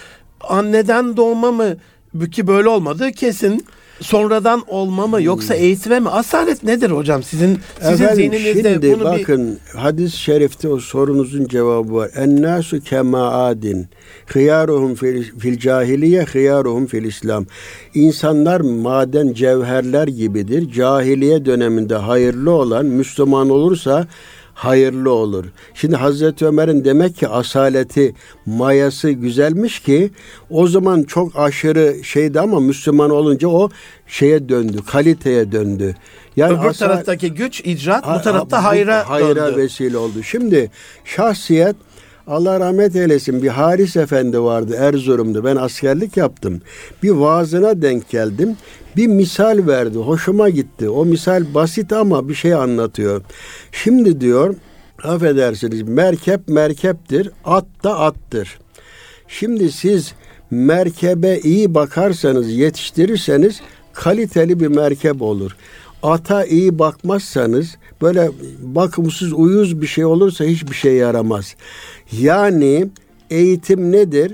anneden 0.42 1.18
doğma 1.18 1.52
mı? 1.52 1.76
Ki 2.32 2.48
böyle 2.48 2.70
olmadı 2.70 3.12
kesin 3.12 3.66
sonradan 4.02 4.64
olma 4.68 5.08
mı 5.08 5.22
yoksa 5.22 5.54
hmm. 5.54 5.62
eğitime 5.62 6.00
mi? 6.00 6.10
Asalet 6.10 6.64
nedir 6.64 6.90
hocam? 6.92 7.24
Sizin 7.24 7.60
sizin 7.82 8.04
Efendim, 8.04 8.16
zihninizde 8.16 8.74
şimdi 8.74 8.94
bunu 8.94 9.04
bakın 9.04 9.60
bir... 9.74 9.80
hadis-i 9.80 10.18
şerifte 10.18 10.68
o 10.68 10.80
sorunuzun 10.80 11.48
cevabı 11.48 11.94
var. 11.94 12.12
Ennâsu 12.16 12.80
kema 12.80 13.32
adin. 13.32 13.88
Hıyaruhum 14.26 14.96
fil, 14.96 15.24
fil 15.40 15.60
cahiliye, 15.60 16.24
hıyaruhum 16.24 16.86
fil 16.86 17.04
İslam. 17.04 17.46
İnsanlar 17.94 18.62
maden 18.62 19.34
cevherler 19.34 20.08
gibidir. 20.08 20.72
Cahiliye 20.72 21.46
döneminde 21.46 21.96
hayırlı 21.96 22.52
olan 22.52 22.86
Müslüman 22.86 23.50
olursa 23.50 24.08
hayırlı 24.54 25.12
olur. 25.12 25.46
Şimdi 25.74 25.96
Hazreti 25.96 26.46
Ömer'in 26.46 26.86
demek 26.86 27.16
ki 27.18 27.28
asaleti, 27.28 28.14
mayası 28.46 29.12
güzelmiş 29.12 29.80
ki 29.80 30.12
o 30.50 30.68
zaman 30.68 31.04
çok 31.04 31.40
aşırı 31.40 32.04
şeydi 32.04 32.40
ama 32.40 32.60
Müslüman 32.60 33.10
olunca 33.10 33.48
o 33.48 33.70
şeye 34.08 34.50
döndü, 34.50 34.78
kaliteye 34.88 35.52
döndü. 35.52 35.96
Yani 36.36 36.60
Öbür 36.60 36.70
asal, 36.70 36.88
taraftaki 36.88 37.34
güç 37.34 37.60
icraat, 37.60 38.20
bu 38.20 38.22
tarafta 38.22 38.64
hayra, 38.64 39.10
hayra 39.10 39.36
döndü. 39.36 39.58
vesile 39.58 39.98
oldu. 39.98 40.24
Şimdi 40.24 40.72
şahsiyet 41.06 41.76
Allah 42.28 42.60
rahmet 42.60 42.96
eylesin 42.96 43.44
bir 43.44 43.48
Haris 43.48 43.96
Efendi 43.96 44.42
vardı 44.42 44.76
Erzurum'da. 44.80 45.44
Ben 45.44 45.56
askerlik 45.56 46.18
yaptım. 46.18 46.62
Bir 47.04 47.10
vaazına 47.10 47.82
denk 47.82 48.10
geldim. 48.10 48.58
Bir 48.98 49.08
misal 49.08 49.68
verdi. 49.68 49.98
Hoşuma 49.98 50.50
gitti. 50.50 50.90
O 50.90 51.06
misal 51.06 51.54
basit 51.54 51.94
ama 51.94 52.30
bir 52.30 52.34
şey 52.34 52.54
anlatıyor. 52.54 53.22
Şimdi 53.72 54.22
diyor 54.22 54.56
affedersiniz 55.04 55.82
merkep 55.82 56.48
merkeptir. 56.48 57.30
At 57.46 57.66
da 57.84 58.00
attır. 58.00 58.60
Şimdi 59.28 59.72
siz 59.72 60.14
merkebe 60.52 61.40
iyi 61.40 61.74
bakarsanız, 61.74 62.52
yetiştirirseniz 62.52 63.62
kaliteli 63.94 64.60
bir 64.60 64.68
merkep 64.68 65.22
olur. 65.22 65.56
Ata 66.04 66.46
iyi 66.46 66.80
bakmazsanız 66.80 67.78
böyle 68.02 68.32
bakımsız 68.62 69.34
uyuz 69.34 69.82
bir 69.82 69.88
şey 69.88 70.06
olursa 70.06 70.46
hiçbir 70.46 70.76
şey 70.76 70.94
yaramaz. 70.94 71.56
Yani 72.22 72.88
eğitim 73.30 73.92
nedir? 73.92 74.34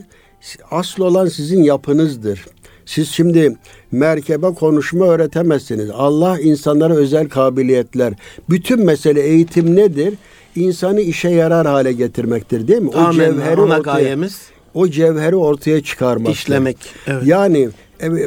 Asıl 0.72 1.04
olan 1.04 1.28
sizin 1.28 1.64
yapınızdır. 1.64 2.46
Siz 2.86 3.10
şimdi 3.10 3.56
merkebe 3.92 4.48
konuşma 4.48 5.06
öğretemezsiniz. 5.06 5.90
Allah 5.90 6.40
insanlara 6.40 6.96
özel 6.96 7.30
kabiliyetler. 7.30 8.14
Bütün 8.50 8.86
mesele 8.86 9.22
eğitim 9.22 9.76
nedir? 9.76 10.14
İnsanı 10.56 11.02
işe 11.02 11.30
yarar 11.30 11.68
hale 11.68 11.94
getirmektir 11.94 12.68
değil 12.68 12.82
mi? 12.82 12.90
O 12.90 12.98
Amin. 12.98 13.18
cevheri 13.18 13.62
Ana 13.62 13.62
ortaya, 13.62 13.80
gayemiz 13.80 14.42
o 14.74 14.88
cevheri 14.88 15.36
ortaya 15.36 15.84
çıkarmak. 15.84 16.34
İşlemek. 16.34 16.78
Evet. 17.08 17.24
Yani 17.26 17.70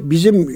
bizim 0.03 0.51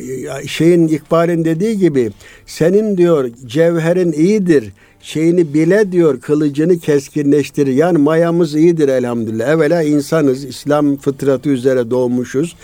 şeyin 0.47 0.89
İkbal'in 0.89 1.45
dediği 1.45 1.79
gibi 1.79 2.11
senin 2.47 2.97
diyor 2.97 3.31
cevherin 3.47 4.13
iyidir 4.13 4.73
şeyini 5.01 5.55
bile 5.55 5.93
diyor 5.93 6.21
kılıcını 6.21 6.79
keskinleştirir. 6.79 7.73
Yani 7.73 7.99
mayamız 7.99 8.55
iyidir 8.55 8.89
elhamdülillah. 8.89 9.49
Evvela 9.49 9.83
insanız. 9.83 10.45
İslam 10.45 10.97
fıtratı 10.97 11.49
üzere 11.49 11.91
doğmuşuz. 11.91 12.57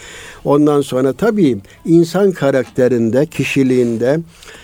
Ondan 0.45 0.81
sonra 0.81 1.13
tabii 1.13 1.59
insan 1.85 2.33
karakterinde, 2.33 3.27
kişiliğinde, 3.27 4.21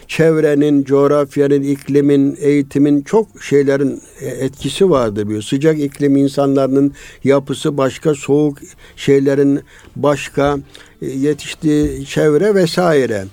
çevrenin, 0.08 0.84
coğrafyanın, 0.84 1.62
iklimin, 1.62 2.38
eğitimin 2.40 3.02
çok 3.02 3.42
şeylerin 3.42 4.02
etkisi 4.20 4.90
vardır 4.90 5.28
diyor. 5.28 5.42
Sıcak 5.42 5.78
iklim 5.78 6.16
insanların 6.16 6.92
yapısı 7.24 7.76
başka, 7.76 8.14
soğuk 8.14 8.58
şeylerin 8.96 9.60
başka, 9.96 10.58
e, 11.02 11.06
yetiştiği 11.06 12.06
çevre 12.06 12.54
vesaire. 12.54 13.24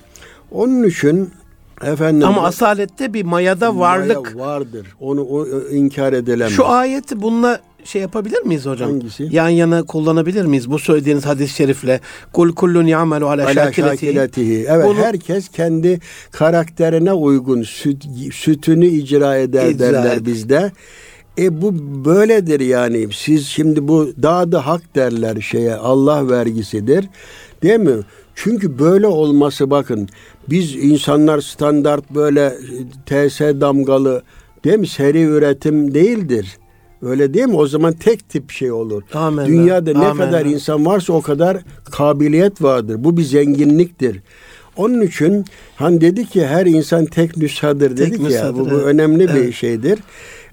Onun 0.52 0.84
için 0.84 1.30
Efendim, 1.84 2.28
Ama 2.28 2.44
asalette 2.44 3.14
bir 3.14 3.26
mayada 3.26 3.80
varlık 3.80 4.36
maya 4.36 4.48
vardır. 4.48 4.88
Onu 5.00 5.22
o, 5.22 5.48
inkar 5.72 6.14
edilemez. 6.14 6.54
Şu 6.54 6.68
ayeti 6.68 7.22
bununla 7.22 7.60
şey 7.84 8.02
yapabilir 8.02 8.42
miyiz 8.44 8.66
hocam? 8.66 8.92
Hangisi? 8.92 9.28
Yan 9.32 9.50
yana 9.50 9.84
kullanabilir 9.84 10.46
miyiz 10.46 10.72
bu 10.72 10.80
söylediğiniz 10.80 11.26
hadis-i 11.26 11.54
şerifle? 11.54 12.00
Kul 12.34 12.56
kullun 12.56 12.86
ya'melu 12.86 13.28
ala, 13.28 13.54
şakiletihi. 13.54 14.66
Evet 14.70 14.86
Bunu, 14.88 14.98
herkes 14.98 15.50
kendi 15.50 16.00
karakterine 16.32 17.14
uygun 17.14 17.64
süt, 17.64 18.06
sütünü 18.34 18.86
icra 18.86 19.38
eder 19.38 19.70
icra 19.70 19.80
derler 19.80 20.18
et. 20.18 20.26
bizde. 20.26 20.72
E 21.38 21.62
bu 21.62 21.74
böyledir 22.06 22.60
yani. 22.60 23.08
Siz 23.14 23.48
şimdi 23.48 23.88
bu 23.88 24.10
dağda 24.24 24.68
hak 24.68 24.96
derler 24.96 25.42
şeye 25.42 25.76
Allah 25.76 26.30
vergisidir. 26.30 27.06
Değil 27.64 27.80
mi? 27.80 27.96
Çünkü 28.36 28.80
böyle 28.80 29.08
olması 29.08 29.70
bakın 29.70 30.10
biz 30.49 30.75
insanlar 30.75 31.41
standart 31.41 32.12
böyle 32.12 32.53
TS 33.05 33.39
damgalı 33.39 34.23
değil 34.63 34.79
mi 34.79 34.88
seri 34.88 35.21
üretim 35.21 35.93
değildir. 35.93 36.58
Öyle 37.01 37.34
değil 37.34 37.45
mi? 37.45 37.55
O 37.55 37.67
zaman 37.67 37.93
tek 37.93 38.29
tip 38.29 38.51
şey 38.51 38.71
olur. 38.71 39.03
Amen. 39.13 39.47
Dünyada 39.47 39.91
ne 39.93 40.08
Amen. 40.08 40.25
kadar 40.25 40.45
insan 40.45 40.86
varsa 40.86 41.13
o 41.13 41.21
kadar 41.21 41.58
kabiliyet 41.91 42.62
vardır. 42.62 42.95
Bu 42.99 43.17
bir 43.17 43.23
zenginliktir. 43.23 44.21
Onun 44.77 45.01
için 45.01 45.45
hani 45.75 46.01
dedi 46.01 46.25
ki 46.25 46.47
her 46.47 46.65
insan 46.65 47.05
tek 47.05 47.38
nüshadır 47.38 47.97
dedik 47.97 48.21
tek 48.21 48.31
ya. 48.31 48.53
Bu, 48.55 48.69
bu 48.71 48.73
önemli 48.73 49.23
evet. 49.23 49.36
bir 49.36 49.51
şeydir. 49.51 49.99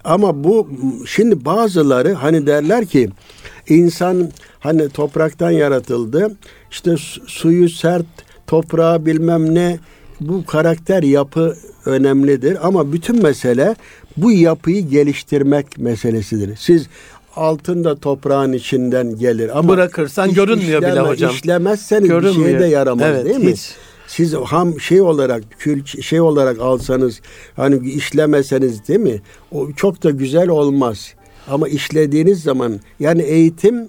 Ama 0.05 0.45
bu 0.45 0.69
şimdi 1.07 1.45
bazıları 1.45 2.13
hani 2.13 2.47
derler 2.47 2.87
ki 2.87 3.11
insan 3.69 4.31
hani 4.61 4.89
topraktan 4.89 5.51
yaratıldı. 5.51 6.37
İşte 6.71 6.95
suyu 7.27 7.69
sert, 7.69 8.07
toprağı 8.53 9.07
bilmem 9.07 9.55
ne 9.55 9.79
bu 10.21 10.47
karakter 10.47 11.03
yapı 11.03 11.57
önemlidir 11.87 12.67
ama 12.67 12.93
bütün 12.93 13.23
mesele 13.23 13.77
bu 14.17 14.33
yapıyı 14.33 14.89
geliştirmek 14.89 15.79
meselesidir. 15.79 16.57
Siz 16.57 16.87
altın 17.37 17.85
da 17.85 17.97
toprağın 17.97 18.53
içinden 18.53 19.19
gelir 19.19 19.59
ama 19.59 19.69
bırakırsan 19.69 20.35
görünmüyor 20.35 20.83
işleme, 20.83 20.93
bile 20.93 21.01
hocam. 21.01 21.31
İşlemezseniz 21.31 22.09
görünmüyor. 22.09 22.37
bir 22.37 22.59
şeye 22.59 22.61
de 22.61 22.67
yaramaz 22.67 23.07
evet, 23.07 23.25
değil 23.25 23.39
mi? 23.39 23.53
Hiç. 23.53 23.73
Siz 24.07 24.35
ham 24.35 24.81
şey 24.81 25.01
olarak 25.01 25.43
kül 25.59 25.85
şey 25.85 26.21
olarak 26.21 26.61
alsanız 26.61 27.21
hani 27.57 27.91
işlemeseniz 27.91 28.89
değil 28.89 29.01
mi? 29.01 29.21
O 29.53 29.73
çok 29.73 30.03
da 30.03 30.11
güzel 30.11 30.49
olmaz. 30.49 31.15
Ama 31.49 31.69
işlediğiniz 31.69 32.43
zaman 32.43 32.81
yani 33.01 33.23
eğitim 33.23 33.89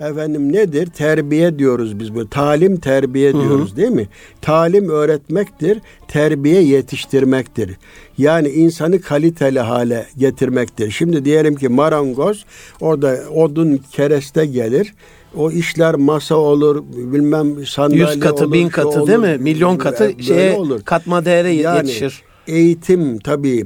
efendim 0.00 0.52
nedir? 0.52 0.86
Terbiye 0.86 1.58
diyoruz 1.58 2.00
biz 2.00 2.14
bu. 2.14 2.28
Talim 2.28 2.76
terbiye 2.76 3.32
diyoruz 3.32 3.68
hı 3.70 3.72
hı. 3.72 3.76
değil 3.76 3.90
mi? 3.90 4.08
Talim 4.42 4.88
öğretmektir, 4.88 5.78
terbiye 6.08 6.62
yetiştirmektir. 6.62 7.70
Yani 8.18 8.48
insanı 8.48 9.00
kaliteli 9.00 9.60
hale 9.60 10.06
getirmektir. 10.18 10.90
Şimdi 10.90 11.24
diyelim 11.24 11.54
ki 11.54 11.68
marangoz 11.68 12.44
orada 12.80 13.18
odun 13.34 13.80
kereste 13.92 14.46
gelir. 14.46 14.94
O 15.36 15.50
işler 15.50 15.94
masa 15.94 16.34
olur, 16.34 16.84
bilmem 16.96 17.66
sandalye 17.66 18.02
Yüz 18.02 18.20
katı, 18.20 18.44
olur, 18.44 18.52
bin 18.52 18.68
katı 18.68 18.88
olur, 18.88 19.06
değil 19.06 19.18
mi? 19.18 19.36
Milyon 19.40 19.76
katı 19.76 20.12
şeye 20.22 20.56
olur. 20.56 20.82
katma 20.84 21.24
değere 21.24 21.50
yani, 21.50 21.76
yetişir. 21.76 22.22
Eğitim 22.48 23.18
tabii 23.18 23.64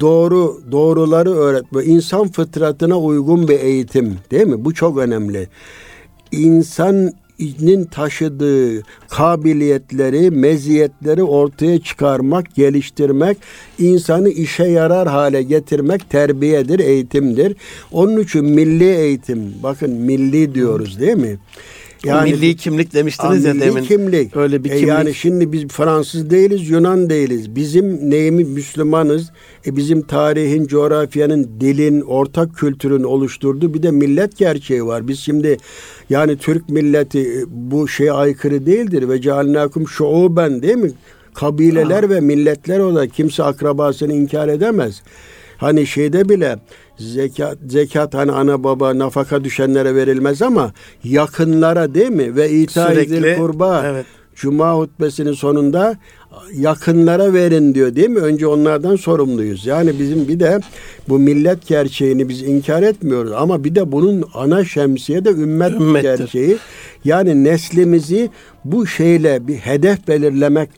doğru 0.00 0.60
doğruları 0.72 1.30
öğretme. 1.30 1.84
insan 1.84 2.28
fıtratına 2.28 2.98
uygun 2.98 3.48
bir 3.48 3.60
eğitim 3.60 4.18
değil 4.30 4.46
mi? 4.46 4.64
Bu 4.64 4.74
çok 4.74 4.98
önemli. 4.98 5.48
İnsanın 6.32 7.14
taşıdığı 7.90 8.82
kabiliyetleri, 9.08 10.30
meziyetleri 10.30 11.22
ortaya 11.22 11.80
çıkarmak, 11.80 12.54
geliştirmek, 12.54 13.38
insanı 13.78 14.28
işe 14.28 14.64
yarar 14.64 15.08
hale 15.08 15.42
getirmek 15.42 16.10
terbiyedir, 16.10 16.78
eğitimdir. 16.78 17.56
Onun 17.92 18.20
için 18.20 18.44
milli 18.44 18.96
eğitim, 18.96 19.54
bakın 19.62 19.90
milli 19.90 20.54
diyoruz 20.54 21.00
değil 21.00 21.16
mi? 21.16 21.38
Yani, 22.04 22.32
milli 22.32 22.56
kimlik 22.56 22.94
demiştiniz 22.94 23.44
ya 23.44 23.60
demin. 23.60 23.82
kimlik. 23.82 24.36
Öyle 24.36 24.64
bir 24.64 24.68
kimlik. 24.68 24.84
E 24.84 24.86
yani 24.86 25.14
şimdi 25.14 25.52
biz 25.52 25.68
Fransız 25.68 26.30
değiliz, 26.30 26.70
Yunan 26.70 27.10
değiliz. 27.10 27.56
Bizim 27.56 28.10
neyimiz 28.10 28.48
Müslümanız. 28.48 29.30
E 29.66 29.76
bizim 29.76 30.02
tarihin, 30.02 30.66
coğrafyanın, 30.66 31.50
dilin, 31.60 32.00
ortak 32.00 32.56
kültürün 32.56 33.02
oluşturduğu 33.02 33.74
bir 33.74 33.82
de 33.82 33.90
millet 33.90 34.36
gerçeği 34.36 34.86
var. 34.86 35.08
Biz 35.08 35.18
şimdi 35.18 35.56
yani 36.10 36.36
Türk 36.36 36.68
milleti 36.68 37.20
e, 37.20 37.44
bu 37.48 37.88
şeye 37.88 38.12
aykırı 38.12 38.66
değildir 38.66 39.08
ve 39.08 39.20
cealnakum 39.20 39.88
şuuben 39.88 40.62
değil 40.62 40.76
mi? 40.76 40.90
Kabileler 41.34 42.04
Aa. 42.04 42.10
ve 42.10 42.20
milletler 42.20 42.80
o 42.80 42.94
da 42.94 43.08
kimse 43.08 43.42
akrabasını 43.42 44.12
inkar 44.12 44.48
edemez. 44.48 45.02
Hani 45.58 45.86
şeyde 45.86 46.28
bile 46.28 46.56
zekat 46.98 47.58
zekat 47.68 48.14
hani 48.14 48.32
ana 48.32 48.64
baba 48.64 48.98
nafaka 48.98 49.44
düşenlere 49.44 49.94
verilmez 49.94 50.42
ama 50.42 50.72
yakınlara 51.04 51.94
değil 51.94 52.10
mi? 52.10 52.36
Ve 52.36 52.50
ita 52.50 52.92
edil 52.92 53.36
kurba. 53.36 53.82
Evet. 53.86 54.06
Cuma 54.34 54.74
hutbesinin 54.74 55.32
sonunda 55.32 55.96
yakınlara 56.54 57.32
verin 57.32 57.74
diyor 57.74 57.94
değil 57.94 58.08
mi? 58.08 58.20
Önce 58.20 58.46
onlardan 58.46 58.96
sorumluyuz. 58.96 59.66
Yani 59.66 59.98
bizim 59.98 60.28
bir 60.28 60.40
de 60.40 60.60
bu 61.08 61.18
millet 61.18 61.66
gerçeğini 61.66 62.28
biz 62.28 62.42
inkar 62.42 62.82
etmiyoruz 62.82 63.32
ama 63.32 63.64
bir 63.64 63.74
de 63.74 63.92
bunun 63.92 64.24
ana 64.34 64.64
şemsiye 64.64 65.24
de 65.24 65.30
ümmet 65.30 65.72
Ümmettir. 65.72 66.18
gerçeği. 66.18 66.56
Yani 67.04 67.44
neslimizi 67.44 68.30
bu 68.64 68.86
şeyle 68.86 69.46
bir 69.48 69.56
hedef 69.56 70.08
belirlemek 70.08 70.70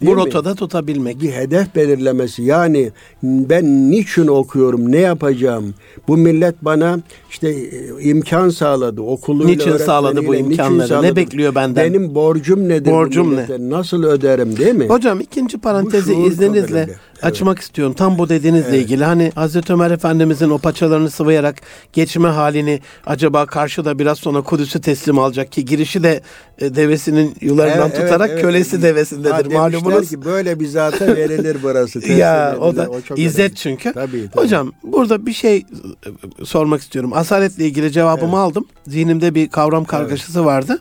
Değil 0.00 0.12
bu 0.12 0.16
mi? 0.16 0.26
rotada 0.26 0.54
tutabilmek. 0.54 1.20
Bir 1.22 1.32
hedef 1.32 1.76
belirlemesi. 1.76 2.42
Yani 2.42 2.90
ben 3.22 3.90
niçin 3.90 4.26
okuyorum, 4.26 4.92
ne 4.92 5.00
yapacağım? 5.00 5.74
Bu 6.08 6.16
millet 6.16 6.54
bana 6.62 7.00
işte 7.30 7.48
e, 7.48 8.02
imkan 8.02 8.48
sağladı. 8.48 9.02
Okuluyla, 9.02 9.54
niçin 9.54 9.76
sağladı 9.76 10.26
bu 10.26 10.34
imkanları? 10.34 10.88
Sağladı? 10.88 11.06
Ne 11.06 11.16
bekliyor 11.16 11.54
benden? 11.54 11.84
Benim 11.84 12.14
borcum 12.14 12.68
nedir? 12.68 12.90
Borcum 12.90 13.36
ne? 13.36 13.46
Nasıl 13.58 14.02
öderim 14.04 14.56
değil 14.56 14.74
mi? 14.74 14.86
Hocam 14.86 15.20
ikinci 15.20 15.58
parantezi 15.58 16.14
izninizle 16.14 16.88
açmak 17.22 17.58
istiyorum. 17.58 17.94
Tam 17.94 18.18
bu 18.18 18.28
dediğinizle 18.28 18.68
evet. 18.68 18.84
ilgili. 18.84 19.04
Hani 19.04 19.32
Hazreti 19.34 19.72
Ömer 19.72 19.90
Efendimizin 19.90 20.50
o 20.50 20.58
paçalarını 20.58 21.10
sıvayarak 21.10 21.56
geçme 21.92 22.28
halini 22.28 22.80
acaba 23.06 23.46
karşıda 23.46 23.98
biraz 23.98 24.18
sonra 24.18 24.42
Kudüs'ü 24.42 24.80
teslim 24.80 25.18
alacak 25.18 25.52
ki 25.52 25.64
girişi 25.64 26.02
de 26.02 26.20
e, 26.58 26.74
devesinin 26.74 27.34
yularından 27.40 27.90
evet, 27.90 28.00
tutarak 28.00 28.30
evet, 28.30 28.42
kölesi 28.42 28.82
devesindedir 28.82 29.52
ha, 29.52 29.58
malumunuz. 29.58 30.10
ki 30.10 30.24
böyle 30.24 30.60
bir 30.60 30.66
zata 30.66 31.06
verilir 31.06 31.56
burası. 31.62 32.08
ya 32.12 32.56
o 32.60 32.76
da 32.76 32.90
o 32.90 33.14
İzzet 33.16 33.40
önemli. 33.40 33.56
çünkü. 33.56 33.92
Tabii, 33.92 34.30
tabii. 34.32 34.44
Hocam 34.44 34.72
burada 34.82 35.26
bir 35.26 35.32
şey 35.32 35.56
e, 35.56 36.44
sormak 36.44 36.80
istiyorum. 36.80 37.12
Asaletle 37.14 37.64
ilgili 37.64 37.92
cevabımı 37.92 38.26
evet. 38.26 38.38
aldım. 38.38 38.66
Zihnimde 38.86 39.34
bir 39.34 39.48
kavram 39.48 39.84
kargaşası 39.84 40.38
evet. 40.38 40.46
vardı. 40.46 40.78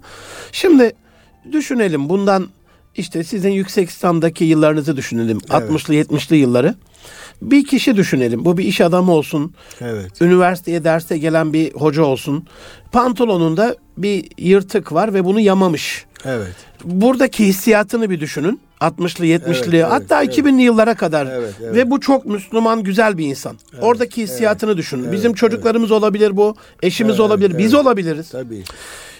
Şimdi 0.51 0.93
düşünelim 1.51 2.09
bundan 2.09 2.47
işte 2.97 3.23
sizin 3.23 3.51
yüksek 3.51 3.89
İslam'daki 3.89 4.45
yıllarınızı 4.45 4.97
düşünelim. 4.97 5.39
Evet. 5.51 5.69
60'lı 5.69 5.95
70'li 5.95 6.35
yılları. 6.35 6.75
bir 7.41 7.65
kişi 7.65 7.95
düşünelim. 7.97 8.45
Bu 8.45 8.57
bir 8.57 8.63
iş 8.63 8.81
adamı 8.81 9.11
olsun. 9.11 9.53
Evet. 9.81 10.21
Üniversiteye 10.21 10.83
derse 10.83 11.17
gelen 11.17 11.53
bir 11.53 11.73
hoca 11.73 12.03
olsun. 12.03 12.47
Pantolonunda 12.91 13.75
bir 13.97 14.25
yırtık 14.37 14.93
var 14.93 15.13
ve 15.13 15.25
bunu 15.25 15.39
yamamış. 15.39 16.05
Evet. 16.25 16.55
Buradaki 16.83 17.45
hissiyatını 17.45 18.09
bir 18.09 18.19
düşünün. 18.19 18.59
60'lı 18.81 19.25
70'li 19.25 19.51
Evet, 19.53 19.73
evet, 19.73 19.85
hatta 19.89 20.23
evet. 20.23 20.37
2000'li 20.37 20.61
yıllara 20.61 20.95
kadar 20.95 21.25
Evet, 21.25 21.53
evet. 21.63 21.75
ve 21.75 21.91
bu 21.91 21.99
çok 21.99 22.25
Müslüman 22.25 22.83
güzel 22.83 23.17
bir 23.17 23.25
insan. 23.25 23.57
Oradaki 23.81 24.23
hissiyatını 24.23 24.77
düşünün. 24.77 25.11
Bizim 25.11 25.33
çocuklarımız 25.33 25.91
olabilir 25.91 26.37
bu, 26.37 26.55
eşimiz 26.83 27.11
Evet, 27.11 27.19
olabilir, 27.19 27.57
biz 27.57 27.73
evet. 27.73 27.85
olabiliriz. 27.85 28.29
Tabii. 28.29 28.63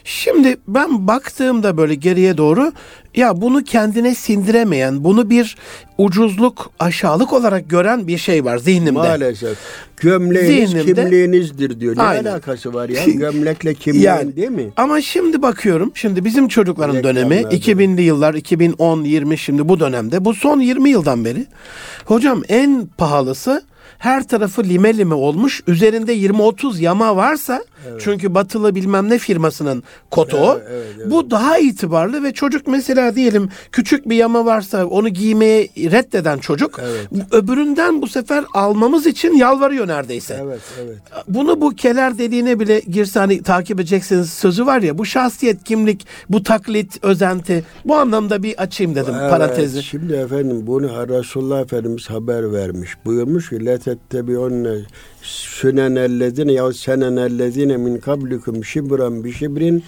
Şimdi 0.08 0.58
ben 0.68 1.08
baktığımda 1.08 1.78
böyle 1.78 1.95
geriye 1.95 2.38
doğru 2.38 2.72
ya 3.16 3.41
bunu 3.41 3.64
kendine 3.64 4.16
sindiremeyen, 4.16 5.03
bunu 5.03 5.30
bir 5.30 5.56
ucuzluk, 5.97 6.72
aşağılık 6.80 7.34
olarak 7.34 7.70
gören 7.70 8.08
bir 8.08 8.18
şey 8.18 8.45
var 8.45 8.58
zihnimde. 8.58 8.91
Maalesef. 8.91 9.58
Gömleğiniz 9.97 10.74
Zihnimde- 10.74 10.95
kimliğinizdir 10.95 11.80
diyor. 11.80 11.97
Ne 11.97 12.01
Aynen. 12.01 12.32
alakası 12.32 12.74
var 12.74 12.89
ya? 12.89 13.03
Gömlekle 13.06 13.74
kimliğin 13.74 14.06
Yani, 14.06 14.36
değil 14.36 14.49
mi? 14.49 14.70
Ama 14.78 15.01
şimdi 15.01 15.41
bakıyorum, 15.41 15.91
şimdi 15.95 16.26
bizim 16.26 16.47
çocukların 16.47 16.95
Reklamlar, 16.95 17.16
dönemi 17.30 17.41
2000'li 17.41 18.01
yıllar, 18.01 18.34
2010, 18.34 19.03
20 19.03 19.38
şimdi 19.38 19.70
bu 19.70 19.80
dönemde, 19.80 20.26
bu 20.26 20.34
son 20.34 20.60
20 20.60 20.89
yıldan 20.89 21.26
beri. 21.26 21.45
Hocam 22.06 22.41
en 22.49 22.88
pahalısı 22.97 23.64
her 24.00 24.28
tarafı 24.28 24.64
lime 24.64 24.98
lime 24.98 25.16
olmuş. 25.16 25.62
Üzerinde 25.68 26.18
20-30 26.18 26.82
yama 26.82 27.16
varsa 27.16 27.64
çünkü 28.00 28.34
batılı 28.36 28.76
bilmem 28.76 29.10
ne 29.10 29.18
firmasının 29.18 29.84
kodu 30.12 30.38
o. 30.38 30.54
Evet, 30.56 30.68
evet, 30.72 30.86
evet. 30.98 31.12
Bu 31.12 31.32
daha 31.32 31.58
itibarlı 31.58 32.24
ve 32.24 32.34
çocuk 32.34 32.68
mesela 32.68 33.16
diyelim 33.16 33.50
küçük 33.72 34.10
bir 34.10 34.16
yama 34.16 34.46
varsa 34.46 34.86
onu 34.86 35.10
giymeye 35.10 35.64
reddeden 35.78 36.38
çocuk 36.38 36.80
Evet. 36.84 37.08
öbüründen 37.32 38.02
bu 38.02 38.08
sefer 38.08 38.43
almamız 38.54 39.06
için 39.08 39.34
yalvarıyor 39.34 39.88
neredeyse. 39.88 40.39
Evet, 40.43 40.60
evet. 40.86 40.98
Bunu 41.28 41.62
bu 41.62 41.70
keler 41.70 42.18
dediğine 42.18 42.60
bile 42.60 42.80
girse 42.80 43.20
hani 43.20 43.43
takip 43.43 43.80
edeceksiniz 43.80 44.30
sözü 44.34 44.66
var 44.66 44.82
ya 44.82 44.98
bu 44.98 45.06
şahsiyet 45.06 45.64
kimlik 45.64 46.08
bu 46.30 46.43
taklit 46.43 47.04
özenti 47.04 47.64
bu 47.86 47.96
anlamda 47.96 48.43
bir 48.43 48.62
açayım 48.62 48.96
dedim 48.96 49.14
Evet, 49.20 49.30
parantezi. 49.32 49.84
Şimdi 49.84 50.14
efendim 50.14 50.68
bunu 50.68 50.88
Resulullah 51.10 51.62
Efendimiz 51.62 52.10
haber 52.10 52.54
vermiş. 52.54 52.91
Buyurmuş 53.06 53.50
ki 53.50 53.66
letettebi'unne 53.88 54.78
sünenellezine 55.22 56.52
ya 56.54 56.74
senenellezine 56.74 57.78
min 57.78 57.98
kablikum 57.98 58.66
şibran 58.66 59.24
bi 59.24 59.34
şibrin 59.34 59.84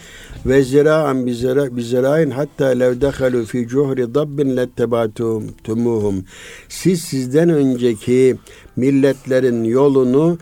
ve 0.45 0.63
zira'an 0.63 1.25
bi 1.25 1.33
zira 1.35 1.75
bi 1.75 1.83
zira'in 1.83 2.31
hatta 2.31 2.65
lev 2.65 3.01
dehalu 3.01 3.45
fi 3.45 3.67
cuhri 3.67 4.15
dabbin 4.15 4.57
lettebatum 4.57 5.43
tumuhum. 5.63 6.25
Siz 6.69 7.01
sizden 7.01 7.49
önceki 7.49 8.35
milletlerin 8.75 9.63
yolunu 9.63 10.37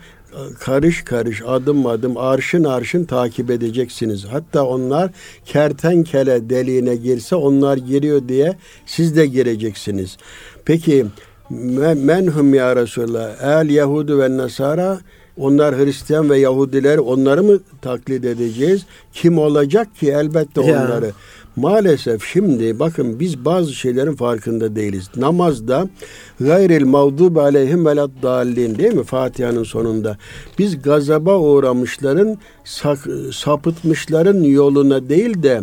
karış 0.60 1.04
karış 1.04 1.42
adım 1.46 1.86
adım 1.86 2.16
arşın 2.16 2.64
arşın 2.64 3.04
takip 3.04 3.50
edeceksiniz. 3.50 4.24
Hatta 4.24 4.66
onlar 4.66 5.10
kertenkele 5.44 6.50
deliğine 6.50 6.96
girse 6.96 7.36
onlar 7.36 7.76
giriyor 7.76 8.28
diye 8.28 8.56
siz 8.86 9.16
de 9.16 9.26
gireceksiniz. 9.26 10.16
Peki 10.64 11.06
menhum 11.50 12.54
ya 12.54 12.76
Resulallah 12.76 13.62
el 13.62 13.70
Yahudu 13.70 14.18
ve 14.18 14.36
Nasara 14.36 14.98
onlar 15.38 15.78
Hristiyan 15.78 16.30
ve 16.30 16.38
Yahudiler 16.38 16.98
onları 16.98 17.42
mı 17.42 17.58
taklit 17.82 18.24
edeceğiz? 18.24 18.86
Kim 19.12 19.38
olacak 19.38 19.96
ki 19.96 20.10
elbette 20.10 20.64
Ya. 20.64 20.74
onları. 20.86 21.12
Maalesef 21.56 22.24
şimdi 22.24 22.78
bakın 22.78 23.20
biz 23.20 23.44
bazı 23.44 23.72
şeylerin 23.74 24.14
farkında 24.14 24.76
değiliz. 24.76 25.10
Namazda 25.16 25.88
gayril 26.40 26.84
mağdubi 26.84 27.40
aleyhim 27.40 27.86
velad 27.86 28.10
dallin 28.22 28.78
değil 28.78 28.94
mi 28.94 29.04
Fatiha'nın 29.04 29.62
sonunda? 29.64 30.16
Biz 30.58 30.82
gazaba 30.82 31.38
uğramışların 31.38 32.38
sapıtmışların 33.32 34.42
yoluna 34.42 35.08
değil 35.08 35.42
de 35.42 35.60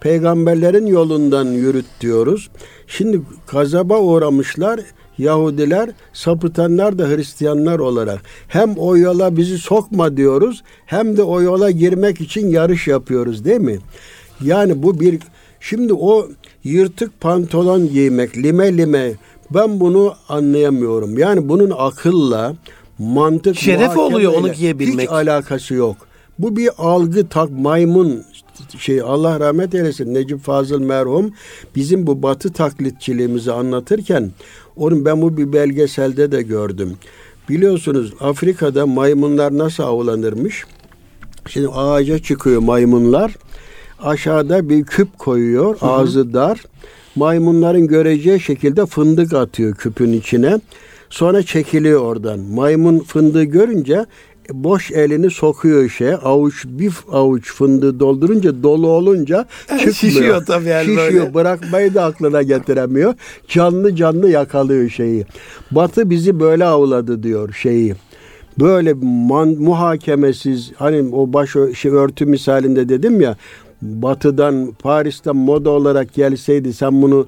peygamberlerin 0.00 0.86
yolundan 0.86 1.44
yürüt 1.44 1.86
diyoruz. 2.00 2.50
Şimdi 2.86 3.20
gazaba 3.52 4.00
uğramışlar 4.00 4.80
Yahudiler, 5.18 5.90
sapıtanlar 6.12 6.98
da 6.98 7.08
Hristiyanlar 7.08 7.78
olarak 7.78 8.22
hem 8.48 8.74
o 8.76 8.96
yola 8.96 9.36
bizi 9.36 9.58
sokma 9.58 10.16
diyoruz 10.16 10.62
hem 10.86 11.16
de 11.16 11.22
o 11.22 11.42
yola 11.42 11.70
girmek 11.70 12.20
için 12.20 12.48
yarış 12.48 12.88
yapıyoruz 12.88 13.44
değil 13.44 13.60
mi? 13.60 13.78
Yani 14.42 14.82
bu 14.82 15.00
bir 15.00 15.18
şimdi 15.60 15.94
o 15.94 16.28
yırtık 16.64 17.20
pantolon 17.20 17.88
giymek 17.88 18.36
lime 18.36 18.78
lime 18.78 19.12
ben 19.50 19.80
bunu 19.80 20.14
anlayamıyorum. 20.28 21.18
Yani 21.18 21.48
bunun 21.48 21.72
akılla 21.78 22.54
mantık 22.98 23.56
Şeref 23.56 23.96
oluyor 23.96 24.32
onu 24.32 24.52
giyebilmek. 24.52 25.08
Hiç 25.08 25.12
alakası 25.12 25.74
yok. 25.74 25.96
Bu 26.38 26.56
bir 26.56 26.70
algı 26.78 27.28
tak 27.28 27.50
maymun 27.50 28.24
şey 28.78 29.00
Allah 29.00 29.40
rahmet 29.40 29.74
eylesin 29.74 30.14
Necip 30.14 30.40
Fazıl 30.40 30.80
merhum 30.80 31.32
bizim 31.76 32.06
bu 32.06 32.22
batı 32.22 32.52
taklitçiliğimizi 32.52 33.52
anlatırken 33.52 34.30
onun 34.76 35.04
ben 35.04 35.22
bu 35.22 35.36
bir 35.36 35.52
belgeselde 35.52 36.32
de 36.32 36.42
gördüm. 36.42 36.96
Biliyorsunuz 37.48 38.12
Afrika'da 38.20 38.86
maymunlar 38.86 39.58
nasıl 39.58 39.82
avlanırmış? 39.82 40.64
Şimdi 41.48 41.68
ağaca 41.68 42.18
çıkıyor 42.18 42.62
maymunlar. 42.62 43.36
Aşağıda 44.02 44.68
bir 44.68 44.84
küp 44.84 45.18
koyuyor. 45.18 45.76
Ağzı 45.80 46.34
dar. 46.34 46.64
Maymunların 47.16 47.86
göreceği 47.86 48.40
şekilde 48.40 48.86
fındık 48.86 49.32
atıyor 49.32 49.74
küpün 49.74 50.12
içine. 50.12 50.60
Sonra 51.10 51.42
çekiliyor 51.42 52.00
oradan. 52.00 52.40
Maymun 52.40 52.98
fındığı 52.98 53.44
görünce 53.44 54.06
boş 54.52 54.90
elini 54.90 55.30
sokuyor 55.30 55.88
şey 55.88 56.14
avuç 56.22 56.64
bir 56.66 56.92
avuç 57.12 57.52
fındığı 57.52 58.00
doldurunca 58.00 58.62
dolu 58.62 58.88
olunca 58.88 59.46
çıkmıyor. 59.60 59.92
Şişiyor 59.92 60.46
tabii 60.46 60.68
yani 60.68 60.84
Şişiyor. 60.84 61.12
böyle. 61.12 61.34
Bırakmayı 61.34 61.94
da 61.94 62.04
aklına 62.04 62.42
getiremiyor. 62.42 63.14
Canlı 63.48 63.96
canlı 63.96 64.30
yakalıyor 64.30 64.88
şeyi. 64.90 65.24
Batı 65.70 66.10
bizi 66.10 66.40
böyle 66.40 66.64
avladı 66.64 67.22
diyor 67.22 67.52
şeyi. 67.52 67.94
Böyle 68.58 68.92
man, 69.02 69.48
muhakemesiz 69.48 70.72
hani 70.76 71.14
o 71.14 71.32
baş 71.32 71.50
şey, 71.74 71.92
örtü 71.92 72.26
misalinde 72.26 72.88
dedim 72.88 73.20
ya 73.20 73.36
Batı'dan 73.82 74.72
Paris'ten 74.82 75.36
moda 75.36 75.70
olarak 75.70 76.14
gelseydi 76.14 76.72
sen 76.72 77.02
bunu 77.02 77.26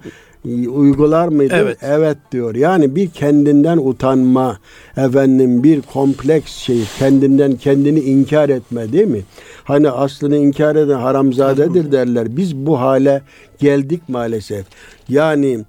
uygular 0.68 1.28
mıydın? 1.28 1.54
Evet. 1.54 1.78
Evet 1.82 2.16
diyor. 2.32 2.54
Yani 2.54 2.96
bir 2.96 3.10
kendinden 3.10 3.78
utanma, 3.78 4.58
efendim 4.96 5.62
bir 5.62 5.82
kompleks 5.82 6.52
şey, 6.52 6.80
kendinden 6.98 7.56
kendini 7.56 8.00
inkar 8.00 8.48
etme 8.48 8.92
değil 8.92 9.06
mi? 9.06 9.22
Hani 9.64 9.90
aslını 9.90 10.36
inkar 10.36 10.76
eden 10.76 10.98
haramzadedir 10.98 11.92
derler. 11.92 12.36
Biz 12.36 12.56
bu 12.56 12.80
hale 12.80 13.22
geldik 13.58 14.02
maalesef. 14.08 14.66
Yani 15.08 15.60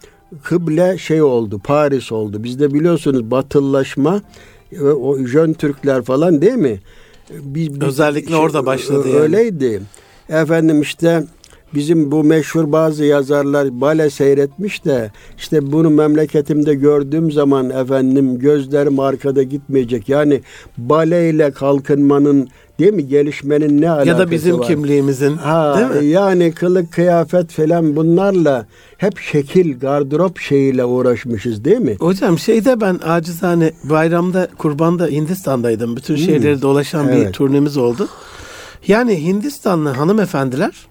kıble 0.43 0.97
şey 0.97 1.21
oldu, 1.21 1.61
Paris 1.63 2.11
oldu. 2.11 2.43
Bizde 2.43 2.73
biliyorsunuz 2.73 3.31
batıllaşma 3.31 4.21
ve 4.71 4.91
o 4.93 5.17
Jön 5.17 5.53
Türkler 5.53 6.01
falan 6.03 6.41
değil 6.41 6.53
mi? 6.53 6.79
Biz, 7.29 7.73
biz- 7.81 7.87
Özellikle 7.87 8.35
orada 8.35 8.65
başladı 8.65 9.03
ö- 9.07 9.09
yani. 9.09 9.19
Öyleydi. 9.19 9.81
Efendim 10.29 10.81
işte 10.81 11.23
bizim 11.73 12.11
bu 12.11 12.23
meşhur 12.23 12.71
bazı 12.71 13.05
yazarlar 13.05 13.81
bale 13.81 14.09
seyretmiş 14.09 14.85
de 14.85 15.11
işte 15.37 15.71
bunu 15.71 15.89
memleketimde 15.89 16.73
gördüğüm 16.75 17.31
zaman 17.31 17.69
efendim 17.69 18.39
gözlerim 18.39 18.99
arkada 18.99 19.43
gitmeyecek. 19.43 20.09
Yani 20.09 20.41
baleyle 20.77 21.51
kalkınmanın 21.51 22.47
değil 22.79 22.93
mi 22.93 23.07
gelişmenin 23.07 23.81
ne 23.81 23.89
alakası 23.89 24.09
Ya 24.09 24.17
da 24.19 24.31
bizim 24.31 24.59
var? 24.59 24.67
kimliğimizin 24.67 25.37
Ha, 25.37 25.77
değil 25.91 26.03
mi? 26.03 26.09
yani 26.09 26.51
kılık 26.51 26.91
kıyafet 26.93 27.51
falan 27.51 27.95
bunlarla 27.95 28.65
hep 28.97 29.19
şekil 29.19 29.79
gardırop 29.79 30.39
şeyiyle 30.39 30.85
uğraşmışız 30.85 31.65
değil 31.65 31.77
mi? 31.79 31.95
Hocam 31.99 32.39
şeyde 32.39 32.81
ben 32.81 32.99
acizane 33.03 33.71
bayramda 33.83 34.47
kurbanda 34.57 35.07
Hindistan'daydım. 35.07 35.95
Bütün 35.95 36.15
şehirleri 36.15 36.61
dolaşan 36.61 37.07
bir 37.07 37.13
Hmm. 37.13 37.21
Evet. 37.21 37.33
turnemiz 37.33 37.77
oldu. 37.77 38.07
Yani 38.87 39.23
Hindistanlı 39.25 39.89
hanımefendiler 39.89 40.87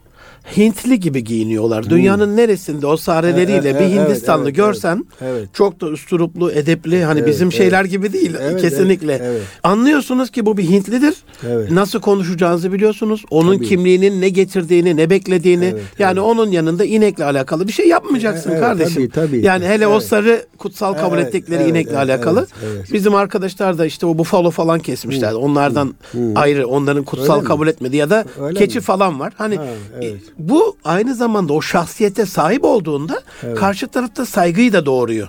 Hintli 0.56 1.00
gibi 1.00 1.24
giyiniyorlar. 1.24 1.90
Dünyanın 1.90 2.36
neresinde 2.36 2.86
o 2.86 2.96
sareleriyle 2.96 3.56
Hmm. 3.60 3.66
Evet, 3.66 3.80
bir 3.80 3.96
evet, 3.96 4.08
Hindistanlı 4.08 4.44
evet, 4.44 4.56
görsen 4.56 5.06
evet. 5.20 5.48
çok 5.54 5.80
da 5.80 5.88
üsturuplu, 5.90 6.52
edepli 6.52 7.04
hani 7.04 7.18
Evet, 7.18 7.28
bizim 7.28 7.46
evet. 7.48 7.56
şeyler 7.58 7.84
gibi 7.84 8.12
değil 8.12 8.34
Evet, 8.40 8.60
kesinlikle. 8.60 9.12
evet, 9.12 9.22
evet. 9.24 9.42
Anlıyorsunuz 9.62 10.30
ki 10.30 10.46
bu 10.46 10.56
bir 10.56 10.64
Hintlidir. 10.64 11.14
Evet. 11.48 11.70
Nasıl 11.70 12.00
konuşacağınızı 12.00 12.72
biliyorsunuz. 12.72 13.24
Onun 13.30 13.54
Tabii. 13.56 13.66
kimliğinin 13.66 14.20
ne 14.20 14.28
getirdiğini, 14.28 14.96
ne 14.96 15.10
beklediğini. 15.10 15.64
Evet, 15.64 15.82
yani 15.98 16.20
onun 16.20 16.50
yanında 16.50 16.84
inekle 16.84 17.24
alakalı 17.24 17.68
bir 17.68 17.72
şey 17.72 17.88
yapmayacaksın 17.88 18.50
Evet, 18.50 18.60
kardeşim. 18.60 19.08
tabii, 19.08 19.26
tabii. 19.26 19.46
Yani 19.46 19.64
hele 19.66 19.86
o 19.86 19.92
Evet. 19.92 20.02
sarı 20.02 20.46
kutsal 20.58 20.94
kabul 20.94 21.16
Evet, 21.18 21.26
ettikleri 21.28 21.60
evet, 21.62 21.70
inekle 21.70 21.90
evet, 21.90 22.00
alakalı. 22.10 22.46
evet, 22.62 22.72
evet. 22.76 22.92
Bizim 22.92 23.14
arkadaşlar 23.14 23.78
da 23.78 23.86
işte 23.86 24.06
o 24.06 24.18
bufalo 24.18 24.50
falan 24.50 24.78
kesmişler. 24.80 25.32
Onlardan 25.32 25.94
ayrı, 26.34 26.66
onların 26.66 27.04
kutsal 27.04 27.34
Öyle 27.34 27.42
mi? 27.42 27.48
kabul 27.48 27.68
etmedi 27.68 27.96
ya 27.96 28.10
da 28.10 28.24
Öyle 28.40 28.58
keçi 28.58 28.78
mi? 28.78 28.82
falan 28.84 29.20
var. 29.20 29.32
Hani 29.36 29.56
Ha, 29.56 29.64
evet. 29.96 30.04
e, 30.14 30.35
bu 30.38 30.76
aynı 30.84 31.14
zamanda 31.14 31.52
o 31.52 31.62
şahsiyete 31.62 32.26
sahip 32.26 32.64
olduğunda 32.64 33.22
karşı 33.56 33.88
tarafta 33.88 34.26
saygıyı 34.26 34.72
da 34.72 34.86
doğuruyor. 34.86 35.28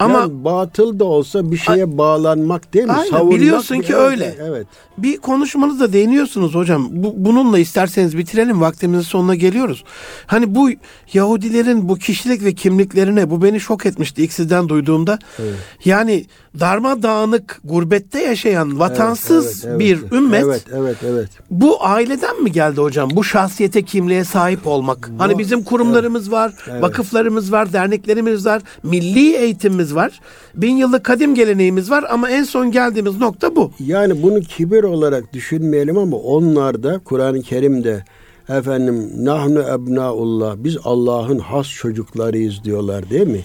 Ama 0.00 0.20
yani 0.20 0.44
batıl 0.44 0.98
da 0.98 1.04
olsa 1.04 1.50
bir 1.50 1.56
şeye 1.56 1.84
a- 1.84 1.98
bağlanmak 1.98 2.74
değil 2.74 2.84
mi? 2.84 2.92
Aynen, 2.92 3.10
Savunmak 3.10 3.40
biliyorsun 3.40 3.80
ki 3.80 3.96
öyle. 3.96 4.34
Evet. 4.40 4.66
Bir 4.98 5.16
konuşmanızda 5.16 5.92
değiniyorsunuz 5.92 6.54
hocam. 6.54 6.88
Bu, 6.90 7.14
bununla 7.16 7.58
isterseniz 7.58 8.18
bitirelim. 8.18 8.60
Vaktimizin 8.60 9.02
sonuna 9.02 9.34
geliyoruz. 9.34 9.84
Hani 10.26 10.54
bu 10.54 10.70
Yahudilerin 11.12 11.88
bu 11.88 11.96
kişilik 11.96 12.44
ve 12.44 12.54
kimliklerine 12.54 13.30
bu 13.30 13.42
beni 13.42 13.60
şok 13.60 13.86
etmişti 13.86 14.22
ilk 14.22 14.32
sizden 14.32 14.68
duyduğumda. 14.68 15.18
Evet. 15.38 15.54
Yani 15.84 16.24
darmadağınık 16.60 17.60
gurbette 17.64 18.22
yaşayan 18.22 18.78
vatansız 18.78 19.64
evet, 19.64 19.66
evet, 19.68 19.80
bir 19.80 19.98
evet. 20.02 20.12
ümmet. 20.12 20.44
Evet, 20.44 20.64
evet, 20.74 20.96
evet. 21.06 21.28
Bu 21.50 21.84
aileden 21.84 22.42
mi 22.42 22.52
geldi 22.52 22.80
hocam? 22.80 23.10
Bu 23.12 23.24
şahsiyete 23.24 23.82
kimliğe 23.82 24.24
sahip 24.24 24.66
olmak. 24.66 25.10
Bu, 25.10 25.22
hani 25.22 25.38
bizim 25.38 25.64
kurumlarımız 25.64 26.22
evet, 26.22 26.32
var, 26.32 26.52
evet. 26.70 26.82
vakıflarımız 26.82 27.52
var, 27.52 27.72
derneklerimiz 27.72 28.46
var, 28.46 28.62
milli 28.82 29.36
eğitimimiz 29.36 29.89
var. 29.94 30.20
Bin 30.54 30.76
yıllık 30.76 31.04
kadim 31.04 31.34
geleneğimiz 31.34 31.90
var 31.90 32.04
ama 32.10 32.30
en 32.30 32.44
son 32.44 32.70
geldiğimiz 32.70 33.18
nokta 33.18 33.56
bu. 33.56 33.70
Yani 33.80 34.22
bunu 34.22 34.40
kibir 34.40 34.82
olarak 34.82 35.32
düşünmeyelim 35.32 35.98
ama 35.98 36.16
onlar 36.16 36.82
da 36.82 37.00
Kur'an-ı 37.04 37.42
Kerim'de 37.42 38.04
efendim 38.48 39.10
nahnu 39.18 39.60
ebnaullah 39.60 40.56
biz 40.58 40.76
Allah'ın 40.84 41.38
has 41.38 41.68
çocuklarıyız 41.68 42.64
diyorlar 42.64 43.10
değil 43.10 43.26
mi? 43.26 43.40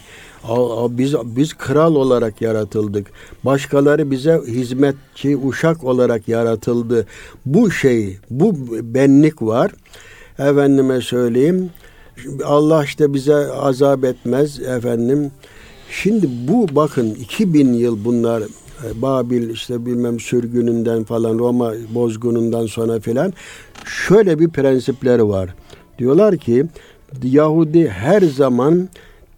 Biz 0.89 1.15
biz 1.23 1.53
kral 1.53 1.95
olarak 1.95 2.41
yaratıldık. 2.41 3.07
Başkaları 3.43 4.11
bize 4.11 4.41
hizmetçi, 4.47 5.37
uşak 5.37 5.83
olarak 5.83 6.27
yaratıldı. 6.27 7.07
Bu 7.45 7.71
şey, 7.71 8.17
bu 8.29 8.53
benlik 8.81 9.41
var. 9.41 9.71
Efendime 10.39 11.01
söyleyeyim. 11.01 11.69
Allah 12.45 12.83
işte 12.83 13.13
bize 13.13 13.35
azap 13.51 14.03
etmez 14.03 14.59
efendim. 14.59 15.31
Şimdi 15.89 16.27
bu 16.47 16.67
bakın 16.71 17.13
2000 17.13 17.73
yıl 17.73 18.05
bunlar 18.05 18.41
e, 18.41 19.01
Babil 19.01 19.49
işte 19.49 19.85
bilmem 19.85 20.19
sürgününden 20.19 21.03
falan 21.03 21.39
Roma 21.39 21.73
bozgunundan 21.95 22.65
sonra 22.65 22.99
filan 22.99 23.33
şöyle 23.85 24.39
bir 24.39 24.49
prensipleri 24.49 25.27
var. 25.27 25.55
Diyorlar 25.99 26.37
ki 26.37 26.65
Yahudi 27.23 27.89
her 27.89 28.21
zaman 28.21 28.89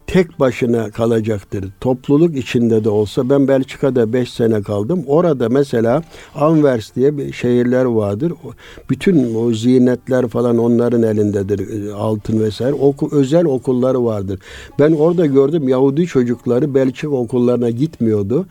tek 0.08 0.40
başına 0.40 0.92
kalacaktır. 0.92 1.66
Topluluk 1.82 2.36
içinde 2.38 2.84
de 2.84 2.90
olsa 2.90 3.30
ben 3.30 3.48
Belçika'da 3.48 4.14
5 4.14 4.34
sene 4.34 4.62
kaldım. 4.62 5.04
Orada 5.08 5.50
mesela 5.50 6.02
Anvers 6.36 6.96
diye 6.96 7.18
bir 7.18 7.34
şehirler 7.34 7.86
vardır. 7.86 8.34
Bütün 8.90 9.36
o 9.36 9.54
ziynetler 9.54 10.28
falan 10.28 10.58
onların 10.58 11.04
elindedir. 11.04 11.90
Altın 11.92 12.40
vesaire. 12.40 12.74
Oku, 12.74 13.10
özel 13.12 13.46
okulları 13.46 14.06
vardır. 14.06 14.40
Ben 14.80 14.92
orada 14.92 15.26
gördüm 15.26 15.70
Yahudi 15.70 16.06
çocukları 16.06 16.76
Belçika 16.76 17.10
okullarına 17.10 17.70
gitmiyordu 17.70 18.46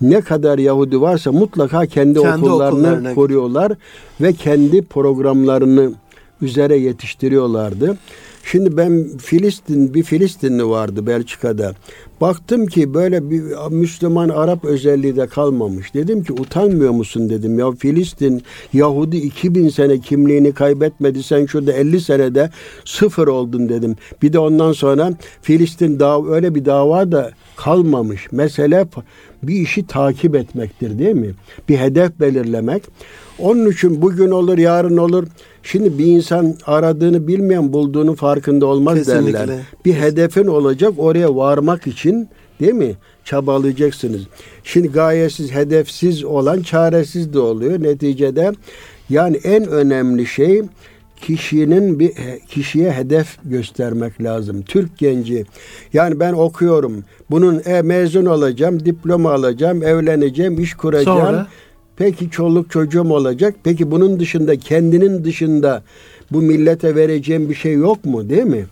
ne 0.00 0.20
kadar 0.20 0.58
Yahudi 0.58 1.00
varsa 1.00 1.32
mutlaka 1.32 1.86
kendi, 1.86 2.20
kendi 2.20 2.44
okullarını 2.44 3.14
koruyorlar 3.14 3.72
ve 4.20 4.32
kendi 4.32 4.82
programlarını 4.82 5.92
üzere 6.42 6.76
yetiştiriyorlardı. 6.76 7.96
Şimdi 8.50 8.76
ben 8.76 9.18
Filistin 9.18 9.94
bir 9.94 10.02
Filistinli 10.02 10.68
vardı 10.68 11.06
Belçika'da. 11.06 11.74
Baktım 12.20 12.66
ki 12.66 12.94
böyle 12.94 13.30
bir 13.30 13.42
Müslüman 13.70 14.28
Arap 14.28 14.64
özelliği 14.64 15.16
de 15.16 15.26
kalmamış. 15.26 15.94
Dedim 15.94 16.24
ki 16.24 16.32
utanmıyor 16.32 16.90
musun 16.90 17.30
dedim. 17.30 17.58
Ya 17.58 17.72
Filistin 17.72 18.42
Yahudi 18.72 19.16
2000 19.16 19.68
sene 19.68 20.00
kimliğini 20.00 20.52
kaybetmedi. 20.52 21.22
Sen 21.22 21.46
şurada 21.46 21.72
50 21.72 22.00
senede 22.00 22.50
sıfır 22.84 23.28
oldun 23.28 23.68
dedim. 23.68 23.96
Bir 24.22 24.32
de 24.32 24.38
ondan 24.38 24.72
sonra 24.72 25.12
Filistin 25.42 26.00
dav 26.00 26.26
öyle 26.26 26.54
bir 26.54 26.64
dava 26.64 27.12
da 27.12 27.30
kalmamış. 27.56 28.32
Mesele 28.32 28.86
bir 29.42 29.54
işi 29.54 29.86
takip 29.86 30.34
etmektir 30.34 30.98
değil 30.98 31.14
mi? 31.14 31.34
Bir 31.68 31.76
hedef 31.76 32.20
belirlemek. 32.20 32.82
Onun 33.38 33.70
için 33.70 34.02
bugün 34.02 34.30
olur, 34.30 34.58
yarın 34.58 34.96
olur. 34.96 35.26
Şimdi 35.64 35.98
bir 35.98 36.06
insan 36.06 36.54
aradığını 36.66 37.28
bilmeyen 37.28 37.72
bulduğunu 37.72 38.14
farkında 38.14 38.66
olmaz 38.66 38.94
Kesinlikle. 38.94 39.38
derler. 39.38 39.58
Bir 39.84 39.94
hedefin 39.94 40.46
olacak 40.46 40.92
oraya 40.96 41.36
varmak 41.36 41.86
için 41.86 42.28
değil 42.60 42.72
mi? 42.72 42.94
Çabalayacaksınız. 43.24 44.22
Şimdi 44.64 44.88
gayesiz, 44.88 45.52
hedefsiz 45.52 46.24
olan 46.24 46.62
çaresiz 46.62 47.32
de 47.32 47.38
oluyor. 47.38 47.82
Neticede 47.82 48.52
yani 49.10 49.36
en 49.36 49.66
önemli 49.66 50.26
şey 50.26 50.62
kişinin 51.20 51.98
bir 51.98 52.12
kişiye 52.48 52.92
hedef 52.92 53.38
göstermek 53.44 54.22
lazım. 54.22 54.62
Türk 54.62 54.98
genci 54.98 55.44
yani 55.92 56.20
ben 56.20 56.32
okuyorum. 56.32 57.04
Bunun 57.30 57.62
e, 57.64 57.82
mezun 57.82 58.26
olacağım, 58.26 58.84
diploma 58.84 59.32
alacağım, 59.32 59.82
evleneceğim, 59.82 60.60
iş 60.60 60.74
kuracağım. 60.74 61.18
Sonra? 61.18 61.46
Peki 61.96 62.30
çoluk 62.30 62.70
çocuğum 62.70 63.12
olacak. 63.12 63.54
Peki 63.64 63.90
bunun 63.90 64.20
dışında 64.20 64.58
kendinin 64.58 65.24
dışında 65.24 65.82
bu 66.32 66.42
millete 66.42 66.94
vereceğim 66.94 67.50
bir 67.50 67.54
şey 67.54 67.72
yok 67.74 68.04
mu 68.04 68.28
değil 68.30 68.44
mi? 68.44 68.66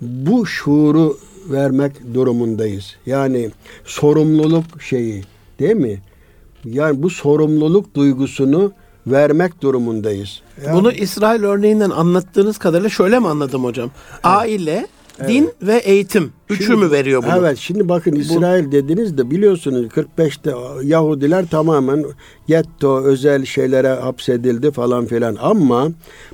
Bu 0.00 0.46
şuuru 0.46 1.18
vermek 1.50 2.14
durumundayız. 2.14 2.96
Yani 3.06 3.50
sorumluluk 3.84 4.82
şeyi 4.82 5.22
değil 5.58 5.76
mi? 5.76 6.00
Yani 6.64 7.02
bu 7.02 7.10
sorumluluk 7.10 7.94
duygusunu 7.94 8.72
vermek 9.06 9.62
durumundayız. 9.62 10.40
Yani, 10.64 10.76
Bunu 10.76 10.92
İsrail 10.92 11.42
örneğinden 11.42 11.90
anlattığınız 11.90 12.58
kadarıyla 12.58 12.90
şöyle 12.90 13.18
mi 13.18 13.28
anladım 13.28 13.64
hocam? 13.64 13.90
Evet. 14.12 14.20
Aile, 14.24 14.86
Evet. 15.20 15.30
Din 15.30 15.50
ve 15.62 15.76
eğitim. 15.76 16.32
Üçü 16.50 16.64
şimdi, 16.64 16.84
mü 16.84 16.90
veriyor 16.90 17.22
bunu? 17.22 17.32
Evet 17.38 17.58
şimdi 17.58 17.88
bakın 17.88 18.14
İsrail 18.14 18.66
Bu, 18.66 18.72
dediniz 18.72 19.18
de 19.18 19.30
biliyorsunuz 19.30 19.86
45'te 19.86 20.52
Yahudiler 20.82 21.46
tamamen 21.46 22.04
getto 22.46 23.00
özel 23.04 23.44
şeylere 23.44 23.88
hapsedildi 23.88 24.70
falan 24.70 25.06
filan. 25.06 25.36
Ama 25.40 25.88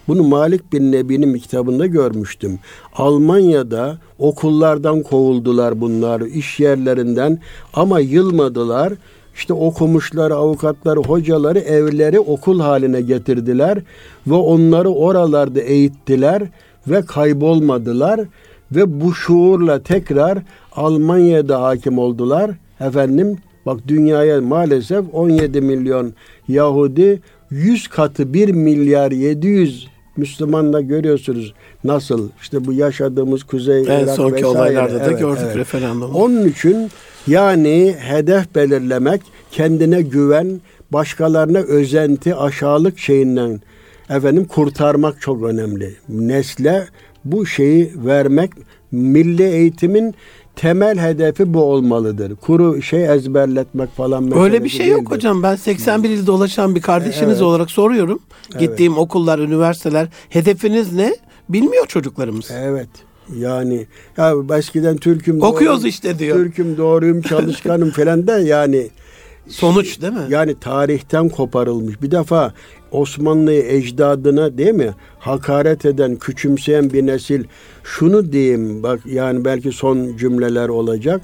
bunu 0.09 0.23
Malik 0.23 0.73
bin 0.73 0.93
Nebi'nin 0.93 1.39
kitabında 1.39 1.87
görmüştüm. 1.87 2.59
Almanya'da 2.95 3.99
okullardan 4.19 5.03
kovuldular 5.03 5.81
bunlar 5.81 6.21
iş 6.21 6.61
yerlerinden 6.61 7.39
ama 7.75 8.01
yılmadılar. 8.01 8.93
İşte 9.35 9.55
okumuşlar, 9.55 10.31
avukatları, 10.31 11.01
hocaları 11.01 11.59
evleri 11.59 12.21
okul 12.21 12.61
haline 12.61 13.01
getirdiler 13.01 13.79
ve 14.27 14.35
onları 14.35 14.89
oralarda 14.89 15.61
eğittiler 15.61 16.43
ve 16.89 17.03
kaybolmadılar 17.03 18.21
ve 18.75 19.01
bu 19.01 19.15
şuurla 19.15 19.83
tekrar 19.83 20.39
Almanya'da 20.73 21.63
hakim 21.63 21.99
oldular. 21.99 22.51
Efendim 22.81 23.39
bak 23.67 23.81
dünyaya 23.89 24.41
maalesef 24.41 25.05
17 25.13 25.61
milyon 25.61 26.13
Yahudi 26.49 27.21
100 27.51 27.89
katı 27.89 28.35
1 28.35 28.49
milyar 28.49 29.13
700 29.13 29.89
Müslümanla 30.17 30.81
görüyorsunuz 30.81 31.55
nasıl 31.85 32.29
işte 32.43 32.65
bu 32.65 32.73
yaşadığımız 32.73 33.43
Kuzey 33.43 33.81
en 33.81 33.85
Irak 33.85 34.11
sonki 34.11 34.35
vesaire. 34.35 34.47
olaylarda 34.47 35.01
da 35.01 35.05
evet, 35.05 35.19
gördük 35.19 35.43
evet. 35.45 35.57
referandum. 35.57 36.15
Onun 36.15 36.49
için 36.49 36.91
yani 37.27 37.95
hedef 37.99 38.55
belirlemek, 38.55 39.23
kendine 39.51 40.03
güven, 40.03 40.61
başkalarına 40.91 41.59
özenti, 41.59 42.35
aşağılık 42.35 42.99
şeyinden 42.99 43.61
efendim 44.11 44.45
kurtarmak 44.45 45.21
çok 45.21 45.43
önemli. 45.43 45.95
Nesle 46.09 46.87
bu 47.25 47.47
şeyi 47.47 47.93
vermek 47.97 48.51
milli 48.93 49.43
eğitimin 49.43 50.15
temel 50.57 50.99
hedefi 50.99 51.55
bu 51.55 51.63
olmalıdır. 51.63 52.37
Kuru 52.37 52.83
şey 52.83 53.05
ezberletmek 53.05 53.97
falan. 53.97 54.39
Öyle 54.39 54.65
bir 54.65 54.69
şey 54.69 54.81
değildir. 54.81 54.93
yok 54.93 55.11
hocam. 55.11 55.43
Ben 55.43 55.57
81 55.57 56.11
il 56.11 56.27
dolaşan 56.27 56.75
bir 56.75 56.81
kardeşiniz 56.81 57.33
evet. 57.33 57.43
olarak 57.43 57.71
soruyorum. 57.71 58.21
Evet. 58.51 58.61
Gittiğim 58.61 58.99
okullar, 58.99 59.39
üniversiteler 59.39 60.09
hedefiniz 60.29 60.93
ne? 60.93 61.17
Bilmiyor 61.49 61.87
çocuklarımız. 61.87 62.51
Evet. 62.51 62.89
Yani 63.37 63.87
ya 64.17 64.35
eskiden 64.57 64.97
Türk'üm 64.97 65.43
okuyoruz 65.43 65.79
doğruyum, 65.79 65.89
işte 65.89 66.19
diyor. 66.19 66.37
Türk'üm 66.37 66.77
doğruyum, 66.77 67.23
çalışkanım 67.23 67.91
falan 67.97 68.27
da 68.27 68.39
yani 68.39 68.89
sonuç 69.49 70.01
değil 70.03 70.13
mi? 70.13 70.27
Yani 70.29 70.55
tarihten 70.61 71.29
koparılmış. 71.29 72.03
Bir 72.03 72.11
defa 72.11 72.53
Osmanlı 72.93 73.53
ecdadına 73.53 74.59
değil 74.59 74.75
mi 74.75 74.91
hakaret 75.19 75.85
eden, 75.85 76.17
küçümseyen 76.17 76.93
bir 76.93 77.07
nesil 77.07 77.45
şunu 77.85 78.33
diyeyim 78.33 78.83
bak 78.83 79.01
yani 79.07 79.45
belki 79.45 79.73
son 79.73 80.17
cümleler 80.17 80.69
olacak. 80.69 81.21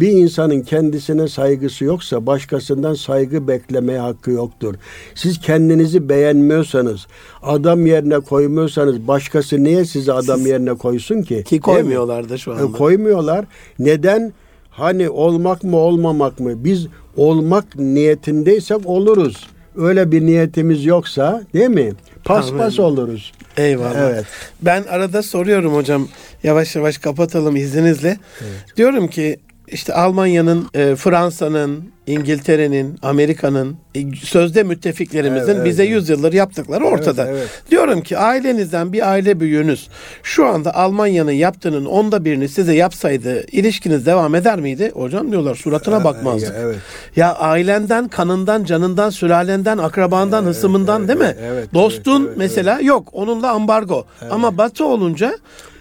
Bir 0.00 0.08
insanın 0.08 0.60
kendisine 0.60 1.28
saygısı 1.28 1.84
yoksa 1.84 2.26
başkasından 2.26 2.94
saygı 2.94 3.48
beklemeye 3.48 3.98
hakkı 3.98 4.30
yoktur. 4.30 4.74
Siz 5.14 5.40
kendinizi 5.40 6.08
beğenmiyorsanız, 6.08 7.06
adam 7.42 7.86
yerine 7.86 8.20
koymuyorsanız 8.20 9.08
başkası 9.08 9.64
niye 9.64 9.84
sizi 9.84 10.12
adam 10.12 10.38
Siz, 10.38 10.46
yerine 10.46 10.74
koysun 10.74 11.22
ki? 11.22 11.44
Ki 11.44 11.60
koymuyorlar 11.60 12.28
da 12.28 12.38
şu 12.38 12.50
e, 12.50 12.54
anda. 12.54 12.78
koymuyorlar. 12.78 13.44
Neden? 13.78 14.32
Hani 14.70 15.10
olmak 15.10 15.64
mı 15.64 15.76
olmamak 15.76 16.40
mı? 16.40 16.64
Biz 16.64 16.86
olmak 17.16 17.78
niyetindeysek 17.78 18.86
oluruz. 18.86 19.46
Öyle 19.76 20.12
bir 20.12 20.26
niyetimiz 20.26 20.84
yoksa 20.84 21.42
değil 21.54 21.68
mi? 21.68 21.92
Paspas 22.24 22.78
Amin. 22.78 22.90
oluruz. 22.90 23.32
Eyvallah. 23.56 24.10
Evet. 24.10 24.24
Ben 24.62 24.82
arada 24.82 25.22
soruyorum 25.22 25.74
hocam. 25.74 26.08
Yavaş 26.42 26.76
yavaş 26.76 26.98
kapatalım 26.98 27.56
izninizle. 27.56 28.18
Evet. 28.40 28.76
Diyorum 28.76 29.08
ki 29.08 29.40
işte 29.68 29.94
Almanya'nın, 29.94 30.66
e, 30.74 30.96
Fransa'nın, 30.96 31.84
İngiltere'nin, 32.10 32.98
Amerika'nın 33.02 33.76
e, 33.94 34.00
sözde 34.24 34.62
müttefiklerimizin 34.62 35.54
Evet, 35.54 35.64
bize 35.64 35.82
evet. 35.82 35.92
yüzyıldır 35.92 36.32
yaptıkları 36.32 36.84
ortada. 36.84 37.26
evet. 37.28 37.48
Diyorum 37.70 38.00
ki 38.02 38.18
ailenizden 38.18 38.92
bir 38.92 39.10
aile 39.10 39.40
büyüğünüz 39.40 39.88
şu 40.22 40.46
anda 40.46 40.74
Almanya'nın 40.74 41.32
yaptığının 41.32 41.84
onda 41.84 42.24
birini 42.24 42.48
size 42.48 42.74
yapsaydı 42.74 43.46
ilişkiniz 43.52 44.06
devam 44.06 44.34
eder 44.34 44.60
miydi? 44.60 44.90
Hocam 44.94 45.30
diyorlar 45.30 45.54
suratına 45.54 46.04
bakmazdık. 46.04 46.54
Ya, 46.54 46.60
evet. 46.60 46.76
Ya 47.16 47.34
ailenden, 47.34 48.08
kanından, 48.08 48.64
canından, 48.64 49.10
sülalenden, 49.10 49.78
akrabandan, 49.78 50.44
hısımından 50.44 51.08
değil 51.08 51.18
mi? 51.18 51.36
evet, 51.52 51.74
Dostun 51.74 52.20
evet, 52.20 52.28
evet, 52.28 52.38
mesela 52.38 52.80
yok. 52.80 53.08
Onunla 53.12 53.50
ambargo. 53.50 54.04
Ama 54.30 54.58
batı 54.58 54.84
olunca 54.84 55.32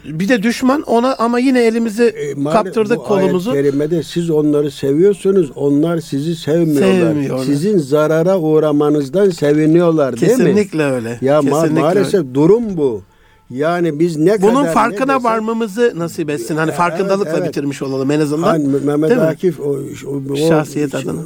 bir 0.06 0.30
de 0.30 0.44
düşman 0.44 0.82
ona 0.82 1.16
ama 1.16 1.40
yine 1.40 1.64
elimizi 1.64 2.04
E, 2.04 2.44
kaptırdık 2.44 2.98
bu 2.98 3.04
kolumuzu. 3.04 3.52
Ayet 3.52 3.64
kerimede 3.66 4.04
siz 4.04 4.30
onları 4.30 4.72
seviyorsunuz, 4.72 5.52
onlar 5.56 6.00
sizi 6.00 6.19
sevmiyorlar. 6.36 6.92
Sevmiyorlar. 7.10 7.46
Sizin 7.46 7.78
zarara 7.78 8.40
uğramanızdan 8.40 9.30
seviniyorlar 9.30 10.22
değil 10.22 10.32
mi? 10.32 10.38
Kesinlikle 10.38 10.84
öyle. 10.84 11.18
Ya 11.22 11.40
ma- 11.40 11.50
Kesinlikle 11.50 11.82
maalesef 11.82 12.14
öyle. 12.14 12.34
durum 12.34 12.78
bu. 12.78 13.02
Yani 13.50 14.00
biz 14.00 14.18
ne 14.18 14.42
bunun 14.42 14.62
kadar 14.62 14.74
farkına 14.74 15.06
ne 15.06 15.12
desek- 15.20 15.24
varmamızı 15.24 15.94
nasip 15.96 16.30
etsin. 16.30 16.56
Hani 16.56 16.70
Evet, 16.70 16.78
farkındalıkla 16.78 17.38
evet. 17.38 17.48
bitirmiş 17.48 17.82
olalım 17.82 18.12
en 18.12 18.20
azından. 18.20 18.48
Hani 18.48 18.68
Mehmet 18.68 19.10
Değil 19.10 19.22
mi? 19.22 19.28
Akif 19.28 19.60
o, 19.60 19.78
o, 20.08 20.22
o- 20.34 20.36
Şahsiyet 20.36 20.96
o- 20.96 20.98
adına. 20.98 21.20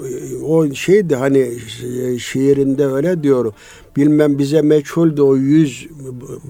O 0.48 0.74
şeydi 0.74 1.16
hani 1.16 1.38
şi- 1.38 2.20
şiirinde 2.20 2.86
öyle 2.86 3.24
diyor. 3.24 3.54
Bilmem 3.98 4.38
bize 4.40 4.62
meçhuldü 4.62 5.22
o 5.22 5.36
yüz 5.36 5.88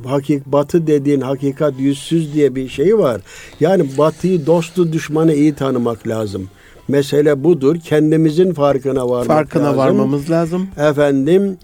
hakik 0.05 0.45
batı 0.45 0.87
dediğin 0.87 1.21
hakikat 1.21 1.79
yüzsüz 1.79 2.33
diye 2.33 2.55
bir 2.55 2.69
şey 2.69 2.97
var. 2.97 3.21
Yani 3.59 3.85
batıyı 3.97 4.45
dostu 4.45 4.93
düşmanı 4.93 5.33
iyi 5.33 5.53
tanımak 5.53 6.07
lazım. 6.07 6.47
Mesele 6.87 7.43
budur. 7.43 7.75
Kendimizin 7.83 8.53
farkına 8.53 9.09
varmak 9.09 9.27
Farkına 9.27 9.63
lazım. 9.63 9.77
varmamız 9.77 10.29
lazım. 10.29 10.67
Efendim 10.77 11.57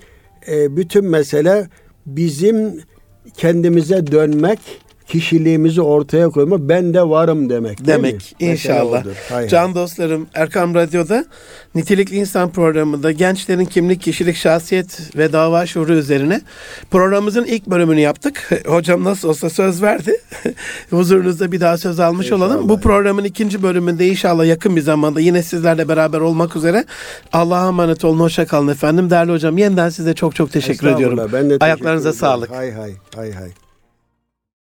e, 0.52 0.78
bütün 0.78 1.06
mesele 1.06 1.68
bizim 2.06 2.80
kendimize 3.38 4.08
dönmek, 4.08 4.60
kişiliğimizi 5.10 5.82
ortaya 5.82 6.30
koymak, 6.30 6.60
ben 6.60 6.94
de 6.94 7.02
varım 7.10 7.50
demek. 7.50 7.88
demek 7.88 8.36
inşallah. 8.40 9.04
Can 9.50 9.76
dostlarım 9.76 10.28
Erkam 10.34 10.76
Radyo'da 10.76 11.26
Nitelikli 11.76 12.16
İnsan 12.16 12.52
programında 12.52 13.12
gençlerin 13.12 13.66
kimlik, 13.66 14.02
kişilik, 14.02 14.36
şahsiyet 14.36 15.16
ve 15.18 15.34
dava 15.34 15.66
şuuru 15.66 15.94
üzerine 15.94 16.42
programımızın 16.92 17.46
ilk 17.46 17.68
bölümünü 17.68 18.00
yaptık. 18.00 18.50
Hocam 18.68 19.04
nasıl 19.04 19.30
olsa 19.30 19.50
söz 19.50 19.82
verdi. 19.82 20.12
Huzurunuzda 20.90 21.52
bir 21.52 21.60
daha 21.60 21.78
söz 21.78 22.00
almış 22.00 22.26
İnşallah. 22.26 22.46
olalım. 22.48 22.70
Bu 22.70 22.80
programın 22.80 23.24
ikinci 23.24 23.64
bölümünde 23.64 24.08
inşallah 24.08 24.46
yakın 24.46 24.76
bir 24.76 24.82
zamanda 24.82 25.20
yine 25.20 25.44
sizlerle 25.44 25.88
beraber 25.88 26.20
olmak 26.20 26.56
üzere. 26.56 26.86
Allah'a 27.34 27.68
emanet 27.68 28.06
olun. 28.06 28.20
Hoşça 28.20 28.46
kalın 28.46 28.68
efendim. 28.68 29.10
Değerli 29.10 29.32
hocam 29.32 29.58
yeniden 29.58 29.90
size 29.90 30.14
çok 30.14 30.36
çok 30.36 30.52
teşekkür 30.52 30.88
ediyorum. 30.88 31.18
Ben 31.18 31.44
de 31.46 31.48
teşekkür 31.50 31.66
Ayaklarınıza 31.66 32.10
ederim. 32.10 32.20
sağlık. 32.20 32.52
Hay 32.52 32.72
hay 32.72 32.94
hay 33.16 33.32
hay. 33.32 33.50